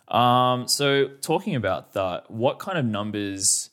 Um, 0.07 0.69
so 0.69 1.09
talking 1.21 1.57
about 1.57 1.95
that, 1.95 2.31
what 2.31 2.61
kind 2.61 2.79
of 2.79 2.85
numbers 2.85 3.71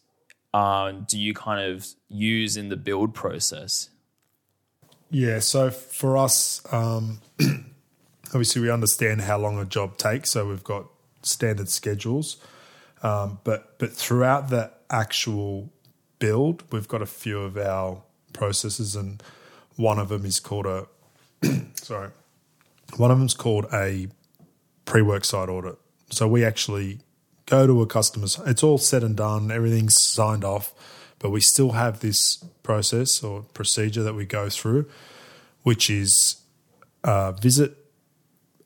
um, 0.52 1.06
do 1.08 1.20
you 1.20 1.36
kind 1.36 1.72
of 1.72 1.86
use 2.10 2.58
in 2.58 2.70
the 2.70 2.78
build 2.78 3.14
process? 3.14 3.92
Yeah, 5.12 5.38
so 5.38 5.70
for 5.70 6.18
us, 6.18 6.64
um, 6.72 7.22
obviously 8.30 8.64
we 8.64 8.72
understand 8.72 9.22
how 9.22 9.38
long 9.38 9.60
a 9.60 9.66
job 9.66 9.98
takes, 9.98 10.32
so 10.32 10.48
we've 10.48 10.64
got 10.64 10.88
standard 11.22 11.70
schedules. 11.70 12.38
Um, 13.04 13.40
but 13.44 13.78
but 13.80 13.92
throughout 13.94 14.50
the 14.50 14.72
actual 14.90 15.72
build, 16.20 16.64
we've 16.72 16.88
got 16.88 17.02
a 17.02 17.06
few 17.06 17.40
of 17.40 17.58
our 17.58 18.04
processes, 18.34 18.96
and 18.96 19.22
one 19.76 20.00
of 20.00 20.10
them 20.10 20.26
is 20.26 20.40
called 20.40 20.66
a 20.66 20.88
sorry, 21.76 22.10
one 22.98 23.12
of 23.12 23.18
them's 23.18 23.34
called 23.34 23.66
a 23.74 24.08
pre-work 24.86 25.26
site 25.26 25.50
audit. 25.50 25.78
So 26.10 26.28
we 26.28 26.44
actually 26.44 27.00
go 27.46 27.66
to 27.66 27.82
a 27.82 27.88
customer's. 27.88 28.40
It's 28.46 28.64
all 28.64 28.78
said 28.78 29.04
and 29.04 29.16
done, 29.16 29.52
everything's 29.52 30.02
signed 30.02 30.44
off, 30.44 30.74
but 31.20 31.30
we 31.30 31.42
still 31.42 31.72
have 31.72 32.00
this 32.02 32.44
process 32.64 33.24
or 33.24 33.44
procedure 33.54 34.04
that 34.04 34.14
we 34.14 34.26
go 34.26 34.50
through, 34.50 34.88
which 35.64 35.90
is 35.90 36.42
uh, 37.04 37.32
visit 37.32 37.78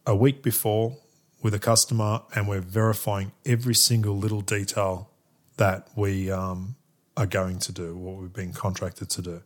a 0.05 0.15
week 0.15 0.43
before 0.43 0.97
with 1.45 1.53
a 1.53 1.59
customer 1.59 2.21
and 2.33 2.47
we're 2.47 2.59
verifying 2.59 3.31
every 3.45 3.75
single 3.75 4.17
little 4.17 4.41
detail 4.41 5.11
that 5.57 5.87
we 5.95 6.31
um, 6.31 6.75
are 7.15 7.27
going 7.27 7.59
to 7.59 7.71
do, 7.71 7.95
what 7.95 8.15
we've 8.15 8.33
been 8.33 8.51
contracted 8.51 9.11
to 9.11 9.21
do. 9.21 9.43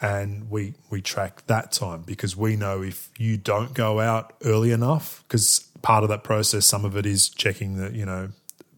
And 0.00 0.50
we 0.50 0.74
we 0.90 1.00
track 1.00 1.46
that 1.46 1.70
time 1.70 2.02
because 2.02 2.36
we 2.36 2.56
know 2.56 2.82
if 2.82 3.10
you 3.16 3.36
don't 3.36 3.74
go 3.74 4.00
out 4.00 4.32
early 4.44 4.72
enough, 4.72 5.22
because 5.28 5.60
part 5.82 6.02
of 6.02 6.08
that 6.08 6.24
process, 6.24 6.68
some 6.68 6.84
of 6.84 6.96
it 6.96 7.06
is 7.06 7.28
checking 7.28 7.76
that 7.76 7.92
you 7.92 8.04
know 8.04 8.30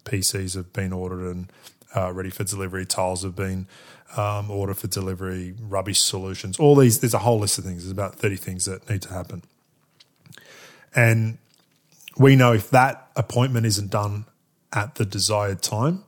PCs 0.04 0.56
have 0.56 0.74
been 0.74 0.92
ordered 0.92 1.34
and 1.34 1.50
uh, 1.96 2.12
ready 2.12 2.28
for 2.28 2.44
delivery, 2.44 2.84
tiles 2.84 3.22
have 3.22 3.34
been 3.34 3.66
um, 4.14 4.50
ordered 4.50 4.76
for 4.76 4.88
delivery, 4.88 5.54
rubbish 5.58 6.00
solutions, 6.00 6.60
all 6.60 6.76
these. 6.76 7.00
There's 7.00 7.14
a 7.14 7.20
whole 7.20 7.38
list 7.38 7.56
of 7.56 7.64
things. 7.64 7.84
There's 7.84 7.92
about 7.92 8.16
thirty 8.16 8.36
things 8.36 8.66
that 8.66 8.86
need 8.90 9.00
to 9.02 9.14
happen, 9.14 9.42
and 10.94 11.38
we 12.18 12.36
know 12.36 12.52
if 12.52 12.70
that 12.70 13.10
appointment 13.16 13.66
isn't 13.66 13.90
done 13.90 14.26
at 14.72 14.96
the 14.96 15.04
desired 15.04 15.62
time, 15.62 16.04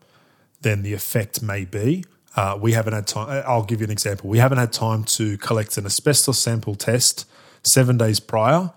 then 0.61 0.83
the 0.83 0.95
effect 0.95 1.43
may 1.43 1.65
be 1.65 2.05
uh, 2.39 2.57
we 2.57 2.73
haven't 2.73 2.93
had 2.93 3.05
time. 3.05 3.43
I'll 3.49 3.65
give 3.65 3.81
you 3.81 3.85
an 3.85 3.91
example. 3.91 4.31
We 4.31 4.39
haven't 4.39 4.59
had 4.59 4.73
time 4.73 5.03
to 5.05 5.37
collect 5.39 5.77
an 5.77 5.87
asbestos 5.87 6.39
sample 6.39 6.77
test 6.77 7.29
seven 7.65 7.99
days 7.99 8.21
prior 8.21 8.71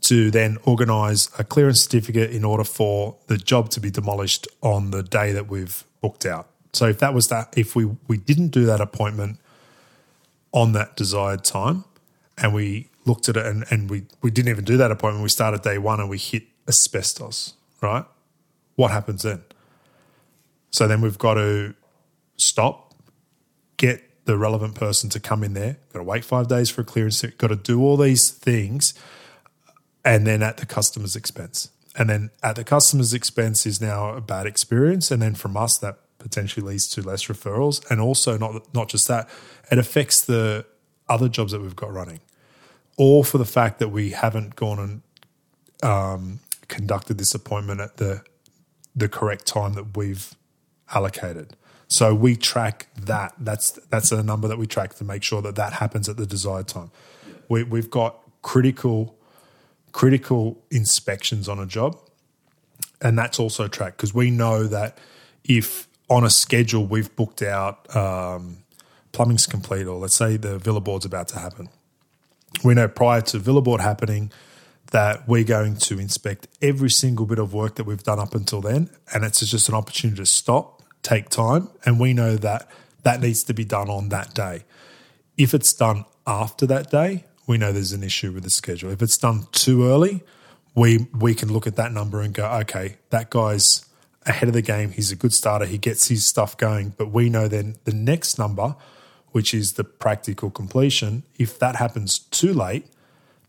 to 0.00 0.32
then 0.32 0.58
organise 0.64 1.30
a 1.38 1.44
clearance 1.44 1.82
certificate 1.82 2.32
in 2.32 2.44
order 2.44 2.64
for 2.64 3.16
the 3.28 3.38
job 3.38 3.70
to 3.70 3.80
be 3.80 3.88
demolished 3.88 4.48
on 4.62 4.90
the 4.90 5.04
day 5.04 5.30
that 5.30 5.48
we've 5.48 5.84
booked 6.00 6.26
out. 6.26 6.48
So 6.72 6.86
if 6.86 6.98
that 6.98 7.14
was 7.14 7.28
that, 7.28 7.54
if 7.56 7.76
we 7.76 7.84
we 8.08 8.16
didn't 8.16 8.48
do 8.48 8.66
that 8.66 8.80
appointment 8.80 9.38
on 10.50 10.72
that 10.72 10.96
desired 10.96 11.44
time, 11.44 11.84
and 12.36 12.52
we 12.52 12.88
looked 13.06 13.28
at 13.28 13.36
it 13.36 13.46
and, 13.46 13.64
and 13.70 13.88
we 13.88 14.06
we 14.22 14.32
didn't 14.32 14.50
even 14.50 14.64
do 14.64 14.76
that 14.78 14.90
appointment, 14.90 15.22
we 15.22 15.28
started 15.28 15.62
day 15.62 15.78
one 15.78 16.00
and 16.00 16.10
we 16.10 16.18
hit 16.18 16.42
asbestos, 16.68 17.54
right? 17.80 18.04
What 18.76 18.90
happens 18.90 19.22
then? 19.22 19.42
So 20.70 20.88
then 20.88 21.00
we've 21.00 21.18
got 21.18 21.34
to 21.34 21.74
stop, 22.36 22.94
get 23.76 24.02
the 24.24 24.36
relevant 24.36 24.74
person 24.74 25.10
to 25.10 25.20
come 25.20 25.44
in 25.44 25.54
there. 25.54 25.76
Got 25.92 26.00
to 26.00 26.04
wait 26.04 26.24
five 26.24 26.48
days 26.48 26.70
for 26.70 26.80
a 26.80 26.84
clearance. 26.84 27.22
Got 27.22 27.48
to 27.48 27.56
do 27.56 27.80
all 27.82 27.96
these 27.96 28.30
things, 28.30 28.94
and 30.04 30.26
then 30.26 30.42
at 30.42 30.56
the 30.56 30.66
customer's 30.66 31.14
expense. 31.14 31.70
And 31.96 32.10
then 32.10 32.30
at 32.42 32.56
the 32.56 32.64
customer's 32.64 33.14
expense 33.14 33.66
is 33.66 33.80
now 33.80 34.14
a 34.14 34.20
bad 34.20 34.46
experience. 34.46 35.12
And 35.12 35.22
then 35.22 35.36
from 35.36 35.56
us, 35.56 35.78
that 35.78 35.98
potentially 36.18 36.66
leads 36.66 36.88
to 36.88 37.02
less 37.02 37.26
referrals. 37.26 37.88
And 37.90 38.00
also, 38.00 38.36
not 38.36 38.74
not 38.74 38.88
just 38.88 39.06
that, 39.08 39.28
it 39.70 39.78
affects 39.78 40.24
the 40.24 40.64
other 41.08 41.28
jobs 41.28 41.52
that 41.52 41.60
we've 41.60 41.76
got 41.76 41.92
running, 41.92 42.20
or 42.96 43.24
for 43.24 43.38
the 43.38 43.44
fact 43.44 43.78
that 43.78 43.88
we 43.90 44.10
haven't 44.10 44.56
gone 44.56 44.78
and 44.78 45.88
um, 45.88 46.40
conducted 46.74 47.18
this 47.18 47.34
appointment 47.34 47.80
at 47.80 47.96
the 47.98 48.22
the 48.96 49.08
correct 49.08 49.46
time 49.46 49.74
that 49.74 49.96
we've 49.96 50.34
allocated. 50.92 51.56
So 51.88 52.14
we 52.14 52.36
track 52.36 52.88
that. 52.96 53.34
That's 53.38 53.72
that's 53.90 54.10
a 54.12 54.22
number 54.22 54.48
that 54.48 54.58
we 54.58 54.66
track 54.66 54.94
to 54.94 55.04
make 55.04 55.22
sure 55.22 55.42
that 55.42 55.54
that 55.56 55.74
happens 55.74 56.08
at 56.08 56.16
the 56.16 56.26
desired 56.26 56.68
time. 56.68 56.90
We, 57.48 57.62
we've 57.62 57.90
got 57.90 58.20
critical 58.42 59.16
critical 59.92 60.62
inspections 60.70 61.48
on 61.48 61.58
a 61.58 61.66
job, 61.66 61.96
and 63.00 63.16
that's 63.16 63.38
also 63.38 63.68
tracked 63.68 63.98
because 63.98 64.14
we 64.14 64.30
know 64.30 64.64
that 64.64 64.98
if 65.44 65.86
on 66.08 66.24
a 66.24 66.30
schedule 66.30 66.84
we've 66.84 67.14
booked 67.14 67.42
out 67.42 67.94
um, 67.94 68.58
plumbing's 69.12 69.46
complete, 69.46 69.86
or 69.86 69.98
let's 69.98 70.16
say 70.16 70.36
the 70.36 70.58
Villaboard's 70.58 71.04
about 71.04 71.28
to 71.28 71.38
happen, 71.38 71.68
we 72.64 72.74
know 72.74 72.88
prior 72.88 73.20
to 73.20 73.38
Villaboard 73.38 73.80
happening 73.80 74.32
that 74.90 75.26
we're 75.28 75.44
going 75.44 75.76
to 75.76 75.98
inspect 75.98 76.46
every 76.62 76.90
single 76.90 77.26
bit 77.26 77.38
of 77.38 77.52
work 77.52 77.76
that 77.76 77.84
we've 77.84 78.02
done 78.02 78.18
up 78.18 78.34
until 78.34 78.60
then, 78.60 78.90
and 79.12 79.24
it's 79.24 79.40
just 79.40 79.68
an 79.68 79.74
opportunity 79.74 80.18
to 80.18 80.26
stop, 80.26 80.82
take 81.02 81.28
time, 81.28 81.68
and 81.84 81.98
we 81.98 82.12
know 82.12 82.36
that 82.36 82.68
that 83.02 83.20
needs 83.20 83.42
to 83.44 83.54
be 83.54 83.64
done 83.64 83.90
on 83.90 84.08
that 84.10 84.34
day. 84.34 84.64
If 85.36 85.54
it's 85.54 85.74
done 85.74 86.04
after 86.26 86.66
that 86.66 86.90
day, 86.90 87.24
we 87.46 87.58
know 87.58 87.72
there's 87.72 87.92
an 87.92 88.02
issue 88.02 88.32
with 88.32 88.44
the 88.44 88.50
schedule. 88.50 88.90
If 88.90 89.02
it's 89.02 89.18
done 89.18 89.46
too 89.52 89.86
early, 89.86 90.22
we 90.74 91.06
we 91.14 91.34
can 91.34 91.52
look 91.52 91.66
at 91.66 91.76
that 91.76 91.92
number 91.92 92.20
and 92.20 92.32
go, 92.32 92.46
okay, 92.60 92.96
that 93.10 93.30
guy's 93.30 93.84
ahead 94.26 94.48
of 94.48 94.54
the 94.54 94.62
game. 94.62 94.90
He's 94.90 95.12
a 95.12 95.16
good 95.16 95.32
starter. 95.32 95.66
He 95.66 95.78
gets 95.78 96.08
his 96.08 96.26
stuff 96.26 96.56
going. 96.56 96.94
But 96.96 97.10
we 97.10 97.28
know 97.28 97.48
then 97.48 97.76
the 97.84 97.92
next 97.92 98.38
number, 98.38 98.74
which 99.32 99.52
is 99.52 99.74
the 99.74 99.84
practical 99.84 100.50
completion, 100.50 101.24
if 101.38 101.58
that 101.58 101.76
happens 101.76 102.18
too 102.18 102.52
late, 102.52 102.86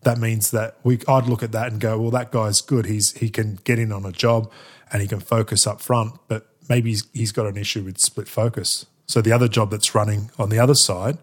that 0.06 0.20
means 0.20 0.52
that 0.52 0.78
we 0.84 1.00
I'd 1.08 1.26
look 1.26 1.44
at 1.44 1.52
that 1.52 1.72
and 1.72 1.82
go, 1.82 2.00
well, 2.00 2.12
that 2.12 2.32
guy's 2.32 2.62
good. 2.62 2.86
He's 2.86 3.12
he 3.18 3.30
can 3.30 3.60
get 3.64 3.80
in 3.80 3.92
on 3.92 4.06
a 4.06 4.12
job 4.12 4.52
and 4.92 5.02
he 5.02 5.08
can 5.08 5.20
focus 5.20 5.68
up 5.68 5.82
front, 5.82 6.14
but 6.28 6.48
maybe 6.70 6.92
he's, 6.92 7.04
he's 7.12 7.32
got 7.32 7.48
an 7.48 7.58
issue 7.58 7.84
with 7.84 7.98
split 7.98 8.28
focus. 8.28 8.86
So 9.08 9.20
the 9.22 9.32
other 9.32 9.48
job 9.48 9.72
that's 9.72 9.94
running 9.94 10.32
on 10.38 10.50
the 10.50 10.60
other 10.60 10.76
side 10.76 11.18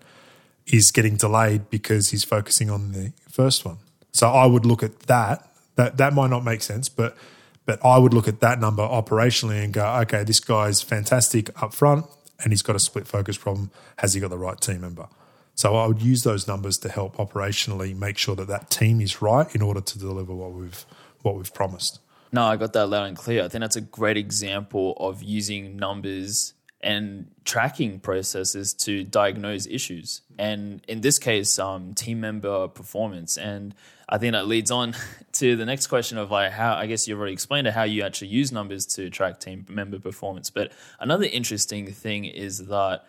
is 0.66 0.90
getting 0.90 1.16
delayed 1.16 1.70
because 1.70 2.10
he's 2.10 2.24
focusing 2.24 2.70
on 2.70 2.92
the 2.92 3.12
first 3.30 3.64
one. 3.64 3.78
So 4.12 4.28
I 4.28 4.46
would 4.46 4.66
look 4.66 4.82
at 4.82 5.00
that. 5.00 5.48
That 5.76 5.96
that 5.96 6.12
might 6.12 6.30
not 6.30 6.44
make 6.44 6.60
sense, 6.60 6.88
but 6.88 7.16
but 7.64 7.78
I 7.84 7.98
would 7.98 8.12
look 8.12 8.26
at 8.26 8.40
that 8.40 8.58
number 8.58 8.82
operationally 8.82 9.62
and 9.62 9.72
go, 9.72 9.86
okay, 10.02 10.24
this 10.24 10.40
guy's 10.40 10.82
fantastic 10.82 11.50
up 11.62 11.72
front 11.72 12.06
and 12.42 12.52
he's 12.52 12.62
got 12.62 12.74
a 12.74 12.80
split 12.80 13.06
focus 13.06 13.38
problem. 13.38 13.70
Has 13.98 14.14
he 14.14 14.20
got 14.20 14.30
the 14.30 14.38
right 14.38 14.60
team 14.60 14.80
member? 14.80 15.06
So 15.54 15.76
I 15.76 15.86
would 15.86 16.02
use 16.02 16.22
those 16.22 16.48
numbers 16.48 16.78
to 16.78 16.88
help 16.88 17.16
operationally 17.16 17.96
make 17.96 18.18
sure 18.18 18.34
that 18.36 18.48
that 18.48 18.70
team 18.70 19.00
is 19.00 19.20
right 19.20 19.52
in 19.54 19.62
order 19.62 19.80
to 19.80 19.98
deliver 19.98 20.34
what 20.34 20.52
we've 20.52 20.84
what 21.22 21.36
we've 21.36 21.52
promised. 21.52 22.00
No, 22.32 22.44
I 22.44 22.56
got 22.56 22.72
that 22.72 22.86
loud 22.86 23.06
and 23.06 23.16
clear. 23.16 23.44
I 23.44 23.48
think 23.48 23.60
that's 23.60 23.76
a 23.76 23.82
great 23.82 24.16
example 24.16 24.96
of 24.98 25.22
using 25.22 25.76
numbers 25.76 26.54
and 26.80 27.30
tracking 27.44 28.00
processes 28.00 28.74
to 28.74 29.04
diagnose 29.04 29.66
issues. 29.66 30.22
And 30.38 30.82
in 30.88 31.00
this 31.00 31.18
case, 31.18 31.58
um, 31.58 31.94
team 31.94 32.20
member 32.20 32.66
performance. 32.68 33.36
And 33.38 33.74
I 34.08 34.18
think 34.18 34.32
that 34.32 34.48
leads 34.48 34.70
on 34.70 34.94
to 35.32 35.56
the 35.56 35.64
next 35.64 35.86
question 35.86 36.18
of 36.18 36.30
like 36.30 36.52
how 36.52 36.74
I 36.74 36.86
guess 36.86 37.06
you've 37.06 37.18
already 37.18 37.34
explained 37.34 37.66
it, 37.66 37.74
how 37.74 37.84
you 37.84 38.02
actually 38.02 38.28
use 38.28 38.50
numbers 38.50 38.86
to 38.86 39.10
track 39.10 39.38
team 39.38 39.66
member 39.68 40.00
performance. 40.00 40.50
But 40.50 40.72
another 40.98 41.26
interesting 41.26 41.92
thing 41.92 42.24
is 42.24 42.66
that 42.66 43.04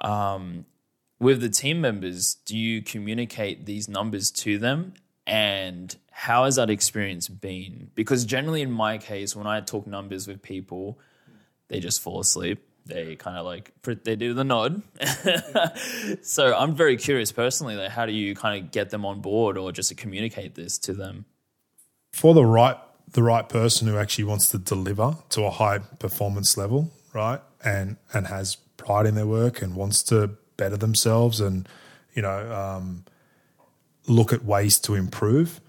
um, 0.00 0.66
with 1.22 1.40
the 1.40 1.48
team 1.48 1.80
members, 1.80 2.34
do 2.44 2.58
you 2.58 2.82
communicate 2.82 3.64
these 3.64 3.88
numbers 3.88 4.32
to 4.32 4.58
them? 4.58 4.94
And 5.24 5.96
how 6.10 6.44
has 6.44 6.56
that 6.56 6.68
experience 6.68 7.28
been? 7.28 7.92
Because 7.94 8.24
generally, 8.24 8.60
in 8.60 8.72
my 8.72 8.98
case, 8.98 9.36
when 9.36 9.46
I 9.46 9.60
talk 9.60 9.86
numbers 9.86 10.26
with 10.26 10.42
people, 10.42 10.98
they 11.68 11.78
just 11.78 12.02
fall 12.02 12.18
asleep. 12.18 12.66
They 12.86 13.14
kind 13.14 13.36
of 13.36 13.46
like 13.46 13.70
they 14.02 14.16
do 14.16 14.34
the 14.34 14.42
nod. 14.42 14.82
so 16.22 16.56
I'm 16.56 16.74
very 16.74 16.96
curious 16.96 17.30
personally, 17.30 17.76
like 17.76 17.90
how 17.90 18.04
do 18.04 18.12
you 18.12 18.34
kind 18.34 18.60
of 18.60 18.72
get 18.72 18.90
them 18.90 19.06
on 19.06 19.20
board 19.20 19.56
or 19.56 19.70
just 19.70 19.96
communicate 19.96 20.56
this 20.56 20.76
to 20.78 20.92
them? 20.92 21.24
For 22.12 22.34
the 22.34 22.44
right 22.44 22.76
the 23.12 23.22
right 23.22 23.48
person 23.48 23.86
who 23.86 23.96
actually 23.96 24.24
wants 24.24 24.48
to 24.48 24.58
deliver 24.58 25.16
to 25.28 25.44
a 25.44 25.50
high 25.50 25.78
performance 25.78 26.56
level, 26.56 26.90
right, 27.14 27.40
and 27.64 27.98
and 28.12 28.26
has 28.26 28.56
pride 28.76 29.06
in 29.06 29.14
their 29.14 29.26
work 29.26 29.62
and 29.62 29.76
wants 29.76 30.02
to 30.04 30.36
better 30.56 30.76
themselves 30.76 31.40
and 31.40 31.68
you 32.14 32.22
know 32.22 32.52
um, 32.52 33.04
look 34.06 34.32
at 34.32 34.44
ways 34.44 34.78
to 34.80 34.94
improve, 34.94 35.60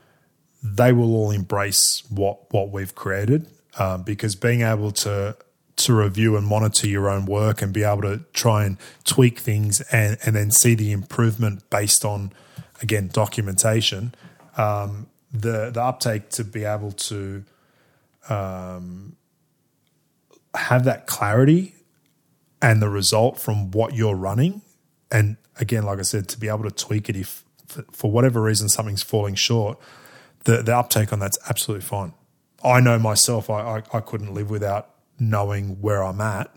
they 0.61 0.91
will 0.91 1.15
all 1.15 1.31
embrace 1.31 2.03
what 2.09 2.51
what 2.53 2.69
we've 2.71 2.95
created. 2.95 3.47
Um, 3.79 4.03
because 4.03 4.35
being 4.35 4.61
able 4.61 4.91
to 4.91 5.35
to 5.75 5.93
review 5.93 6.37
and 6.37 6.45
monitor 6.45 6.87
your 6.87 7.09
own 7.09 7.25
work 7.25 7.61
and 7.61 7.73
be 7.73 7.83
able 7.83 8.03
to 8.03 8.21
try 8.33 8.65
and 8.65 8.77
tweak 9.03 9.39
things 9.39 9.81
and, 9.91 10.17
and 10.23 10.35
then 10.35 10.51
see 10.51 10.75
the 10.75 10.91
improvement 10.91 11.67
based 11.69 12.05
on 12.05 12.31
again 12.81 13.09
documentation 13.11 14.13
um, 14.57 15.07
the 15.31 15.71
the 15.71 15.81
uptake 15.81 16.29
to 16.29 16.43
be 16.43 16.63
able 16.63 16.91
to 16.91 17.43
um, 18.29 19.15
have 20.53 20.83
that 20.83 21.07
clarity 21.07 21.73
and 22.61 22.81
the 22.81 22.89
result 22.89 23.39
from 23.39 23.71
what 23.71 23.95
you're 23.95 24.15
running 24.15 24.61
and 25.13 25.37
again, 25.59 25.83
like 25.83 25.99
I 25.99 26.01
said, 26.01 26.27
to 26.29 26.39
be 26.39 26.49
able 26.49 26.63
to 26.63 26.71
tweak 26.71 27.07
it 27.07 27.15
if 27.15 27.45
for 27.91 28.11
whatever 28.11 28.41
reason 28.41 28.67
something's 28.67 29.03
falling 29.03 29.35
short, 29.35 29.77
the 30.43 30.61
the 30.63 30.75
uptake 30.75 31.13
on 31.13 31.19
that's 31.19 31.37
absolutely 31.47 31.85
fine. 31.85 32.13
I 32.63 32.79
know 32.79 32.97
myself, 32.97 33.49
I, 33.49 33.77
I, 33.77 33.83
I 33.93 33.99
couldn't 33.99 34.33
live 34.33 34.49
without 34.49 34.89
knowing 35.19 35.81
where 35.81 36.03
I'm 36.03 36.19
at 36.19 36.53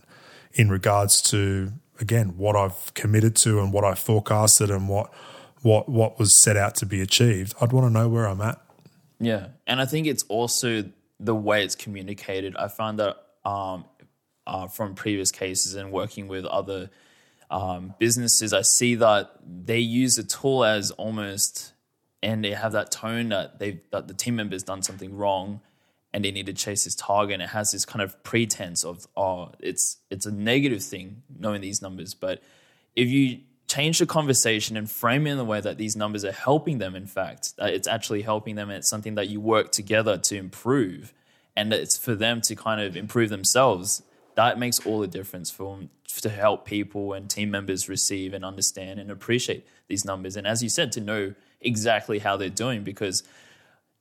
in 0.54 0.70
regards 0.70 1.20
to 1.30 1.72
again 2.00 2.36
what 2.38 2.56
I've 2.56 2.94
committed 2.94 3.36
to 3.36 3.60
and 3.60 3.72
what 3.72 3.84
I 3.84 3.94
forecasted 3.94 4.70
and 4.70 4.88
what 4.88 5.12
what 5.62 5.88
what 5.88 6.18
was 6.18 6.40
set 6.42 6.56
out 6.56 6.74
to 6.76 6.86
be 6.86 7.00
achieved. 7.02 7.54
I'd 7.60 7.72
want 7.72 7.86
to 7.86 7.92
know 7.92 8.08
where 8.08 8.26
I'm 8.26 8.40
at. 8.40 8.58
Yeah, 9.20 9.48
and 9.66 9.80
I 9.80 9.84
think 9.84 10.06
it's 10.06 10.24
also 10.24 10.84
the 11.20 11.34
way 11.34 11.62
it's 11.62 11.74
communicated. 11.74 12.56
I 12.56 12.68
find 12.68 12.98
that 12.98 13.16
um, 13.44 13.84
uh, 14.46 14.66
from 14.68 14.94
previous 14.94 15.30
cases 15.30 15.74
and 15.74 15.92
working 15.92 16.28
with 16.28 16.46
other 16.46 16.90
um, 17.50 17.94
businesses, 17.98 18.52
I 18.52 18.62
see 18.62 18.96
that 18.96 19.30
they 19.44 19.78
use 19.78 20.18
a 20.18 20.24
tool 20.24 20.64
as 20.64 20.90
almost, 20.92 21.72
and 22.22 22.44
they 22.44 22.52
have 22.52 22.72
that 22.72 22.90
tone 22.90 23.28
that 23.28 23.58
they 23.58 23.80
that 23.92 24.08
the 24.08 24.14
team 24.14 24.36
member's 24.36 24.62
done 24.62 24.82
something 24.82 25.16
wrong, 25.16 25.60
and 26.12 26.24
they 26.24 26.30
need 26.30 26.46
to 26.46 26.52
chase 26.52 26.84
this 26.84 26.94
target. 26.94 27.34
And 27.34 27.42
it 27.42 27.50
has 27.50 27.72
this 27.72 27.84
kind 27.84 28.02
of 28.02 28.22
pretense 28.24 28.84
of 28.84 29.06
oh, 29.16 29.52
it's 29.60 29.98
it's 30.10 30.26
a 30.26 30.32
negative 30.32 30.82
thing 30.82 31.22
knowing 31.38 31.60
these 31.60 31.80
numbers, 31.80 32.14
but 32.14 32.42
if 32.94 33.08
you 33.08 33.40
change 33.68 33.98
the 33.98 34.06
conversation 34.06 34.76
and 34.76 34.88
frame 34.88 35.26
it 35.26 35.32
in 35.32 35.38
the 35.38 35.44
way 35.44 35.60
that 35.60 35.76
these 35.76 35.96
numbers 35.96 36.24
are 36.24 36.32
helping 36.32 36.78
them, 36.78 36.94
in 36.94 37.06
fact, 37.06 37.56
that 37.56 37.74
it's 37.74 37.88
actually 37.88 38.22
helping 38.22 38.54
them, 38.56 38.70
and 38.70 38.78
it's 38.78 38.88
something 38.88 39.16
that 39.16 39.28
you 39.28 39.40
work 39.40 39.70
together 39.70 40.18
to 40.18 40.36
improve, 40.36 41.12
and 41.54 41.72
it's 41.72 41.96
for 41.96 42.14
them 42.14 42.40
to 42.42 42.56
kind 42.56 42.80
of 42.80 42.96
improve 42.96 43.28
themselves 43.28 44.02
that 44.36 44.58
makes 44.58 44.84
all 44.86 45.00
the 45.00 45.06
difference 45.06 45.50
for 45.50 45.80
to 46.20 46.28
help 46.28 46.64
people 46.64 47.12
and 47.12 47.28
team 47.28 47.50
members 47.50 47.88
receive 47.88 48.32
and 48.32 48.44
understand 48.44 49.00
and 49.00 49.10
appreciate 49.10 49.66
these 49.88 50.04
numbers. 50.04 50.36
And 50.36 50.46
as 50.46 50.62
you 50.62 50.68
said, 50.68 50.92
to 50.92 51.00
know 51.00 51.34
exactly 51.60 52.18
how 52.18 52.36
they're 52.36 52.48
doing 52.48 52.84
because 52.84 53.22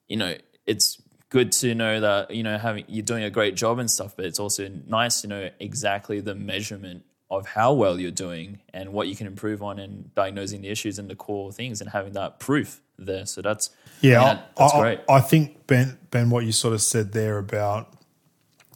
you 0.08 0.18
know 0.18 0.36
it's 0.66 1.02
good 1.30 1.52
to 1.52 1.74
know 1.74 2.00
that 2.00 2.32
you 2.32 2.44
know 2.44 2.58
having 2.58 2.86
you're 2.88 3.04
doing 3.04 3.24
a 3.24 3.30
great 3.30 3.56
job 3.56 3.80
and 3.80 3.90
stuff, 3.90 4.16
but 4.16 4.26
it's 4.26 4.40
also 4.40 4.70
nice 4.88 5.22
to 5.22 5.28
know 5.28 5.50
exactly 5.60 6.20
the 6.20 6.36
measurement 6.36 7.04
of 7.32 7.48
how 7.48 7.74
well 7.74 8.00
you're 8.00 8.12
doing 8.12 8.60
and 8.74 8.94
what 8.94 9.08
you 9.08 9.16
can 9.16 9.26
improve 9.26 9.64
on 9.64 9.80
and 9.80 10.14
diagnosing 10.14 10.62
the 10.62 10.70
issues 10.70 11.00
and 11.00 11.10
the 11.10 11.16
core 11.16 11.52
things 11.52 11.82
and 11.82 11.90
having 11.90 12.14
that 12.14 12.40
proof 12.40 12.82
there. 13.00 13.26
So 13.26 13.42
that's 13.42 13.72
yeah, 14.02 14.42
that's 14.58 14.74
I, 14.74 14.80
great. 14.80 15.00
I 15.10 15.22
think 15.22 15.66
Ben 15.66 15.98
Ben, 16.12 16.30
what 16.30 16.46
you 16.46 16.52
sort 16.52 16.74
of 16.74 16.82
said 16.82 17.14
there 17.14 17.38
about 17.38 17.95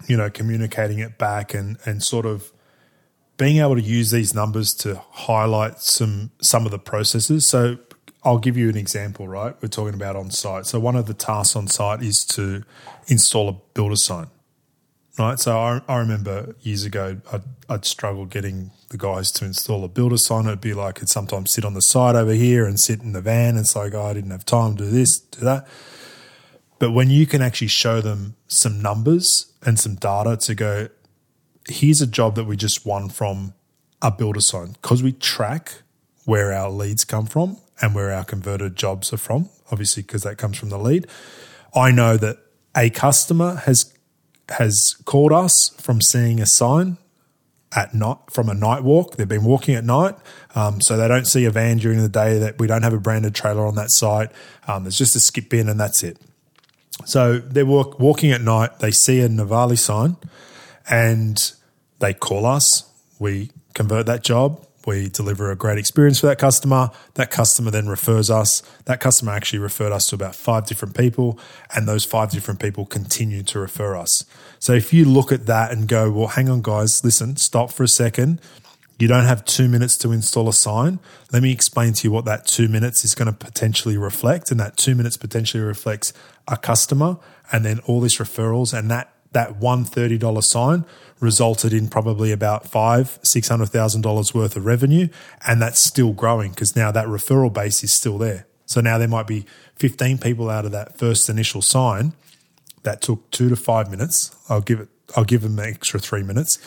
you 0.07 0.17
know, 0.17 0.29
communicating 0.29 0.99
it 0.99 1.17
back 1.17 1.53
and 1.53 1.77
and 1.85 2.03
sort 2.03 2.25
of 2.25 2.51
being 3.37 3.57
able 3.57 3.75
to 3.75 3.81
use 3.81 4.11
these 4.11 4.33
numbers 4.33 4.73
to 4.73 5.01
highlight 5.11 5.79
some 5.79 6.31
some 6.41 6.65
of 6.65 6.71
the 6.71 6.79
processes. 6.79 7.49
So 7.49 7.77
I'll 8.23 8.37
give 8.37 8.57
you 8.57 8.69
an 8.69 8.77
example, 8.77 9.27
right? 9.27 9.55
We're 9.61 9.69
talking 9.69 9.93
about 9.93 10.15
on 10.15 10.29
site. 10.29 10.65
So 10.65 10.79
one 10.79 10.95
of 10.95 11.05
the 11.05 11.13
tasks 11.13 11.55
on 11.55 11.67
site 11.67 12.03
is 12.03 12.25
to 12.31 12.63
install 13.07 13.47
a 13.47 13.53
builder 13.73 13.95
sign, 13.95 14.27
right? 15.17 15.39
So 15.39 15.57
I, 15.57 15.81
I 15.87 15.97
remember 15.97 16.55
years 16.61 16.83
ago, 16.83 17.21
I'd, 17.31 17.43
I'd 17.69 17.85
struggle 17.85 18.25
getting 18.25 18.71
the 18.89 18.97
guys 18.97 19.31
to 19.33 19.45
install 19.45 19.85
a 19.85 19.87
builder 19.87 20.17
sign. 20.17 20.47
It'd 20.47 20.59
be 20.59 20.73
like 20.73 21.01
I'd 21.01 21.07
sometimes 21.07 21.53
sit 21.53 21.63
on 21.63 21.75
the 21.75 21.81
side 21.81 22.15
over 22.15 22.33
here 22.33 22.65
and 22.65 22.77
sit 22.77 23.01
in 23.01 23.13
the 23.13 23.21
van. 23.21 23.55
It's 23.55 23.75
like, 23.75 23.93
oh, 23.93 24.07
I 24.07 24.13
didn't 24.13 24.31
have 24.31 24.45
time 24.45 24.75
to 24.75 24.83
do 24.83 24.89
this, 24.89 25.19
do 25.19 25.41
that. 25.45 25.65
But 26.79 26.91
when 26.91 27.09
you 27.09 27.25
can 27.25 27.41
actually 27.41 27.67
show 27.67 28.01
them 28.01 28.35
some 28.47 28.81
numbers 28.81 29.53
and 29.65 29.77
some 29.77 29.95
data 29.95 30.37
to 30.37 30.55
go, 30.55 30.89
here's 31.67 32.01
a 32.01 32.07
job 32.07 32.35
that 32.35 32.45
we 32.45 32.55
just 32.55 32.85
won 32.85 33.09
from 33.09 33.53
a 34.01 34.09
builder 34.09 34.39
sign, 34.39 34.71
because 34.81 35.03
we 35.03 35.11
track 35.11 35.81
where 36.25 36.53
our 36.53 36.69
leads 36.69 37.03
come 37.03 37.25
from 37.25 37.57
and 37.81 37.93
where 37.93 38.11
our 38.11 38.23
converted 38.23 38.75
jobs 38.75 39.11
are 39.11 39.17
from, 39.17 39.49
obviously, 39.71 40.03
because 40.03 40.23
that 40.23 40.37
comes 40.37 40.57
from 40.57 40.69
the 40.69 40.77
lead. 40.77 41.05
I 41.75 41.91
know 41.91 42.17
that 42.17 42.37
a 42.75 42.89
customer 42.89 43.55
has 43.55 43.93
has 44.57 44.95
called 45.05 45.31
us 45.31 45.75
from 45.77 46.01
seeing 46.01 46.39
a 46.41 46.45
sign 46.45 46.97
at 47.75 47.93
night 47.93 48.17
from 48.31 48.49
a 48.49 48.53
night 48.53 48.83
walk. 48.83 49.15
They've 49.17 49.27
been 49.27 49.43
walking 49.43 49.75
at 49.75 49.83
night, 49.83 50.15
um, 50.55 50.81
so 50.81 50.97
they 50.97 51.07
don't 51.07 51.27
see 51.27 51.45
a 51.45 51.51
van 51.51 51.77
during 51.77 51.99
the 51.99 52.09
day. 52.09 52.39
That 52.39 52.57
we 52.57 52.67
don't 52.67 52.83
have 52.83 52.93
a 52.93 52.99
branded 52.99 53.35
trailer 53.35 53.65
on 53.67 53.75
that 53.75 53.91
site. 53.91 54.31
Um, 54.67 54.83
there's 54.83 54.97
just 54.97 55.15
a 55.15 55.19
skip 55.19 55.49
bin, 55.49 55.69
and 55.69 55.79
that's 55.79 56.03
it. 56.03 56.17
So 57.05 57.39
they're 57.39 57.65
walk, 57.65 57.99
walking 57.99 58.31
at 58.31 58.41
night. 58.41 58.79
They 58.79 58.91
see 58.91 59.21
a 59.21 59.29
Novalé 59.29 59.77
sign, 59.77 60.17
and 60.89 61.51
they 61.99 62.13
call 62.13 62.45
us. 62.45 62.89
We 63.19 63.51
convert 63.73 64.05
that 64.05 64.23
job. 64.23 64.65
We 64.85 65.09
deliver 65.09 65.51
a 65.51 65.55
great 65.55 65.77
experience 65.77 66.19
for 66.19 66.27
that 66.27 66.39
customer. 66.39 66.89
That 67.15 67.29
customer 67.29 67.69
then 67.69 67.87
refers 67.87 68.31
us. 68.31 68.63
That 68.85 68.99
customer 68.99 69.33
actually 69.33 69.59
referred 69.59 69.91
us 69.91 70.07
to 70.07 70.15
about 70.15 70.35
five 70.35 70.65
different 70.65 70.97
people, 70.97 71.37
and 71.75 71.87
those 71.87 72.05
five 72.05 72.31
different 72.31 72.59
people 72.59 72.85
continue 72.85 73.43
to 73.43 73.59
refer 73.59 73.95
us. 73.95 74.25
So 74.57 74.73
if 74.73 74.93
you 74.93 75.05
look 75.05 75.31
at 75.31 75.45
that 75.45 75.71
and 75.71 75.87
go, 75.87 76.11
well, 76.11 76.27
hang 76.27 76.49
on, 76.49 76.61
guys, 76.61 77.03
listen, 77.03 77.35
stop 77.35 77.71
for 77.71 77.83
a 77.83 77.87
second. 77.87 78.41
You 78.99 79.07
don't 79.07 79.25
have 79.25 79.45
two 79.45 79.69
minutes 79.69 79.97
to 79.97 80.11
install 80.11 80.49
a 80.49 80.53
sign. 80.53 80.99
Let 81.31 81.41
me 81.41 81.51
explain 81.51 81.93
to 81.93 82.07
you 82.07 82.11
what 82.11 82.25
that 82.25 82.45
two 82.45 82.67
minutes 82.67 83.05
is 83.05 83.15
going 83.15 83.27
to 83.27 83.33
potentially 83.33 83.97
reflect. 83.97 84.51
And 84.51 84.59
that 84.59 84.75
two 84.77 84.93
minutes 84.93 85.17
potentially 85.17 85.63
reflects 85.63 86.11
a 86.47 86.57
customer 86.57 87.17
and 87.51 87.65
then 87.65 87.79
all 87.87 88.01
these 88.01 88.17
referrals. 88.17 88.77
And 88.77 88.91
that, 88.91 89.13
that 89.31 89.55
one 89.55 89.85
$30 89.85 90.43
sign 90.43 90.85
resulted 91.19 91.73
in 91.73 91.87
probably 91.87 92.31
about 92.31 92.67
five, 92.67 93.19
six 93.23 93.47
hundred 93.47 93.67
thousand 93.67 94.01
dollars 94.01 94.33
worth 94.33 94.55
of 94.55 94.65
revenue, 94.65 95.07
and 95.45 95.61
that's 95.61 95.83
still 95.83 96.13
growing 96.13 96.51
because 96.51 96.75
now 96.75 96.91
that 96.91 97.07
referral 97.07 97.51
base 97.51 97.83
is 97.83 97.93
still 97.93 98.17
there. 98.17 98.47
So 98.65 98.81
now 98.81 98.97
there 98.97 99.07
might 99.07 99.27
be 99.27 99.45
fifteen 99.75 100.17
people 100.17 100.49
out 100.49 100.65
of 100.65 100.71
that 100.71 100.97
first 100.97 101.29
initial 101.29 101.61
sign 101.61 102.13
that 102.83 103.01
took 103.01 103.29
two 103.31 103.49
to 103.49 103.55
five 103.55 103.89
minutes. 103.91 104.35
I'll 104.47 104.61
give 104.61 104.79
it. 104.79 104.89
I'll 105.15 105.25
give 105.25 105.41
them 105.41 105.57
an 105.57 105.65
extra 105.65 105.99
three 105.99 106.23
minutes 106.23 106.59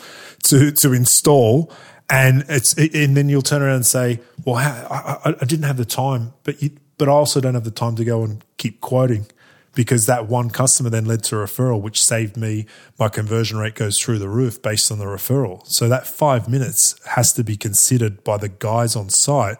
to 0.45 0.71
to 0.71 0.93
install, 0.93 1.71
and 2.13 2.45
it's 2.47 2.77
and 2.77 3.17
then 3.17 3.29
you'll 3.29 3.41
turn 3.41 3.61
around 3.61 3.77
and 3.77 3.85
say, 3.85 4.19
"Well, 4.45 4.55
I, 4.55 5.19
I, 5.25 5.35
I 5.41 5.45
didn't 5.45 5.63
have 5.63 5.77
the 5.77 5.85
time, 5.85 6.33
but 6.43 6.61
you, 6.61 6.71
but 6.97 7.07
I 7.09 7.11
also 7.11 7.41
don't 7.41 7.55
have 7.55 7.63
the 7.63 7.71
time 7.71 7.95
to 7.95 8.05
go 8.05 8.23
and 8.23 8.43
keep 8.57 8.81
quoting." 8.81 9.27
because 9.75 10.05
that 10.05 10.27
one 10.27 10.51
customer 10.51 10.89
then 10.89 11.05
led 11.05 11.23
to 11.23 11.35
a 11.35 11.45
referral, 11.45 11.81
which 11.81 11.99
saved 11.99 12.37
me. 12.37 12.67
My 12.99 13.09
conversion 13.09 13.57
rate 13.57 13.75
goes 13.75 13.99
through 13.99 14.19
the 14.19 14.29
roof 14.29 14.61
based 14.61 14.91
on 14.91 14.99
the 14.99 15.05
referral. 15.05 15.65
So 15.65 15.89
that 15.89 16.05
five 16.05 16.47
minutes 16.47 16.95
has 17.07 17.33
to 17.33 17.43
be 17.43 17.57
considered 17.57 18.23
by 18.23 18.37
the 18.37 18.49
guys 18.49 18.95
on 18.95 19.09
site, 19.09 19.57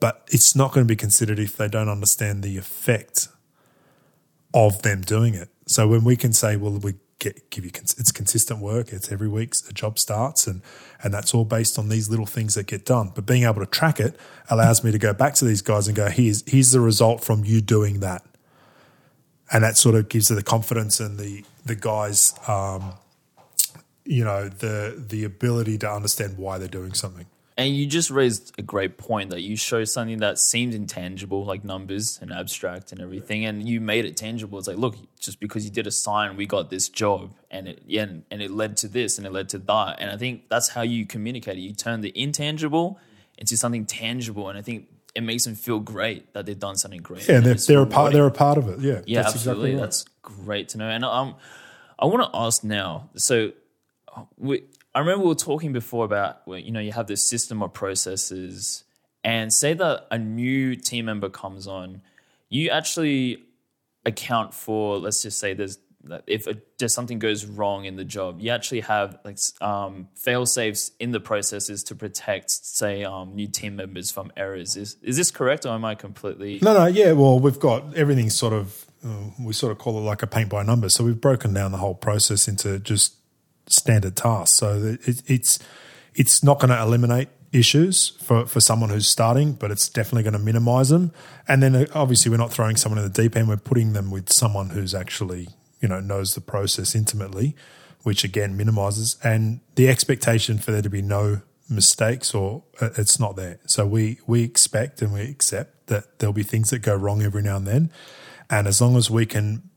but 0.00 0.28
it's 0.30 0.54
not 0.54 0.72
going 0.72 0.86
to 0.86 0.88
be 0.88 0.96
considered 0.96 1.38
if 1.38 1.56
they 1.56 1.68
don't 1.68 1.88
understand 1.88 2.42
the 2.42 2.58
effect 2.58 3.28
of 4.52 4.82
them 4.82 5.00
doing 5.00 5.34
it. 5.34 5.48
So 5.66 5.88
when 5.88 6.04
we 6.04 6.16
can 6.16 6.34
say, 6.34 6.56
well, 6.56 6.72
we 6.72 6.94
get, 7.22 7.50
give 7.50 7.64
you 7.64 7.70
it's 7.74 8.12
consistent 8.12 8.60
work, 8.60 8.92
it's 8.92 9.10
every 9.10 9.28
week 9.28 9.54
a 9.68 9.72
job 9.72 9.98
starts, 9.98 10.46
and 10.46 10.60
and 11.02 11.14
that's 11.14 11.34
all 11.34 11.44
based 11.44 11.78
on 11.78 11.88
these 11.88 12.10
little 12.10 12.26
things 12.26 12.54
that 12.54 12.66
get 12.66 12.84
done. 12.84 13.12
But 13.14 13.26
being 13.26 13.44
able 13.44 13.60
to 13.60 13.66
track 13.66 14.00
it 14.00 14.18
allows 14.50 14.84
me 14.84 14.92
to 14.92 14.98
go 14.98 15.12
back 15.12 15.34
to 15.34 15.44
these 15.44 15.62
guys 15.62 15.88
and 15.88 15.96
go, 15.96 16.08
here's 16.08 16.42
here's 16.50 16.72
the 16.72 16.80
result 16.80 17.24
from 17.24 17.44
you 17.44 17.60
doing 17.60 18.00
that 18.00 18.22
and 19.52 19.62
that 19.62 19.76
sort 19.76 19.94
of 19.94 20.08
gives 20.08 20.28
the 20.28 20.42
confidence 20.42 20.98
and 20.98 21.18
the 21.18 21.44
the 21.64 21.76
guys, 21.76 22.34
um, 22.48 22.94
you 24.04 24.24
know, 24.24 24.48
the 24.48 25.04
the 25.08 25.24
ability 25.24 25.78
to 25.78 25.90
understand 25.90 26.38
why 26.38 26.58
they're 26.58 26.68
doing 26.68 26.94
something. 26.94 27.26
And 27.56 27.76
you 27.76 27.84
just 27.86 28.10
raised 28.10 28.54
a 28.58 28.62
great 28.62 28.96
point 28.96 29.28
that 29.30 29.42
you 29.42 29.56
show 29.56 29.84
something 29.84 30.20
that 30.20 30.38
seemed 30.38 30.72
intangible, 30.72 31.44
like 31.44 31.64
numbers 31.64 32.18
and 32.22 32.32
abstract 32.32 32.92
and 32.92 33.00
everything, 33.00 33.44
and 33.44 33.68
you 33.68 33.78
made 33.78 34.06
it 34.06 34.16
tangible. 34.16 34.58
It's 34.58 34.68
like, 34.68 34.78
look, 34.78 34.96
just 35.20 35.38
because 35.38 35.64
you 35.64 35.70
did 35.70 35.86
a 35.86 35.90
sign, 35.90 36.36
we 36.36 36.46
got 36.46 36.70
this 36.70 36.88
job, 36.88 37.34
and 37.50 37.68
it 37.68 37.82
yeah, 37.86 38.04
and, 38.04 38.24
and 38.30 38.40
it 38.40 38.50
led 38.50 38.78
to 38.78 38.88
this, 38.88 39.18
and 39.18 39.26
it 39.26 39.32
led 39.32 39.50
to 39.50 39.58
that. 39.58 40.00
And 40.00 40.10
I 40.10 40.16
think 40.16 40.48
that's 40.48 40.68
how 40.68 40.80
you 40.80 41.04
communicate 41.04 41.58
it. 41.58 41.60
You 41.60 41.74
turn 41.74 42.00
the 42.00 42.12
intangible 42.18 42.98
into 43.36 43.56
something 43.58 43.84
tangible, 43.84 44.48
and 44.48 44.58
I 44.58 44.62
think 44.62 44.88
it 45.14 45.22
makes 45.22 45.44
them 45.44 45.54
feel 45.54 45.78
great 45.78 46.32
that 46.32 46.46
they've 46.46 46.58
done 46.58 46.76
something 46.76 47.02
great. 47.02 47.28
Yeah, 47.28 47.40
they're, 47.40 47.54
they're 47.54 47.82
a 47.82 47.86
part. 47.86 48.14
They're 48.14 48.26
a 48.26 48.30
part 48.30 48.56
of 48.56 48.68
it. 48.68 48.80
Yeah, 48.80 49.02
yeah, 49.04 49.22
that's 49.22 49.34
absolutely. 49.34 49.72
Exactly 49.72 49.74
right. 49.74 49.80
That's 49.82 50.04
great 50.22 50.68
to 50.70 50.78
know. 50.78 50.88
And 50.88 51.04
um, 51.04 51.34
I 51.98 52.06
want 52.06 52.22
to 52.22 52.30
ask 52.38 52.64
now. 52.64 53.10
So, 53.16 53.52
we, 54.38 54.64
I 54.94 55.00
remember 55.00 55.22
we 55.22 55.28
were 55.28 55.34
talking 55.34 55.72
before 55.72 56.04
about 56.04 56.42
you 56.46 56.70
know 56.70 56.80
you 56.80 56.92
have 56.92 57.06
this 57.06 57.26
system 57.28 57.62
of 57.62 57.72
processes, 57.72 58.84
and 59.24 59.52
say 59.52 59.74
that 59.74 60.06
a 60.10 60.18
new 60.18 60.76
team 60.76 61.06
member 61.06 61.30
comes 61.30 61.66
on, 61.66 62.02
you 62.48 62.70
actually 62.70 63.44
account 64.04 64.54
for. 64.54 64.98
Let's 64.98 65.22
just 65.22 65.38
say 65.38 65.54
there's 65.54 65.78
if 66.26 66.48
just 66.78 66.94
something 66.94 67.18
goes 67.18 67.46
wrong 67.46 67.84
in 67.84 67.96
the 67.96 68.04
job, 68.04 68.40
you 68.40 68.50
actually 68.50 68.80
have 68.80 69.18
like 69.24 69.38
um, 69.60 70.08
fail 70.14 70.46
safes 70.46 70.90
in 70.98 71.12
the 71.12 71.20
processes 71.20 71.84
to 71.84 71.94
protect, 71.94 72.50
say, 72.50 73.04
um, 73.04 73.34
new 73.34 73.46
team 73.46 73.76
members 73.76 74.10
from 74.10 74.32
errors. 74.36 74.76
Is 74.76 74.96
is 75.02 75.16
this 75.16 75.30
correct, 75.30 75.64
or 75.64 75.70
am 75.70 75.84
I 75.84 75.94
completely? 75.94 76.58
No, 76.62 76.74
no, 76.74 76.86
yeah. 76.86 77.12
Well, 77.12 77.38
we've 77.38 77.60
got 77.60 77.94
everything 77.94 78.30
sort 78.30 78.52
of. 78.52 78.86
Uh, 79.04 79.30
we 79.40 79.52
sort 79.52 79.72
of 79.72 79.78
call 79.78 79.98
it 79.98 80.02
like 80.02 80.22
a 80.22 80.28
paint 80.28 80.48
by 80.48 80.62
numbers. 80.62 80.94
So 80.94 81.02
we've 81.02 81.20
broken 81.20 81.52
down 81.52 81.72
the 81.72 81.78
whole 81.78 81.94
process 81.94 82.46
into 82.46 82.78
just 82.78 83.16
standard 83.66 84.16
tasks. 84.16 84.56
So 84.58 84.96
it, 85.04 85.22
it's 85.26 85.58
it's 86.14 86.42
not 86.42 86.58
going 86.60 86.70
to 86.70 86.80
eliminate 86.80 87.28
issues 87.52 88.10
for, 88.22 88.46
for 88.46 88.60
someone 88.60 88.90
who's 88.90 89.08
starting, 89.08 89.52
but 89.52 89.70
it's 89.70 89.88
definitely 89.88 90.22
going 90.22 90.32
to 90.32 90.38
minimize 90.38 90.88
them. 90.88 91.12
And 91.46 91.62
then 91.62 91.76
uh, 91.76 91.86
obviously, 91.94 92.30
we're 92.30 92.38
not 92.38 92.52
throwing 92.52 92.76
someone 92.76 92.98
in 92.98 93.04
the 93.04 93.22
deep 93.22 93.36
end, 93.36 93.48
we're 93.48 93.56
putting 93.56 93.92
them 93.92 94.10
with 94.10 94.32
someone 94.32 94.70
who's 94.70 94.94
actually 94.94 95.48
you 95.80 95.88
know 95.88 96.00
knows 96.00 96.34
the 96.34 96.40
process 96.40 96.94
intimately, 96.94 97.54
which 98.02 98.24
again 98.24 98.56
minimizes 98.56 99.16
and 99.22 99.60
the 99.74 99.88
expectation 99.88 100.58
for 100.58 100.70
there 100.70 100.82
to 100.82 100.90
be 100.90 101.02
no 101.02 101.42
mistakes 101.68 102.34
or 102.34 102.62
uh, 102.80 102.90
it's 102.96 103.18
not 103.18 103.36
there. 103.36 103.58
So 103.66 103.86
we 103.86 104.18
we 104.26 104.42
expect 104.42 105.02
and 105.02 105.12
we 105.12 105.22
accept 105.22 105.88
that 105.88 106.18
there'll 106.18 106.32
be 106.32 106.42
things 106.42 106.70
that 106.70 106.78
go 106.80 106.94
wrong 106.94 107.22
every 107.22 107.42
now 107.42 107.56
and 107.56 107.66
then, 107.66 107.90
and 108.48 108.66
as 108.66 108.80
long 108.80 108.96
as 108.96 109.10
we 109.10 109.26
can 109.26 109.68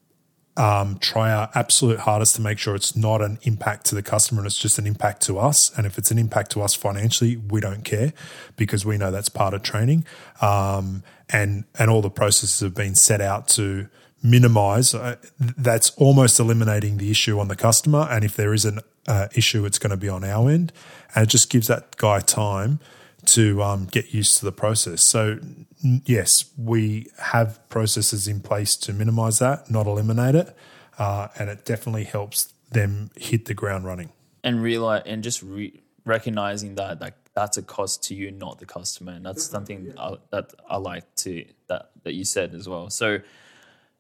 um, 0.58 0.98
try 1.00 1.32
our 1.32 1.50
absolute 1.54 2.00
hardest 2.00 2.36
to 2.36 2.42
make 2.42 2.58
sure 2.58 2.76
it's 2.76 2.96
not 2.96 3.22
an 3.22 3.38
impact 3.44 3.86
to 3.88 3.96
the 3.96 4.02
customer 4.02 4.40
and 4.40 4.48
it's 4.48 4.58
just 4.58 4.80
an 4.80 4.88
impact 4.88 5.22
to 5.24 5.38
us. 5.38 5.76
And 5.78 5.86
if 5.86 5.98
it's 5.98 6.12
an 6.12 6.18
impact 6.18 6.52
to 6.52 6.62
us 6.62 6.74
financially, 6.74 7.36
we 7.36 7.60
don't 7.60 7.84
care 7.84 8.14
because 8.56 8.86
we 8.86 8.98
know 8.98 9.12
that's 9.12 9.30
part 9.30 9.54
of 9.54 9.64
training. 9.64 10.06
Um, 10.42 11.04
and 11.30 11.66
and 11.78 11.90
all 11.90 12.02
the 12.02 12.10
processes 12.10 12.60
have 12.62 12.76
been 12.76 12.96
set 12.96 13.20
out 13.20 13.48
to 13.50 13.88
minimize, 14.24 14.94
uh, 14.94 15.18
that's 15.40 15.92
almost 15.92 16.40
eliminating 16.40 16.98
the 16.98 17.12
issue 17.12 17.40
on 17.40 17.48
the 17.48 17.56
customer. 17.56 18.08
And 18.10 18.24
if 18.24 18.36
there 18.36 18.54
is 18.54 18.66
an 18.66 18.80
uh, 19.08 19.28
issue, 19.36 19.66
it's 19.66 19.78
going 19.78 19.92
to 19.92 19.98
be 19.98 20.10
on 20.10 20.24
our 20.24 20.50
end. 20.50 20.74
And 21.14 21.24
it 21.24 21.30
just 21.30 21.50
gives 21.50 21.68
that 21.68 21.98
guy 21.98 22.20
time 22.20 22.80
to 23.28 23.62
um, 23.64 23.86
get 23.86 24.14
used 24.14 24.38
to 24.40 24.46
the 24.46 24.52
process. 24.52 25.08
So, 25.08 25.40
yes, 25.82 26.46
we 26.58 27.08
have 27.20 27.68
processes 27.70 28.28
in 28.28 28.40
place 28.40 28.76
to 28.78 28.94
minimize 28.94 29.40
that, 29.40 29.70
not 29.70 29.88
eliminate 29.88 30.36
it. 30.36 30.56
Uh, 30.98 31.28
and 31.38 31.50
it 31.50 31.66
definitely 31.66 32.06
helps 32.06 32.54
them 32.72 33.12
hit 33.16 33.46
the 33.46 33.54
ground 33.54 33.86
running. 33.86 34.12
And 34.44 34.62
realize, 34.62 35.04
and 35.06 35.24
just 35.24 35.42
re- 35.44 35.82
recognizing 36.06 36.76
that, 36.76 37.00
that 37.00 37.18
that's 37.34 37.58
a 37.58 37.64
cost 37.64 38.04
to 38.06 38.16
you, 38.16 38.32
not 38.32 38.60
the 38.60 38.66
customer. 38.66 39.12
And 39.12 39.26
that's 39.26 39.44
something 39.44 39.94
I, 39.98 40.16
that 40.32 40.54
I 40.70 40.78
like 40.78 41.04
to, 41.18 41.46
that, 41.68 41.90
that 42.04 42.14
you 42.14 42.24
said 42.24 42.54
as 42.54 42.70
well. 42.70 42.90
So, 42.90 43.20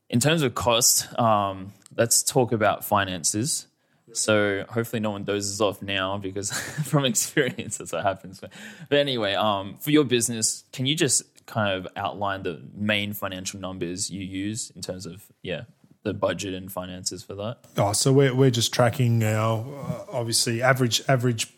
in 0.09 0.19
terms 0.19 0.43
of 0.43 0.53
cost, 0.53 1.17
um, 1.19 1.73
let's 1.97 2.21
talk 2.21 2.51
about 2.51 2.85
finances. 2.85 3.67
So 4.15 4.65
hopefully 4.69 4.99
no 4.99 5.11
one 5.11 5.23
dozes 5.23 5.61
off 5.61 5.81
now 5.81 6.17
because 6.17 6.51
from 6.85 7.05
experience 7.05 7.77
that's 7.77 7.91
what 7.91 8.03
happens. 8.03 8.39
But 8.39 8.97
anyway, 8.97 9.33
um, 9.33 9.77
for 9.77 9.91
your 9.91 10.03
business, 10.03 10.63
can 10.71 10.85
you 10.85 10.95
just 10.95 11.23
kind 11.45 11.73
of 11.73 11.87
outline 11.95 12.43
the 12.43 12.61
main 12.73 13.13
financial 13.13 13.59
numbers 13.59 14.09
you 14.09 14.21
use 14.21 14.71
in 14.75 14.81
terms 14.81 15.05
of 15.05 15.27
yeah 15.43 15.63
the 16.03 16.13
budget 16.13 16.53
and 16.53 16.71
finances 16.71 17.23
for 17.23 17.35
that? 17.35 17.57
Oh, 17.77 17.93
so 17.93 18.11
we're 18.13 18.33
we're 18.33 18.51
just 18.51 18.73
tracking 18.73 19.23
our 19.23 19.59
uh, 19.59 20.11
obviously 20.11 20.61
average 20.61 21.01
average 21.07 21.51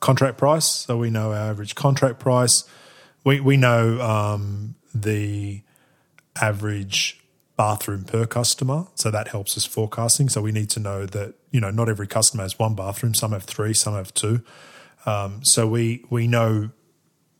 contract 0.00 0.38
price. 0.38 0.66
So 0.66 0.96
we 0.96 1.10
know 1.10 1.32
our 1.32 1.50
average 1.50 1.74
contract 1.74 2.18
price. 2.18 2.64
We 3.24 3.40
we 3.40 3.56
know 3.56 4.00
um, 4.00 4.74
the 4.94 5.62
average 6.40 7.20
bathroom 7.60 8.04
per 8.04 8.24
customer. 8.24 8.86
So 8.94 9.10
that 9.10 9.28
helps 9.28 9.54
us 9.54 9.66
forecasting. 9.66 10.30
So 10.30 10.40
we 10.40 10.50
need 10.50 10.70
to 10.70 10.80
know 10.80 11.04
that, 11.04 11.34
you 11.50 11.60
know, 11.60 11.70
not 11.70 11.88
every 11.88 12.06
customer 12.06 12.42
has 12.42 12.58
one 12.58 12.74
bathroom. 12.74 13.14
Some 13.14 13.32
have 13.32 13.44
three, 13.44 13.74
some 13.74 13.94
have 13.94 14.14
two. 14.14 14.42
Um, 15.06 15.40
so 15.42 15.66
we, 15.66 16.04
we 16.10 16.26
know 16.26 16.70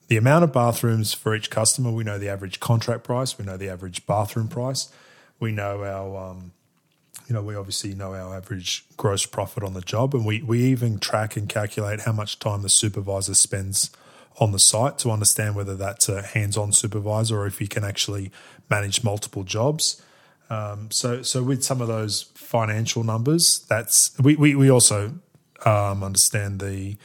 the 0.09 0.17
amount 0.17 0.45
of 0.45 0.53
bathrooms 0.53 1.15
for 1.15 1.35
each 1.35 1.51
customer. 1.51 1.93
We 1.93 2.05
know 2.05 2.19
the 2.19 2.29
average 2.29 2.59
contract 2.59 3.05
price. 3.05 3.39
We 3.39 3.45
know 3.45 3.57
the 3.57 3.69
average 3.69 4.07
bathroom 4.07 4.49
price. 4.49 4.93
We 5.39 5.53
know 5.53 5.85
our, 5.85 6.31
um, 6.31 6.53
you 7.29 7.35
know, 7.35 7.43
we 7.43 7.55
obviously 7.55 7.95
know 7.95 8.13
our 8.15 8.37
average 8.37 8.85
gross 8.97 9.25
profit 9.25 9.63
on 9.63 9.73
the 9.75 9.81
job, 9.81 10.15
and 10.17 10.27
we 10.27 10.43
we 10.43 10.65
even 10.65 10.99
track 10.99 11.37
and 11.37 11.49
calculate 11.49 12.01
how 12.01 12.13
much 12.13 12.41
time 12.41 12.63
the 12.63 12.69
supervisor 12.69 13.35
spends 13.35 13.91
on 14.41 14.51
the 14.51 14.59
site 14.59 14.99
to 14.99 15.11
understand 15.11 15.55
whether 15.55 15.77
that's 15.77 16.09
a 16.09 16.23
hands-on 16.23 16.73
supervisor 16.73 17.39
or 17.39 17.47
if 17.47 17.59
he 17.59 17.69
can 17.69 17.85
actually 17.85 18.33
manage 18.69 19.05
multiple 19.05 19.45
jobs. 19.45 20.03
Um, 20.51 20.91
so, 20.91 21.23
so 21.23 21.43
with 21.43 21.63
some 21.63 21.81
of 21.81 21.89
those 21.89 22.23
financial 22.35 23.05
numbers, 23.05 23.65
that's 23.69 24.19
we 24.19 24.37
we, 24.37 24.55
we 24.55 24.71
also 24.71 25.15
um, 25.65 26.03
understand 26.03 26.61
the 26.61 26.97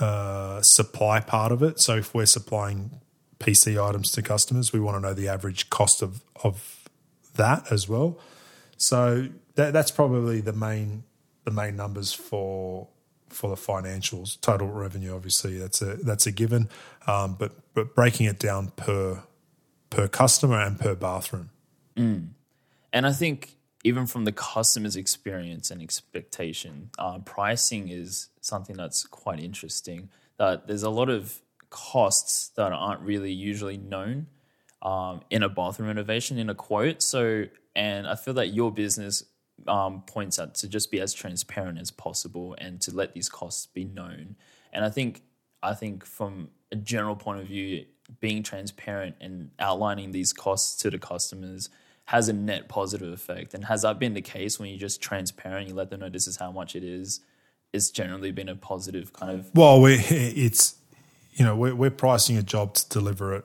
uh, 0.00 0.60
supply 0.62 1.20
part 1.20 1.52
of 1.52 1.62
it. 1.62 1.78
So, 1.78 1.96
if 1.96 2.14
we're 2.14 2.26
supplying 2.26 3.00
PC 3.38 3.82
items 3.82 4.10
to 4.12 4.22
customers, 4.22 4.72
we 4.72 4.80
want 4.80 4.96
to 4.96 5.00
know 5.00 5.14
the 5.14 5.28
average 5.28 5.68
cost 5.70 6.02
of 6.02 6.22
of 6.42 6.88
that 7.36 7.70
as 7.70 7.88
well. 7.88 8.18
So 8.76 9.28
that, 9.54 9.72
that's 9.72 9.90
probably 9.90 10.40
the 10.40 10.52
main 10.52 11.04
the 11.44 11.50
main 11.50 11.76
numbers 11.76 12.12
for 12.12 12.88
for 13.28 13.50
the 13.50 13.56
financials. 13.56 14.40
Total 14.40 14.68
revenue, 14.68 15.14
obviously, 15.14 15.58
that's 15.58 15.82
a 15.82 15.96
that's 15.96 16.26
a 16.26 16.32
given. 16.32 16.68
Um, 17.06 17.36
but 17.38 17.52
but 17.74 17.94
breaking 17.94 18.26
it 18.26 18.38
down 18.38 18.68
per 18.76 19.22
per 19.90 20.08
customer 20.08 20.60
and 20.60 20.78
per 20.78 20.94
bathroom. 20.94 21.50
Mm. 21.96 22.28
And 22.96 23.06
I 23.06 23.12
think 23.12 23.58
even 23.84 24.06
from 24.06 24.24
the 24.24 24.32
customer's 24.32 24.96
experience 24.96 25.70
and 25.70 25.82
expectation, 25.82 26.88
uh, 26.98 27.18
pricing 27.18 27.90
is 27.90 28.30
something 28.40 28.74
that's 28.74 29.04
quite 29.04 29.38
interesting. 29.38 30.08
That 30.38 30.66
there's 30.66 30.82
a 30.82 30.88
lot 30.88 31.10
of 31.10 31.42
costs 31.68 32.48
that 32.56 32.72
aren't 32.72 33.02
really 33.02 33.32
usually 33.32 33.76
known 33.76 34.28
um, 34.80 35.20
in 35.28 35.42
a 35.42 35.50
bathroom 35.50 35.88
renovation 35.88 36.38
in 36.38 36.48
a 36.48 36.54
quote. 36.54 37.02
So, 37.02 37.44
and 37.74 38.06
I 38.06 38.14
feel 38.14 38.32
that 38.32 38.54
your 38.54 38.72
business 38.72 39.24
um, 39.68 40.02
points 40.06 40.38
out 40.38 40.54
to 40.54 40.66
just 40.66 40.90
be 40.90 40.98
as 40.98 41.12
transparent 41.12 41.78
as 41.78 41.90
possible 41.90 42.56
and 42.56 42.80
to 42.80 42.96
let 42.96 43.12
these 43.12 43.28
costs 43.28 43.66
be 43.66 43.84
known. 43.84 44.36
And 44.72 44.86
I 44.86 44.88
think 44.88 45.20
I 45.62 45.74
think 45.74 46.06
from 46.06 46.48
a 46.72 46.76
general 46.76 47.14
point 47.14 47.40
of 47.40 47.46
view, 47.46 47.84
being 48.20 48.42
transparent 48.42 49.16
and 49.20 49.50
outlining 49.58 50.12
these 50.12 50.32
costs 50.32 50.80
to 50.80 50.88
the 50.88 50.98
customers 50.98 51.68
has 52.06 52.28
a 52.28 52.32
net 52.32 52.68
positive 52.68 53.12
effect. 53.12 53.54
And 53.54 53.64
has 53.66 53.82
that 53.82 53.98
been 53.98 54.14
the 54.14 54.22
case 54.22 54.58
when 54.58 54.70
you're 54.70 54.78
just 54.78 55.00
transparent, 55.00 55.68
you 55.68 55.74
let 55.74 55.90
them 55.90 56.00
know 56.00 56.08
this 56.08 56.26
is 56.26 56.36
how 56.36 56.50
much 56.50 56.74
it 56.74 56.84
is? 56.84 57.20
It's 57.72 57.90
generally 57.90 58.30
been 58.30 58.48
a 58.48 58.56
positive 58.56 59.12
kind 59.12 59.38
of. 59.38 59.50
Well, 59.54 59.80
we 59.80 59.94
it's 59.94 60.76
you 61.34 61.44
know 61.44 61.56
we're, 61.56 61.74
we're 61.74 61.90
pricing 61.90 62.36
a 62.36 62.42
job 62.42 62.74
to 62.74 62.88
deliver 62.88 63.34
it 63.34 63.44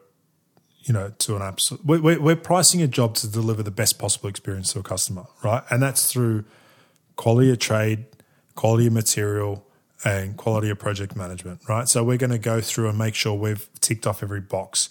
you 0.83 0.93
know, 0.93 1.11
to 1.19 1.35
an 1.35 1.41
absolute. 1.41 1.85
We're, 1.85 2.19
we're 2.19 2.35
pricing 2.35 2.81
a 2.81 2.87
job 2.87 3.13
to 3.15 3.27
deliver 3.27 3.61
the 3.61 3.71
best 3.71 3.99
possible 3.99 4.29
experience 4.29 4.73
to 4.73 4.79
a 4.79 4.83
customer, 4.83 5.25
right? 5.43 5.63
And 5.69 5.81
that's 5.81 6.11
through 6.11 6.43
quality 7.15 7.51
of 7.51 7.59
trade, 7.59 8.05
quality 8.55 8.87
of 8.87 8.93
material, 8.93 9.65
and 10.03 10.35
quality 10.35 10.69
of 10.69 10.79
project 10.79 11.15
management, 11.15 11.61
right? 11.69 11.87
So 11.87 12.03
we're 12.03 12.17
going 12.17 12.31
to 12.31 12.39
go 12.39 12.61
through 12.61 12.89
and 12.89 12.97
make 12.97 13.13
sure 13.13 13.35
we've 13.35 13.69
ticked 13.79 14.07
off 14.07 14.23
every 14.23 14.41
box. 14.41 14.89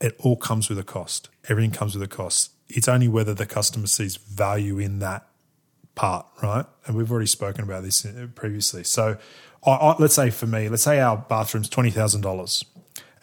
It 0.00 0.14
all 0.18 0.36
comes 0.36 0.68
with 0.68 0.78
a 0.78 0.84
cost. 0.84 1.30
Everything 1.48 1.70
comes 1.70 1.94
with 1.94 2.02
a 2.02 2.14
cost. 2.14 2.52
It's 2.68 2.88
only 2.88 3.08
whether 3.08 3.34
the 3.34 3.46
customer 3.46 3.86
sees 3.86 4.16
value 4.16 4.78
in 4.78 4.98
that 4.98 5.26
part, 5.94 6.26
right? 6.42 6.66
And 6.86 6.96
we've 6.96 7.10
already 7.10 7.26
spoken 7.26 7.64
about 7.64 7.82
this 7.82 8.06
previously. 8.34 8.84
So, 8.84 9.16
I, 9.66 9.70
I, 9.70 9.96
let's 9.98 10.14
say 10.14 10.30
for 10.30 10.46
me, 10.46 10.68
let's 10.68 10.84
say 10.84 11.00
our 11.00 11.16
bathroom's 11.16 11.68
twenty 11.68 11.90
thousand 11.90 12.20
dollars, 12.20 12.64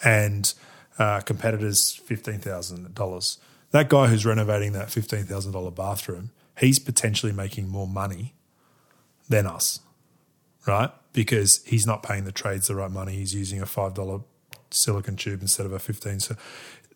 and 0.03 0.53
uh, 0.99 1.19
competitors 1.21 1.93
fifteen 2.05 2.39
thousand 2.39 2.93
dollars. 2.93 3.37
That 3.71 3.89
guy 3.89 4.07
who's 4.07 4.25
renovating 4.25 4.73
that 4.73 4.89
fifteen 4.89 5.25
thousand 5.25 5.51
dollar 5.51 5.71
bathroom, 5.71 6.31
he's 6.59 6.79
potentially 6.79 7.31
making 7.31 7.67
more 7.67 7.87
money 7.87 8.33
than 9.29 9.45
us, 9.45 9.79
right? 10.67 10.91
Because 11.13 11.61
he's 11.65 11.85
not 11.85 12.03
paying 12.03 12.25
the 12.25 12.31
trades 12.31 12.67
the 12.67 12.75
right 12.75 12.91
money. 12.91 13.13
He's 13.13 13.33
using 13.33 13.61
a 13.61 13.65
five 13.65 13.93
dollar 13.93 14.21
silicon 14.71 15.15
tube 15.15 15.41
instead 15.41 15.65
of 15.65 15.71
a 15.71 15.79
fifteen. 15.79 16.19
So 16.19 16.35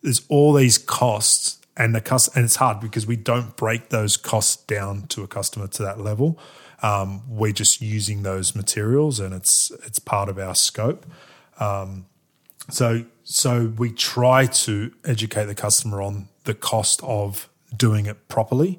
there's 0.02 0.22
all 0.28 0.52
these 0.52 0.78
costs, 0.78 1.59
and 1.80 1.94
the 1.94 2.00
cost, 2.02 2.36
and 2.36 2.44
it's 2.44 2.56
hard 2.56 2.78
because 2.78 3.06
we 3.06 3.16
don't 3.16 3.56
break 3.56 3.88
those 3.88 4.18
costs 4.18 4.62
down 4.64 5.06
to 5.06 5.22
a 5.22 5.26
customer 5.26 5.66
to 5.66 5.82
that 5.82 5.98
level. 5.98 6.38
Um, 6.82 7.22
we're 7.26 7.52
just 7.52 7.80
using 7.80 8.22
those 8.22 8.54
materials, 8.54 9.18
and 9.18 9.32
it's 9.32 9.72
it's 9.86 9.98
part 9.98 10.28
of 10.28 10.38
our 10.38 10.54
scope. 10.54 11.06
Um, 11.58 12.04
so 12.68 13.06
so 13.24 13.72
we 13.78 13.92
try 13.92 14.44
to 14.44 14.92
educate 15.06 15.46
the 15.46 15.54
customer 15.54 16.02
on 16.02 16.28
the 16.44 16.52
cost 16.52 17.00
of 17.02 17.48
doing 17.74 18.04
it 18.04 18.28
properly. 18.28 18.78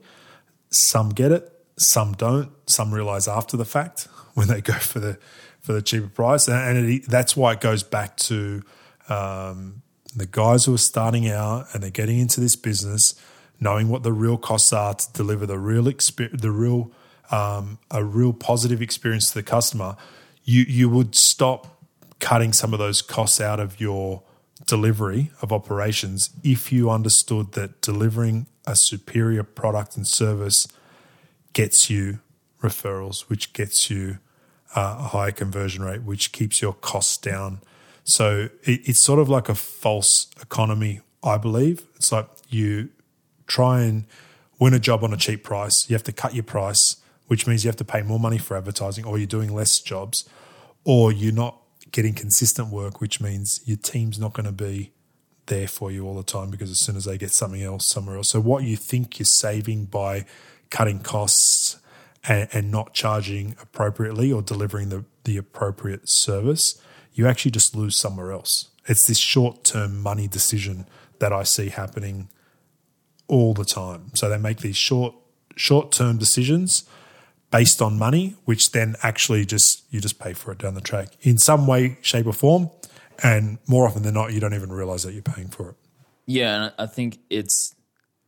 Some 0.69 1.09
get 1.09 1.31
it, 1.31 1.51
some 1.79 2.13
don't. 2.13 2.51
Some 2.67 2.93
realize 2.93 3.27
after 3.27 3.57
the 3.57 3.65
fact 3.65 4.03
when 4.35 4.47
they 4.47 4.61
go 4.61 4.73
for 4.73 4.99
the 4.99 5.17
for 5.59 5.73
the 5.73 5.81
cheaper 5.81 6.07
price, 6.07 6.47
and 6.47 6.77
it, 6.77 7.07
that's 7.07 7.35
why 7.35 7.53
it 7.53 7.61
goes 7.61 7.81
back 7.81 8.15
to 8.17 8.61
um, 9.09 9.81
the 10.15 10.25
guys 10.25 10.65
who 10.65 10.73
are 10.73 10.79
starting 10.79 11.29
out 11.29 11.67
and 11.73 11.83
they're 11.83 11.89
getting 11.89 12.19
into 12.19 12.39
this 12.39 12.55
business, 12.55 13.15
knowing 13.59 13.89
what 13.89 14.03
the 14.03 14.13
real 14.13 14.37
costs 14.37 14.73
are 14.73 14.93
to 14.93 15.13
deliver 15.13 15.45
the 15.45 15.57
real 15.57 15.87
experience, 15.87 16.41
the 16.41 16.51
real 16.51 16.91
um, 17.31 17.79
a 17.89 18.03
real 18.03 18.33
positive 18.33 18.81
experience 18.81 19.29
to 19.29 19.35
the 19.35 19.43
customer. 19.43 19.95
You 20.43 20.63
you 20.67 20.89
would 20.89 21.15
stop 21.15 21.81
cutting 22.19 22.53
some 22.53 22.73
of 22.73 22.79
those 22.79 23.01
costs 23.01 23.41
out 23.41 23.59
of 23.59 23.79
your 23.79 24.23
delivery 24.67 25.31
of 25.41 25.51
operations 25.51 26.29
if 26.43 26.71
you 26.71 26.89
understood 26.89 27.53
that 27.53 27.81
delivering 27.81 28.47
a 28.67 28.75
superior 28.75 29.43
product 29.43 29.97
and 29.97 30.07
service 30.07 30.67
gets 31.53 31.89
you 31.89 32.19
referrals, 32.61 33.21
which 33.21 33.53
gets 33.53 33.89
you 33.89 34.19
uh, 34.75 34.97
a 34.99 35.03
higher 35.03 35.31
conversion 35.31 35.83
rate, 35.83 36.03
which 36.03 36.31
keeps 36.31 36.61
your 36.61 36.73
costs 36.73 37.17
down. 37.17 37.61
So 38.03 38.49
it, 38.63 38.81
it's 38.87 39.03
sort 39.03 39.19
of 39.19 39.29
like 39.29 39.49
a 39.49 39.55
false 39.55 40.27
economy, 40.41 41.01
I 41.23 41.37
believe. 41.37 41.83
It's 41.95 42.11
like 42.11 42.27
you 42.49 42.89
try 43.47 43.81
and 43.81 44.05
win 44.59 44.73
a 44.73 44.79
job 44.79 45.03
on 45.03 45.11
a 45.13 45.17
cheap 45.17 45.43
price, 45.43 45.89
you 45.89 45.95
have 45.95 46.03
to 46.03 46.11
cut 46.11 46.35
your 46.35 46.43
price, 46.43 46.97
which 47.27 47.47
means 47.47 47.63
you 47.63 47.67
have 47.67 47.75
to 47.75 47.85
pay 47.85 48.03
more 48.03 48.19
money 48.19 48.37
for 48.37 48.55
advertising, 48.55 49.05
or 49.05 49.17
you're 49.17 49.27
doing 49.27 49.53
less 49.53 49.79
jobs, 49.79 50.29
or 50.83 51.11
you're 51.11 51.33
not 51.33 51.57
getting 51.91 52.13
consistent 52.13 52.69
work, 52.69 53.01
which 53.01 53.19
means 53.19 53.59
your 53.65 53.77
team's 53.77 54.19
not 54.19 54.33
going 54.33 54.45
to 54.45 54.51
be 54.51 54.91
there 55.47 55.67
for 55.67 55.91
you 55.91 56.05
all 56.05 56.15
the 56.15 56.23
time 56.23 56.49
because 56.49 56.69
as 56.69 56.79
soon 56.79 56.95
as 56.95 57.05
they 57.05 57.17
get 57.17 57.31
something 57.31 57.61
else 57.61 57.87
somewhere 57.87 58.17
else. 58.17 58.29
So, 58.29 58.39
what 58.39 58.63
you 58.63 58.77
think 58.77 59.19
you're 59.19 59.25
saving 59.25 59.85
by 59.85 60.25
cutting 60.69 60.99
costs 60.99 61.77
and, 62.27 62.47
and 62.53 62.71
not 62.71 62.93
charging 62.93 63.55
appropriately 63.61 64.31
or 64.31 64.41
delivering 64.41 64.89
the, 64.89 65.05
the 65.23 65.37
appropriate 65.37 66.07
service, 66.07 66.81
you 67.13 67.27
actually 67.27 67.51
just 67.51 67.75
lose 67.75 67.97
somewhere 67.97 68.31
else. 68.31 68.69
It's 68.85 69.05
this 69.07 69.19
short 69.19 69.63
term 69.63 70.01
money 70.01 70.27
decision 70.27 70.87
that 71.19 71.31
I 71.31 71.43
see 71.43 71.69
happening 71.69 72.29
all 73.27 73.53
the 73.53 73.65
time. 73.65 74.11
So, 74.15 74.29
they 74.29 74.37
make 74.37 74.59
these 74.59 74.77
short 74.77 75.15
short 75.55 75.91
term 75.91 76.17
decisions 76.17 76.83
based 77.51 77.81
on 77.81 77.99
money, 77.99 78.35
which 78.45 78.71
then 78.71 78.95
actually 79.03 79.45
just 79.45 79.83
you 79.91 79.99
just 79.99 80.19
pay 80.19 80.33
for 80.33 80.51
it 80.51 80.57
down 80.57 80.73
the 80.73 80.81
track 80.81 81.09
in 81.21 81.37
some 81.37 81.67
way, 81.67 81.97
shape, 82.01 82.25
or 82.25 82.33
form. 82.33 82.69
And 83.23 83.59
more 83.67 83.85
often 83.85 84.01
than 84.01 84.15
not, 84.15 84.33
you 84.33 84.39
don't 84.39 84.55
even 84.55 84.71
realize 84.71 85.03
that 85.03 85.13
you're 85.13 85.21
paying 85.21 85.49
for 85.49 85.69
it. 85.69 85.75
Yeah, 86.25 86.55
and 86.55 86.73
I 86.79 86.87
think 86.87 87.19
it's 87.29 87.75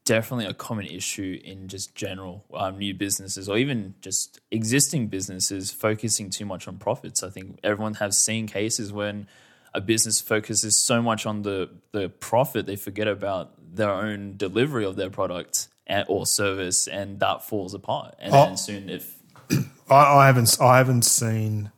definitely 0.06 0.46
a 0.46 0.54
common 0.54 0.86
issue 0.86 1.40
in 1.44 1.68
just 1.68 1.96
general 1.96 2.44
um, 2.54 2.78
new 2.78 2.94
businesses 2.94 3.48
or 3.48 3.58
even 3.58 3.96
just 4.02 4.42
existing 4.52 5.08
businesses 5.08 5.72
focusing 5.72 6.30
too 6.30 6.46
much 6.46 6.68
on 6.68 6.78
profits. 6.78 7.24
I 7.24 7.30
think 7.30 7.60
everyone 7.64 7.96
has 7.96 8.18
seen 8.18 8.48
cases 8.48 8.92
when 8.92 9.28
a 9.74 9.82
business 9.82 10.22
focuses 10.22 10.80
so 10.80 11.02
much 11.02 11.26
on 11.26 11.42
the 11.42 11.70
the 11.92 12.10
profit 12.10 12.66
they 12.66 12.76
forget 12.76 13.08
about 13.08 13.54
their 13.76 13.92
own 13.92 14.36
delivery 14.38 14.86
of 14.86 14.96
their 14.96 15.10
product 15.10 15.68
or 16.08 16.26
service, 16.26 16.88
and 16.88 17.20
that 17.20 17.44
falls 17.44 17.74
apart. 17.74 18.16
And 18.20 18.34
oh, 18.34 18.46
then 18.46 18.58
soon, 18.58 18.90
if 18.90 19.16
I, 19.90 19.96
I 19.96 20.26
haven't, 20.28 20.58
I 20.62 20.78
haven't 20.78 21.04
seen 21.04 21.72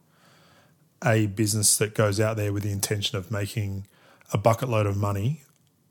a 1.03 1.27
business 1.27 1.77
that 1.77 1.93
goes 1.93 2.19
out 2.19 2.37
there 2.37 2.53
with 2.53 2.63
the 2.63 2.71
intention 2.71 3.17
of 3.17 3.31
making 3.31 3.87
a 4.33 4.37
bucket 4.37 4.69
load 4.69 4.85
of 4.85 4.97
money 4.97 5.43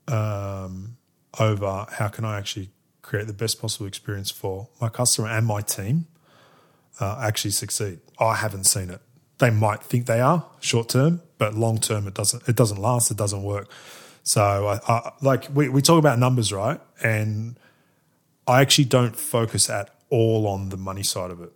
um, 0.07 0.97
over 1.39 1.85
how 1.91 2.07
can 2.07 2.25
I 2.25 2.37
actually 2.37 2.69
create 3.01 3.27
the 3.27 3.33
best 3.33 3.61
possible 3.61 3.85
experience 3.85 4.31
for 4.31 4.67
my 4.81 4.89
customer 4.89 5.27
and 5.27 5.45
my 5.45 5.61
team 5.61 6.07
uh, 6.99 7.19
actually 7.21 7.51
succeed. 7.51 7.99
I 8.19 8.35
haven't 8.35 8.65
seen 8.65 8.89
it. 8.89 9.01
They 9.37 9.49
might 9.49 9.83
think 9.83 10.05
they 10.05 10.21
are 10.21 10.45
short 10.59 10.89
term, 10.89 11.21
but 11.37 11.53
long 11.53 11.77
term 11.77 12.07
it 12.07 12.13
doesn't. 12.13 12.47
It 12.47 12.55
doesn't 12.55 12.81
last. 12.81 13.11
It 13.11 13.17
doesn't 13.17 13.43
work. 13.43 13.69
So, 14.23 14.41
I, 14.41 14.79
I, 14.87 15.11
like 15.21 15.47
we, 15.53 15.69
we 15.69 15.81
talk 15.81 15.99
about 15.99 16.17
numbers, 16.17 16.51
right? 16.51 16.79
And 17.03 17.59
I 18.47 18.61
actually 18.61 18.85
don't 18.85 19.15
focus 19.15 19.69
at 19.69 19.89
all 20.09 20.47
on 20.47 20.69
the 20.69 20.77
money 20.77 21.03
side 21.03 21.31
of 21.31 21.41
it. 21.41 21.51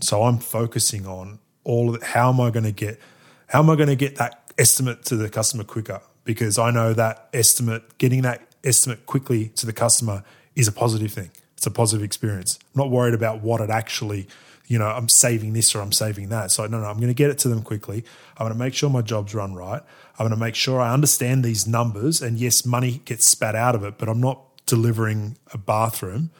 So 0.00 0.22
I'm 0.22 0.38
focusing 0.38 1.06
on 1.06 1.38
all 1.64 1.88
of 1.88 1.96
it. 1.96 2.02
How 2.02 2.30
am 2.30 2.40
I 2.40 2.50
going 2.50 2.64
to 2.64 2.72
get? 2.72 3.00
How 3.48 3.60
am 3.60 3.70
I 3.70 3.76
going 3.76 3.88
to 3.88 3.96
get 3.96 4.16
that 4.16 4.52
estimate 4.58 5.04
to 5.06 5.16
the 5.16 5.28
customer 5.28 5.64
quicker? 5.64 6.00
Because 6.24 6.58
I 6.58 6.70
know 6.70 6.92
that 6.94 7.28
estimate, 7.32 7.98
getting 7.98 8.22
that 8.22 8.53
estimate 8.64 9.06
quickly 9.06 9.48
to 9.56 9.66
the 9.66 9.72
customer 9.72 10.24
is 10.54 10.68
a 10.68 10.72
positive 10.72 11.12
thing. 11.12 11.30
It's 11.56 11.66
a 11.66 11.70
positive 11.70 12.04
experience. 12.04 12.58
I'm 12.74 12.80
not 12.80 12.90
worried 12.90 13.14
about 13.14 13.42
what 13.42 13.60
it 13.60 13.70
actually, 13.70 14.26
you 14.66 14.78
know, 14.78 14.86
I'm 14.86 15.08
saving 15.08 15.52
this 15.52 15.74
or 15.74 15.80
I'm 15.80 15.92
saving 15.92 16.28
that. 16.30 16.50
So 16.50 16.66
no, 16.66 16.80
no, 16.80 16.86
I'm 16.86 16.96
going 16.96 17.08
to 17.08 17.14
get 17.14 17.30
it 17.30 17.38
to 17.38 17.48
them 17.48 17.62
quickly. 17.62 18.04
I'm 18.36 18.44
going 18.46 18.52
to 18.52 18.58
make 18.58 18.74
sure 18.74 18.90
my 18.90 19.02
jobs 19.02 19.34
run 19.34 19.54
right. 19.54 19.82
I'm 20.18 20.26
going 20.26 20.38
to 20.38 20.44
make 20.44 20.54
sure 20.54 20.80
I 20.80 20.92
understand 20.92 21.44
these 21.44 21.66
numbers. 21.66 22.22
And 22.22 22.38
yes, 22.38 22.66
money 22.66 23.00
gets 23.04 23.30
spat 23.30 23.54
out 23.54 23.74
of 23.74 23.84
it, 23.84 23.98
but 23.98 24.08
I'm 24.08 24.20
not 24.20 24.40
delivering 24.66 25.36
a 25.52 25.58
bathroom 25.58 26.30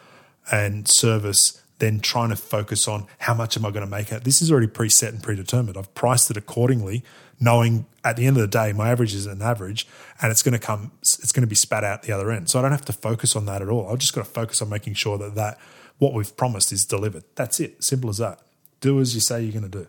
and 0.50 0.88
service 0.88 1.62
then 1.84 2.00
trying 2.00 2.30
to 2.30 2.36
focus 2.36 2.88
on 2.88 3.06
how 3.18 3.34
much 3.34 3.56
am 3.56 3.66
I 3.66 3.70
going 3.70 3.84
to 3.84 3.90
make 3.90 4.10
it. 4.10 4.24
This 4.24 4.40
is 4.40 4.50
already 4.50 4.66
preset 4.66 5.10
and 5.10 5.22
predetermined. 5.22 5.76
I've 5.76 5.94
priced 5.94 6.30
it 6.30 6.36
accordingly, 6.36 7.04
knowing 7.38 7.84
at 8.02 8.16
the 8.16 8.26
end 8.26 8.36
of 8.36 8.40
the 8.40 8.48
day 8.48 8.72
my 8.72 8.90
average 8.90 9.14
is 9.14 9.26
an 9.26 9.42
average, 9.42 9.86
and 10.22 10.32
it's 10.32 10.42
going 10.42 10.54
to 10.54 10.58
come. 10.58 10.92
It's 11.02 11.30
going 11.30 11.42
to 11.42 11.46
be 11.46 11.54
spat 11.54 11.84
out 11.84 12.02
the 12.02 12.12
other 12.12 12.30
end. 12.30 12.48
So 12.48 12.58
I 12.58 12.62
don't 12.62 12.70
have 12.70 12.86
to 12.86 12.92
focus 12.92 13.36
on 13.36 13.44
that 13.46 13.60
at 13.60 13.68
all. 13.68 13.88
I've 13.88 13.98
just 13.98 14.14
got 14.14 14.24
to 14.24 14.30
focus 14.30 14.62
on 14.62 14.70
making 14.70 14.94
sure 14.94 15.18
that 15.18 15.34
that 15.34 15.58
what 15.98 16.14
we've 16.14 16.34
promised 16.36 16.72
is 16.72 16.86
delivered. 16.86 17.24
That's 17.34 17.60
it. 17.60 17.84
Simple 17.84 18.10
as 18.10 18.18
that. 18.18 18.40
Do 18.80 18.98
as 19.00 19.14
you 19.14 19.20
say 19.20 19.42
you're 19.42 19.52
going 19.52 19.70
to 19.70 19.78
do. 19.78 19.86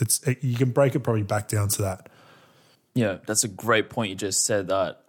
It's 0.00 0.26
it, 0.26 0.42
you 0.42 0.56
can 0.56 0.70
break 0.70 0.94
it 0.94 1.00
probably 1.00 1.22
back 1.22 1.48
down 1.48 1.68
to 1.68 1.82
that. 1.82 2.08
Yeah, 2.94 3.18
that's 3.26 3.44
a 3.44 3.48
great 3.48 3.90
point. 3.90 4.10
You 4.10 4.16
just 4.16 4.44
said 4.44 4.68
that 4.68 5.02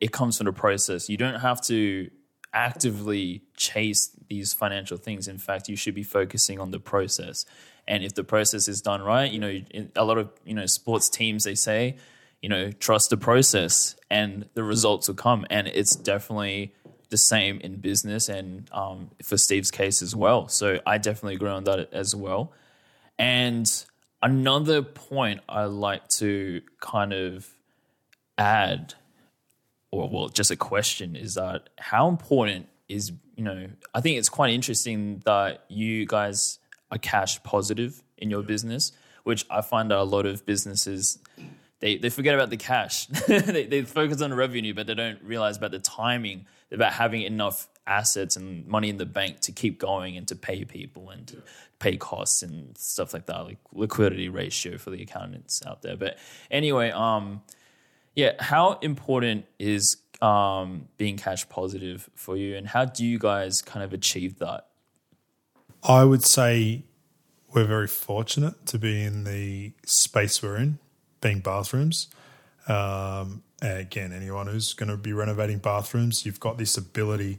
it 0.00 0.12
comes 0.12 0.36
from 0.36 0.46
the 0.46 0.52
process. 0.52 1.08
You 1.08 1.16
don't 1.16 1.40
have 1.40 1.60
to 1.62 2.10
actively 2.52 3.42
chase 3.56 4.10
these 4.28 4.52
financial 4.52 4.96
things. 4.96 5.28
In 5.28 5.38
fact, 5.38 5.68
you 5.68 5.76
should 5.76 5.94
be 5.94 6.02
focusing 6.02 6.60
on 6.60 6.70
the 6.70 6.80
process. 6.80 7.44
And 7.86 8.04
if 8.04 8.14
the 8.14 8.24
process 8.24 8.68
is 8.68 8.80
done 8.80 9.02
right, 9.02 9.30
you 9.30 9.38
know, 9.38 9.60
a 9.96 10.04
lot 10.04 10.18
of 10.18 10.30
you 10.44 10.54
know 10.54 10.66
sports 10.66 11.08
teams 11.08 11.44
they 11.44 11.54
say, 11.54 11.96
you 12.42 12.48
know, 12.48 12.70
trust 12.72 13.10
the 13.10 13.16
process, 13.16 13.96
and 14.10 14.48
the 14.54 14.62
results 14.62 15.08
will 15.08 15.14
come. 15.14 15.46
And 15.50 15.68
it's 15.68 15.96
definitely 15.96 16.74
the 17.10 17.16
same 17.16 17.58
in 17.60 17.76
business 17.76 18.28
and 18.28 18.68
um, 18.72 19.10
for 19.22 19.38
Steve's 19.38 19.70
case 19.70 20.02
as 20.02 20.14
well. 20.14 20.48
So 20.48 20.80
I 20.86 20.98
definitely 20.98 21.36
agree 21.36 21.50
on 21.50 21.64
that 21.64 21.92
as 21.92 22.14
well. 22.14 22.52
And 23.18 23.66
another 24.22 24.82
point 24.82 25.40
I 25.48 25.64
like 25.64 26.06
to 26.08 26.62
kind 26.80 27.12
of 27.12 27.48
add 28.36 28.94
or 29.90 30.08
well, 30.08 30.28
just 30.28 30.50
a 30.50 30.56
question 30.56 31.16
is 31.16 31.34
that 31.34 31.68
how 31.78 32.08
important 32.08 32.68
is 32.88 33.12
you 33.36 33.44
know 33.44 33.68
I 33.94 34.00
think 34.00 34.18
it's 34.18 34.28
quite 34.28 34.52
interesting 34.52 35.22
that 35.24 35.64
you 35.68 36.06
guys 36.06 36.58
are 36.90 36.98
cash 36.98 37.42
positive 37.42 38.02
in 38.16 38.30
your 38.30 38.42
business, 38.42 38.92
which 39.24 39.44
I 39.50 39.60
find 39.60 39.90
that 39.90 39.98
a 39.98 40.04
lot 40.04 40.26
of 40.26 40.46
businesses 40.46 41.18
they, 41.80 41.96
they 41.96 42.10
forget 42.10 42.34
about 42.34 42.50
the 42.50 42.56
cash. 42.56 43.06
they, 43.28 43.66
they 43.66 43.82
focus 43.82 44.20
on 44.20 44.34
revenue, 44.34 44.74
but 44.74 44.86
they 44.86 44.94
don't 44.94 45.22
realize 45.22 45.56
about 45.56 45.70
the 45.70 45.78
timing, 45.78 46.46
about 46.72 46.92
having 46.92 47.22
enough 47.22 47.68
assets 47.86 48.36
and 48.36 48.66
money 48.66 48.88
in 48.88 48.96
the 48.96 49.06
bank 49.06 49.40
to 49.40 49.52
keep 49.52 49.78
going 49.78 50.16
and 50.16 50.26
to 50.28 50.36
pay 50.36 50.64
people 50.64 51.08
and 51.10 51.26
to 51.28 51.42
pay 51.78 51.96
costs 51.96 52.42
and 52.42 52.76
stuff 52.76 53.14
like 53.14 53.26
that, 53.26 53.44
like 53.44 53.58
liquidity 53.72 54.28
ratio 54.28 54.76
for 54.76 54.90
the 54.90 55.02
accountants 55.02 55.64
out 55.66 55.82
there. 55.82 55.96
But 55.96 56.18
anyway, 56.50 56.90
um, 56.90 57.42
yeah, 58.18 58.32
how 58.40 58.80
important 58.80 59.46
is 59.60 59.96
um, 60.20 60.88
being 60.96 61.16
cash 61.16 61.48
positive 61.48 62.10
for 62.16 62.36
you, 62.36 62.56
and 62.56 62.66
how 62.66 62.84
do 62.84 63.06
you 63.06 63.16
guys 63.16 63.62
kind 63.62 63.84
of 63.84 63.92
achieve 63.92 64.40
that? 64.40 64.66
I 65.84 66.02
would 66.02 66.24
say 66.24 66.82
we're 67.54 67.64
very 67.64 67.86
fortunate 67.86 68.66
to 68.66 68.76
be 68.76 69.04
in 69.04 69.22
the 69.22 69.72
space 69.86 70.42
we're 70.42 70.56
in, 70.56 70.80
being 71.20 71.38
bathrooms. 71.38 72.08
Um, 72.66 73.44
again, 73.62 74.12
anyone 74.12 74.48
who's 74.48 74.72
going 74.72 74.90
to 74.90 74.96
be 74.96 75.12
renovating 75.12 75.58
bathrooms, 75.58 76.26
you've 76.26 76.40
got 76.40 76.58
this 76.58 76.76
ability. 76.76 77.38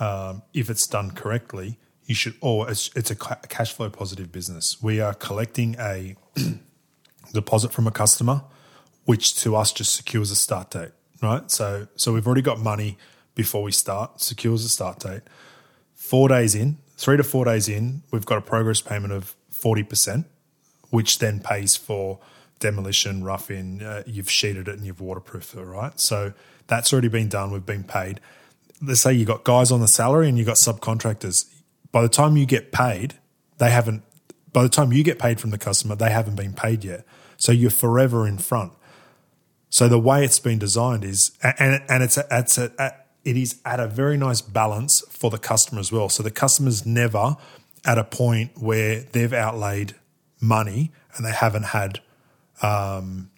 Um, 0.00 0.40
if 0.54 0.70
it's 0.70 0.86
done 0.86 1.10
correctly, 1.10 1.78
you 2.06 2.14
should. 2.14 2.36
Or 2.40 2.70
it's, 2.70 2.88
it's 2.96 3.10
a 3.10 3.14
cash 3.14 3.74
flow 3.74 3.90
positive 3.90 4.32
business. 4.32 4.78
We 4.80 5.02
are 5.02 5.12
collecting 5.12 5.76
a 5.78 6.16
deposit 7.34 7.74
from 7.74 7.86
a 7.86 7.90
customer 7.90 8.44
which 9.04 9.36
to 9.42 9.56
us 9.56 9.72
just 9.72 9.94
secures 9.94 10.30
a 10.30 10.36
start 10.36 10.70
date, 10.70 10.92
right? 11.22 11.50
So 11.50 11.88
so 11.96 12.12
we've 12.12 12.26
already 12.26 12.42
got 12.42 12.58
money 12.58 12.98
before 13.34 13.62
we 13.62 13.72
start, 13.72 14.20
secures 14.20 14.64
a 14.64 14.68
start 14.68 15.00
date. 15.00 15.22
Four 15.94 16.28
days 16.28 16.54
in, 16.54 16.78
three 16.96 17.16
to 17.16 17.24
four 17.24 17.44
days 17.44 17.68
in, 17.68 18.02
we've 18.10 18.26
got 18.26 18.38
a 18.38 18.42
progress 18.42 18.80
payment 18.80 19.12
of 19.12 19.34
forty 19.50 19.82
percent, 19.82 20.26
which 20.90 21.18
then 21.18 21.40
pays 21.40 21.76
for 21.76 22.18
demolition, 22.60 23.24
rough 23.24 23.50
in. 23.50 23.82
Uh, 23.82 24.02
you've 24.06 24.30
sheeted 24.30 24.68
it 24.68 24.76
and 24.76 24.86
you've 24.86 25.00
waterproofed 25.00 25.54
it, 25.54 25.62
right? 25.62 25.98
So 26.00 26.32
that's 26.66 26.92
already 26.92 27.08
been 27.08 27.28
done. 27.28 27.50
We've 27.50 27.66
been 27.66 27.84
paid. 27.84 28.20
Let's 28.80 29.00
say 29.00 29.12
you've 29.12 29.28
got 29.28 29.44
guys 29.44 29.70
on 29.70 29.80
the 29.80 29.88
salary 29.88 30.28
and 30.28 30.38
you've 30.38 30.46
got 30.46 30.56
subcontractors. 30.56 31.46
By 31.92 32.02
the 32.02 32.08
time 32.08 32.36
you 32.36 32.46
get 32.46 32.72
paid, 32.72 33.14
they 33.58 33.70
haven't. 33.70 34.02
By 34.52 34.62
the 34.62 34.68
time 34.68 34.92
you 34.92 35.02
get 35.02 35.18
paid 35.18 35.40
from 35.40 35.50
the 35.50 35.58
customer, 35.58 35.96
they 35.96 36.10
haven't 36.10 36.36
been 36.36 36.52
paid 36.52 36.84
yet. 36.84 37.04
So 37.36 37.50
you're 37.50 37.70
forever 37.70 38.26
in 38.26 38.38
front. 38.38 38.72
So 39.74 39.88
the 39.88 39.98
way 39.98 40.24
it's 40.24 40.38
been 40.38 40.60
designed 40.60 41.02
is, 41.02 41.32
and 41.42 41.82
and 41.88 42.04
it's 42.04 42.16
a, 42.16 42.24
it's 42.30 42.58
a, 42.58 42.70
a, 42.78 42.92
it 43.24 43.36
is 43.36 43.60
at 43.64 43.80
a 43.80 43.88
very 43.88 44.16
nice 44.16 44.40
balance 44.40 45.02
for 45.10 45.32
the 45.32 45.36
customer 45.36 45.80
as 45.80 45.90
well. 45.90 46.08
So 46.08 46.22
the 46.22 46.30
customer's 46.30 46.86
never 46.86 47.36
at 47.84 47.98
a 47.98 48.04
point 48.04 48.52
where 48.56 49.00
they've 49.00 49.32
outlaid 49.32 49.96
money 50.40 50.92
and 51.16 51.26
they 51.26 51.32
haven't 51.32 51.64
had 51.64 51.98
um, 52.62 53.32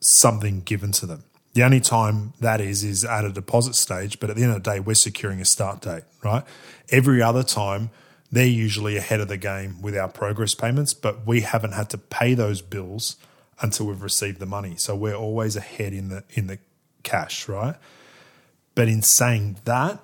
something 0.00 0.62
given 0.62 0.92
to 0.92 1.04
them. 1.04 1.24
The 1.52 1.62
only 1.62 1.80
time 1.80 2.32
that 2.40 2.58
is 2.62 2.82
is 2.82 3.04
at 3.04 3.26
a 3.26 3.30
deposit 3.30 3.74
stage, 3.74 4.18
but 4.18 4.30
at 4.30 4.36
the 4.36 4.44
end 4.44 4.52
of 4.52 4.62
the 4.62 4.70
day, 4.70 4.80
we're 4.80 4.94
securing 4.94 5.42
a 5.42 5.44
start 5.44 5.82
date, 5.82 6.04
right? 6.24 6.42
Every 6.88 7.20
other 7.20 7.42
time, 7.42 7.90
they're 8.32 8.46
usually 8.46 8.96
ahead 8.96 9.20
of 9.20 9.28
the 9.28 9.36
game 9.36 9.82
with 9.82 9.94
our 9.94 10.08
progress 10.08 10.54
payments, 10.54 10.94
but 10.94 11.26
we 11.26 11.42
haven't 11.42 11.72
had 11.72 11.90
to 11.90 11.98
pay 11.98 12.32
those 12.32 12.62
bills 12.62 13.16
until 13.60 13.86
we've 13.86 14.02
received 14.02 14.38
the 14.38 14.46
money. 14.46 14.74
So 14.76 14.94
we're 14.94 15.14
always 15.14 15.56
ahead 15.56 15.92
in 15.92 16.08
the 16.08 16.24
in 16.30 16.46
the 16.46 16.58
cash, 17.02 17.48
right? 17.48 17.76
But 18.74 18.88
in 18.88 19.02
saying 19.02 19.58
that, 19.64 20.00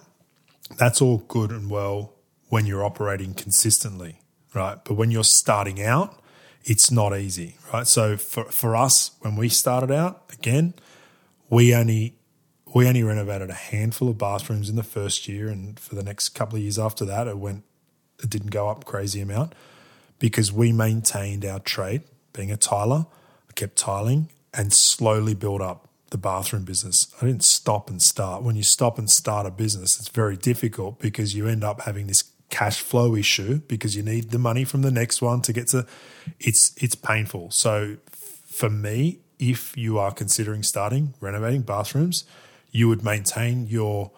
that's 0.78 1.02
all 1.02 1.18
good 1.28 1.50
and 1.50 1.70
well 1.70 2.14
when 2.48 2.66
you're 2.66 2.84
operating 2.84 3.34
consistently, 3.34 4.20
right? 4.54 4.78
But 4.84 4.94
when 4.94 5.10
you're 5.10 5.24
starting 5.24 5.82
out, 5.82 6.18
it's 6.64 6.90
not 6.90 7.16
easy, 7.16 7.56
right? 7.72 7.86
So 7.86 8.16
for, 8.16 8.44
for 8.44 8.76
us, 8.76 9.12
when 9.20 9.36
we 9.36 9.48
started 9.48 9.90
out, 9.90 10.22
again, 10.32 10.74
we 11.50 11.74
only 11.74 12.16
we 12.74 12.88
only 12.88 13.02
renovated 13.02 13.50
a 13.50 13.54
handful 13.54 14.08
of 14.08 14.16
bathrooms 14.16 14.70
in 14.70 14.76
the 14.76 14.82
first 14.82 15.28
year, 15.28 15.48
and 15.48 15.78
for 15.78 15.94
the 15.94 16.02
next 16.02 16.30
couple 16.30 16.56
of 16.56 16.62
years 16.62 16.78
after 16.78 17.04
that, 17.04 17.28
it 17.28 17.36
went 17.36 17.64
it 18.22 18.30
didn't 18.30 18.50
go 18.50 18.68
up 18.70 18.84
crazy 18.84 19.20
amount 19.20 19.54
because 20.18 20.52
we 20.52 20.72
maintained 20.72 21.44
our 21.44 21.58
trade, 21.58 22.02
being 22.32 22.50
a 22.50 22.56
tiler 22.56 23.06
I 23.52 23.54
kept 23.54 23.76
tiling 23.76 24.30
and 24.54 24.72
slowly 24.72 25.34
build 25.34 25.60
up 25.60 25.86
the 26.08 26.16
bathroom 26.16 26.64
business. 26.64 27.14
I 27.20 27.26
didn't 27.26 27.44
stop 27.44 27.90
and 27.90 28.00
start. 28.00 28.42
When 28.42 28.56
you 28.56 28.62
stop 28.62 28.98
and 28.98 29.10
start 29.10 29.44
a 29.44 29.50
business, 29.50 29.98
it's 29.98 30.08
very 30.08 30.38
difficult 30.38 30.98
because 30.98 31.34
you 31.34 31.46
end 31.46 31.62
up 31.62 31.82
having 31.82 32.06
this 32.06 32.24
cash 32.48 32.80
flow 32.80 33.14
issue 33.14 33.58
because 33.68 33.94
you 33.94 34.02
need 34.02 34.30
the 34.30 34.38
money 34.38 34.64
from 34.64 34.80
the 34.80 34.90
next 34.90 35.20
one 35.20 35.42
to 35.42 35.52
get 35.52 35.66
to 35.68 35.86
it's 36.40 36.72
it's 36.78 36.94
painful. 36.94 37.50
So 37.50 37.98
for 38.46 38.70
me, 38.70 39.18
if 39.38 39.76
you 39.76 39.98
are 39.98 40.12
considering 40.12 40.62
starting 40.62 41.12
renovating 41.20 41.60
bathrooms, 41.60 42.24
you 42.70 42.88
would 42.88 43.04
maintain 43.04 43.66
your 43.66 44.12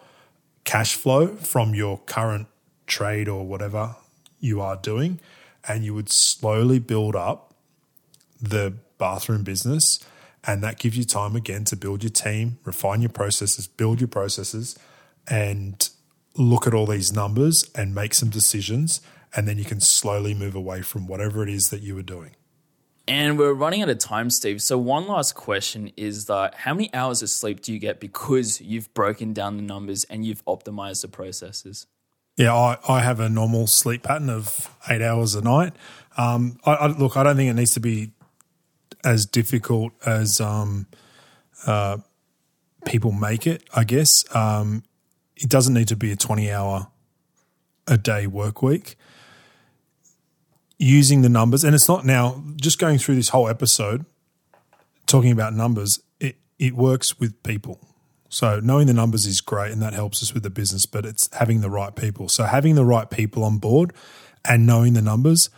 cash 0.63 0.95
flow 0.95 1.27
from 1.35 1.75
your 1.75 1.97
current 2.05 2.47
trade 2.87 3.27
or 3.27 3.45
whatever 3.45 3.97
you 4.39 4.61
are 4.61 4.77
doing 4.77 5.19
and 5.67 5.83
you 5.83 5.93
would 5.93 6.09
slowly 6.09 6.79
build 6.79 7.17
up 7.17 7.53
the 8.41 8.75
bathroom 8.97 9.43
business. 9.43 9.99
And 10.43 10.63
that 10.63 10.77
gives 10.77 10.97
you 10.97 11.03
time 11.03 11.35
again 11.35 11.63
to 11.65 11.75
build 11.75 12.03
your 12.03 12.11
team, 12.11 12.59
refine 12.63 13.01
your 13.01 13.09
processes, 13.09 13.67
build 13.67 13.99
your 13.99 14.07
processes, 14.07 14.77
and 15.27 15.89
look 16.37 16.67
at 16.67 16.73
all 16.73 16.85
these 16.85 17.11
numbers 17.11 17.69
and 17.73 17.95
make 17.95 18.13
some 18.13 18.29
decisions. 18.29 19.01
And 19.35 19.47
then 19.47 19.57
you 19.57 19.65
can 19.65 19.81
slowly 19.81 20.33
move 20.33 20.55
away 20.55 20.81
from 20.81 21.07
whatever 21.07 21.41
it 21.41 21.49
is 21.49 21.69
that 21.69 21.81
you 21.81 21.95
were 21.95 22.03
doing. 22.03 22.35
And 23.07 23.37
we're 23.37 23.53
running 23.53 23.81
out 23.81 23.89
of 23.89 23.99
time, 23.99 24.29
Steve. 24.31 24.61
So, 24.61 24.77
one 24.79 25.07
last 25.07 25.35
question 25.35 25.91
is 25.95 26.25
that 26.25 26.55
how 26.55 26.73
many 26.73 26.91
hours 26.93 27.21
of 27.21 27.29
sleep 27.29 27.61
do 27.61 27.71
you 27.71 27.77
get 27.77 27.99
because 27.99 28.59
you've 28.61 28.91
broken 28.95 29.31
down 29.31 29.57
the 29.57 29.63
numbers 29.63 30.05
and 30.05 30.25
you've 30.25 30.43
optimized 30.45 31.01
the 31.01 31.07
processes? 31.07 31.85
Yeah, 32.35 32.53
I, 32.53 32.77
I 32.87 33.01
have 33.01 33.19
a 33.19 33.29
normal 33.29 33.67
sleep 33.67 34.03
pattern 34.03 34.29
of 34.29 34.69
eight 34.89 35.01
hours 35.01 35.35
a 35.35 35.41
night. 35.41 35.73
Um, 36.17 36.57
I, 36.65 36.73
I, 36.73 36.87
look, 36.87 37.15
I 37.15 37.23
don't 37.23 37.35
think 37.35 37.49
it 37.49 37.53
needs 37.53 37.73
to 37.75 37.79
be 37.79 38.11
as 39.05 39.25
difficult 39.25 39.93
as 40.05 40.41
um, 40.41 40.87
uh, 41.65 41.97
people 42.85 43.13
make 43.13 43.47
it. 43.47 43.63
I 43.73 43.85
guess 43.85 44.09
um, 44.35 44.83
it 45.37 45.49
doesn't 45.49 45.73
need 45.73 45.87
to 45.87 45.95
be 45.95 46.11
a 46.11 46.17
twenty-hour 46.17 46.87
a 47.87 47.97
day 47.97 48.27
work 48.27 48.61
week, 48.61 48.97
using 50.77 51.21
the 51.21 51.29
numbers, 51.29 51.63
and 51.63 51.73
it's 51.75 51.87
not 51.87 52.03
now 52.03 52.43
just 52.57 52.79
going 52.79 52.97
through 52.97 53.15
this 53.15 53.29
whole 53.29 53.47
episode 53.47 54.05
talking 55.05 55.31
about 55.31 55.53
numbers, 55.53 55.99
it, 56.19 56.35
it 56.57 56.73
works 56.73 57.19
with 57.19 57.43
people. 57.43 57.79
So 58.27 58.59
knowing 58.59 58.87
the 58.87 58.93
numbers 58.93 59.27
is 59.27 59.39
great 59.39 59.71
and 59.71 59.81
that 59.81 59.93
helps 59.93 60.23
us 60.23 60.33
with 60.33 60.41
the 60.41 60.49
business, 60.49 60.87
but 60.87 61.05
it's 61.05 61.29
having 61.33 61.61
the 61.61 61.69
right 61.69 61.95
people. 61.95 62.27
So 62.27 62.45
having 62.45 62.73
the 62.75 62.83
right 62.83 63.07
people 63.09 63.43
on 63.43 63.59
board 63.59 63.93
and 64.43 64.65
knowing 64.65 64.93
the 64.93 65.01
numbers 65.01 65.49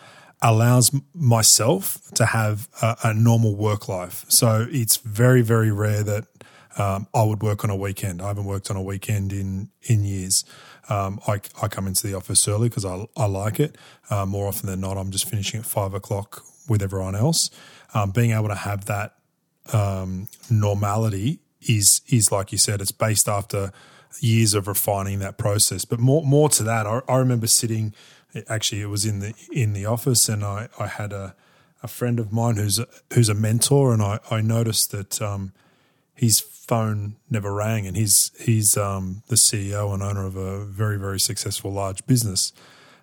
allows 0.42 0.92
myself 1.14 2.00
to 2.14 2.26
have 2.26 2.68
a, 2.82 2.96
a 3.06 3.14
normal 3.14 3.56
work 3.56 3.88
life. 3.88 4.26
So 4.30 4.68
it's 4.70 4.98
very, 4.98 5.42
very 5.42 5.72
rare 5.72 6.04
that 6.04 6.26
um, 6.78 7.08
I 7.14 7.24
would 7.24 7.42
work 7.42 7.64
on 7.64 7.70
a 7.70 7.76
weekend. 7.76 8.22
I 8.22 8.28
haven't 8.28 8.46
worked 8.46 8.70
on 8.70 8.78
a 8.78 8.82
weekend 8.82 9.34
in 9.34 9.70
in 9.84 10.04
years. 10.04 10.46
Um, 10.90 11.20
I, 11.28 11.42
I 11.62 11.68
come 11.68 11.88
into 11.88 12.08
the 12.08 12.14
office 12.14 12.48
early 12.48 12.70
because 12.70 12.86
I, 12.86 13.08
I 13.18 13.26
like 13.26 13.60
it. 13.60 13.78
Uh, 14.10 14.26
more 14.26 14.48
often 14.48 14.68
than 14.70 14.80
not, 14.80 14.98
I'm 14.98 15.12
just 15.12 15.28
finishing 15.28 15.60
at 15.60 15.66
five 15.66 15.94
o'clock 15.94 16.44
with 16.70 16.82
everyone 16.82 17.16
else. 17.16 17.50
Um, 17.94 18.12
being 18.12 18.32
able 18.32 18.48
to 18.48 18.56
have 18.56 18.86
that 18.86 19.16
um, 19.74 20.28
normality 20.50 21.40
is 21.62 22.02
is 22.08 22.32
like 22.32 22.52
you 22.52 22.58
said, 22.58 22.80
it's 22.80 22.92
based 22.92 23.28
after 23.28 23.72
years 24.22 24.54
of 24.54 24.68
refining 24.68 25.20
that 25.20 25.38
process. 25.38 25.84
But 25.84 26.00
more 26.00 26.24
more 26.24 26.50
to 26.50 26.64
that, 26.64 26.86
I, 26.86 27.02
I 27.10 27.18
remember 27.18 27.48
sitting. 27.48 27.94
Actually, 28.48 28.82
it 28.82 28.88
was 28.88 29.06
in 29.06 29.20
the 29.20 29.34
in 29.52 29.74
the 29.74 29.86
office, 29.86 30.30
and 30.30 30.44
I, 30.44 30.70
I 30.80 30.88
had 30.88 31.14
a, 31.14 31.36
a 31.84 31.88
friend 31.88 32.20
of 32.20 32.32
mine 32.32 32.58
who's 32.58 32.80
a, 32.80 32.88
who's 33.14 33.30
a 33.30 33.34
mentor, 33.34 33.94
and 33.94 34.02
I, 34.02 34.20
I 34.30 34.42
noticed 34.42 34.92
that 34.92 35.22
um, 35.22 35.54
his 36.14 36.40
phone 36.40 37.16
never 37.30 37.54
rang, 37.54 37.88
and 37.88 37.96
he's 37.96 38.32
he's 38.40 38.76
um, 38.78 39.24
the 39.28 39.36
CEO 39.36 39.94
and 39.94 40.04
owner 40.04 40.26
of 40.26 40.36
a 40.36 40.64
very 40.66 40.98
very 40.98 41.20
successful 41.20 41.72
large 41.72 42.06
business. 42.06 42.52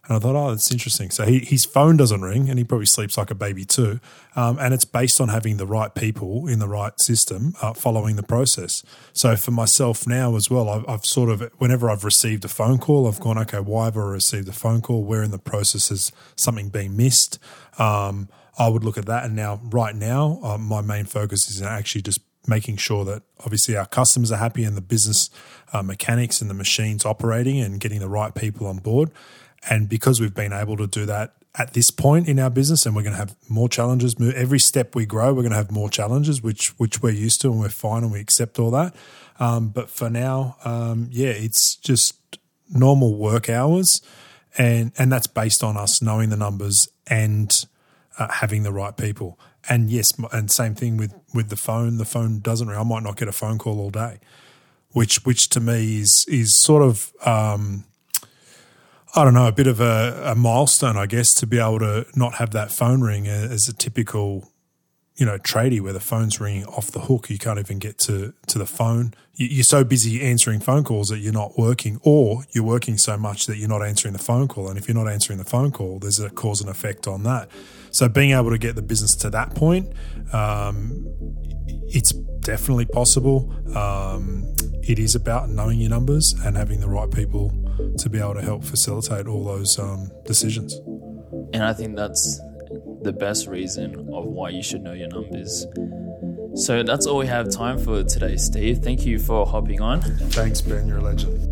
And 0.06 0.16
I 0.16 0.20
thought, 0.20 0.36
oh, 0.36 0.50
that's 0.50 0.70
interesting. 0.70 1.10
So 1.10 1.24
he, 1.24 1.38
his 1.38 1.64
phone 1.64 1.96
doesn't 1.96 2.20
ring, 2.20 2.50
and 2.50 2.58
he 2.58 2.64
probably 2.64 2.86
sleeps 2.86 3.16
like 3.16 3.30
a 3.30 3.34
baby 3.34 3.64
too. 3.64 4.00
Um, 4.36 4.58
and 4.58 4.74
it's 4.74 4.84
based 4.84 5.20
on 5.20 5.28
having 5.28 5.56
the 5.56 5.66
right 5.66 5.94
people 5.94 6.46
in 6.46 6.58
the 6.58 6.68
right 6.68 6.98
system 7.00 7.54
uh, 7.62 7.72
following 7.72 8.16
the 8.16 8.22
process. 8.22 8.82
So 9.12 9.34
for 9.36 9.50
myself 9.50 10.06
now 10.06 10.36
as 10.36 10.50
well, 10.50 10.68
I've, 10.68 10.88
I've, 10.88 11.06
sort 11.06 11.30
of, 11.30 11.50
whenever 11.58 11.88
I've 11.88 12.04
received 12.04 12.44
a 12.44 12.48
phone 12.48 12.78
call, 12.78 13.08
I've 13.08 13.20
gone, 13.20 13.38
okay, 13.38 13.60
why 13.60 13.86
have 13.86 13.96
I 13.96 14.02
received 14.02 14.48
a 14.48 14.52
phone 14.52 14.82
call? 14.82 15.04
Where 15.04 15.22
in 15.22 15.30
the 15.30 15.38
process 15.38 15.88
has 15.88 16.12
something 16.36 16.68
been 16.68 16.96
missed? 16.96 17.38
Um, 17.78 18.28
I 18.58 18.68
would 18.68 18.84
look 18.84 18.98
at 18.98 19.06
that. 19.06 19.24
And 19.24 19.34
now, 19.34 19.60
right 19.64 19.94
now, 19.94 20.38
uh, 20.42 20.58
my 20.58 20.80
main 20.80 21.06
focus 21.06 21.48
is 21.48 21.62
actually 21.62 22.02
just 22.02 22.20
making 22.46 22.76
sure 22.76 23.04
that 23.04 23.22
obviously 23.40 23.76
our 23.76 23.86
customers 23.86 24.30
are 24.30 24.36
happy 24.36 24.64
and 24.64 24.76
the 24.76 24.82
business 24.82 25.30
uh, 25.72 25.82
mechanics 25.82 26.40
and 26.40 26.50
the 26.50 26.54
machines 26.54 27.04
operating 27.04 27.58
and 27.60 27.80
getting 27.80 28.00
the 28.00 28.08
right 28.08 28.34
people 28.34 28.66
on 28.66 28.78
board. 28.78 29.10
And 29.68 29.88
because 29.88 30.20
we've 30.20 30.34
been 30.34 30.52
able 30.52 30.76
to 30.76 30.86
do 30.86 31.06
that 31.06 31.34
at 31.56 31.72
this 31.72 31.90
point 31.90 32.28
in 32.28 32.38
our 32.38 32.50
business, 32.50 32.84
and 32.84 32.96
we're 32.96 33.02
going 33.02 33.12
to 33.12 33.18
have 33.18 33.36
more 33.48 33.68
challenges. 33.68 34.16
Every 34.20 34.58
step 34.58 34.94
we 34.94 35.06
grow, 35.06 35.32
we're 35.32 35.42
going 35.42 35.50
to 35.50 35.56
have 35.56 35.70
more 35.70 35.88
challenges, 35.88 36.42
which 36.42 36.68
which 36.78 37.02
we're 37.02 37.10
used 37.10 37.40
to, 37.42 37.50
and 37.50 37.60
we're 37.60 37.68
fine, 37.68 38.02
and 38.02 38.12
we 38.12 38.20
accept 38.20 38.58
all 38.58 38.70
that. 38.72 38.94
Um, 39.38 39.68
but 39.68 39.88
for 39.90 40.10
now, 40.10 40.56
um, 40.64 41.08
yeah, 41.10 41.28
it's 41.28 41.76
just 41.76 42.38
normal 42.68 43.14
work 43.14 43.48
hours, 43.48 44.00
and 44.58 44.92
and 44.98 45.12
that's 45.12 45.28
based 45.28 45.62
on 45.62 45.76
us 45.76 46.02
knowing 46.02 46.30
the 46.30 46.36
numbers 46.36 46.88
and 47.06 47.52
uh, 48.18 48.28
having 48.30 48.64
the 48.64 48.72
right 48.72 48.96
people. 48.96 49.38
And 49.68 49.88
yes, 49.88 50.12
and 50.32 50.50
same 50.50 50.74
thing 50.74 50.96
with 50.96 51.14
with 51.32 51.48
the 51.48 51.56
phone. 51.56 51.98
The 51.98 52.04
phone 52.04 52.40
doesn't 52.40 52.66
ring. 52.68 52.78
I 52.78 52.82
might 52.82 53.02
not 53.04 53.16
get 53.16 53.28
a 53.28 53.32
phone 53.32 53.58
call 53.58 53.80
all 53.80 53.90
day, 53.90 54.18
which 54.90 55.24
which 55.24 55.48
to 55.50 55.60
me 55.60 56.00
is 56.00 56.26
is 56.28 56.60
sort 56.60 56.82
of. 56.82 57.12
Um, 57.24 57.84
I 59.16 59.22
don't 59.22 59.34
know, 59.34 59.46
a 59.46 59.52
bit 59.52 59.68
of 59.68 59.80
a, 59.80 60.22
a, 60.24 60.34
milestone, 60.34 60.96
I 60.96 61.06
guess, 61.06 61.32
to 61.34 61.46
be 61.46 61.58
able 61.58 61.78
to 61.78 62.04
not 62.16 62.34
have 62.34 62.50
that 62.50 62.72
phone 62.72 63.00
ring 63.00 63.28
as 63.28 63.68
a 63.68 63.72
typical, 63.72 64.50
you 65.16 65.24
know, 65.24 65.38
tradie 65.38 65.80
where 65.80 65.92
the 65.92 66.00
phone's 66.00 66.40
ringing 66.40 66.64
off 66.66 66.90
the 66.90 67.00
hook. 67.00 67.30
You 67.30 67.38
can't 67.38 67.58
even 67.58 67.78
get 67.78 67.98
to, 67.98 68.34
to 68.48 68.58
the 68.58 68.66
phone. 68.66 69.14
You're 69.34 69.64
so 69.64 69.84
busy 69.84 70.22
answering 70.22 70.60
phone 70.60 70.84
calls 70.84 71.08
that 71.08 71.18
you're 71.18 71.32
not 71.32 71.56
working, 71.56 72.00
or 72.02 72.44
you're 72.50 72.64
working 72.64 72.98
so 72.98 73.16
much 73.16 73.46
that 73.46 73.56
you're 73.56 73.68
not 73.68 73.84
answering 73.84 74.12
the 74.12 74.22
phone 74.22 74.48
call. 74.48 74.68
And 74.68 74.78
if 74.78 74.88
you're 74.88 74.96
not 74.96 75.08
answering 75.08 75.38
the 75.38 75.44
phone 75.44 75.70
call, 75.70 75.98
there's 75.98 76.18
a 76.20 76.30
cause 76.30 76.60
and 76.60 76.70
effect 76.70 77.06
on 77.06 77.22
that. 77.24 77.48
So 77.90 78.08
being 78.08 78.32
able 78.32 78.50
to 78.50 78.58
get 78.58 78.74
the 78.74 78.82
business 78.82 79.14
to 79.16 79.30
that 79.30 79.54
point, 79.54 79.92
um, 80.32 81.06
it's 81.86 82.12
definitely 82.40 82.86
possible. 82.86 83.54
Um, 83.76 84.52
it 84.82 84.98
is 84.98 85.14
about 85.14 85.48
knowing 85.48 85.78
your 85.78 85.90
numbers 85.90 86.34
and 86.44 86.56
having 86.56 86.80
the 86.80 86.88
right 86.88 87.10
people 87.10 87.52
to 87.98 88.10
be 88.10 88.18
able 88.18 88.34
to 88.34 88.42
help 88.42 88.64
facilitate 88.64 89.26
all 89.26 89.44
those 89.44 89.78
um, 89.78 90.10
decisions. 90.26 90.74
And 91.52 91.62
I 91.64 91.72
think 91.72 91.96
that's 91.96 92.40
the 93.04 93.12
best 93.12 93.46
reason 93.46 93.94
of 94.12 94.24
why 94.24 94.48
you 94.48 94.62
should 94.62 94.82
know 94.82 94.92
your 94.92 95.08
numbers. 95.08 95.66
So 96.54 96.82
that's 96.82 97.06
all 97.06 97.18
we 97.18 97.26
have 97.26 97.50
time 97.50 97.78
for 97.78 98.02
today, 98.04 98.36
Steve. 98.36 98.78
Thank 98.78 99.04
you 99.04 99.18
for 99.18 99.46
hopping 99.46 99.80
on. 99.80 100.02
Thanks, 100.02 100.60
Ben. 100.60 100.88
You're 100.88 100.98
a 100.98 101.02
legend. 101.02 101.50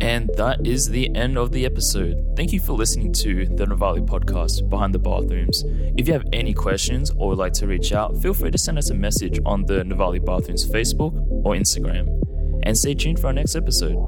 And 0.00 0.30
that 0.36 0.64
is 0.66 0.88
the 0.88 1.14
end 1.16 1.36
of 1.36 1.50
the 1.50 1.66
episode. 1.66 2.16
Thank 2.36 2.52
you 2.52 2.60
for 2.60 2.72
listening 2.72 3.12
to 3.14 3.46
the 3.46 3.66
Novalé 3.66 4.06
podcast, 4.06 4.68
Behind 4.70 4.94
the 4.94 4.98
Bathrooms. 4.98 5.64
If 5.96 6.06
you 6.06 6.14
have 6.14 6.24
any 6.32 6.54
questions 6.54 7.10
or 7.16 7.28
would 7.30 7.38
like 7.38 7.52
to 7.54 7.66
reach 7.66 7.92
out, 7.92 8.16
feel 8.22 8.32
free 8.32 8.50
to 8.50 8.58
send 8.58 8.78
us 8.78 8.90
a 8.90 8.94
message 8.94 9.40
on 9.44 9.66
the 9.66 9.82
Novalé 9.82 10.24
Bathrooms 10.24 10.66
Facebook 10.68 11.14
or 11.44 11.54
Instagram. 11.54 12.08
And 12.62 12.78
stay 12.78 12.94
tuned 12.94 13.18
for 13.18 13.26
our 13.26 13.32
next 13.32 13.56
episode. 13.56 13.98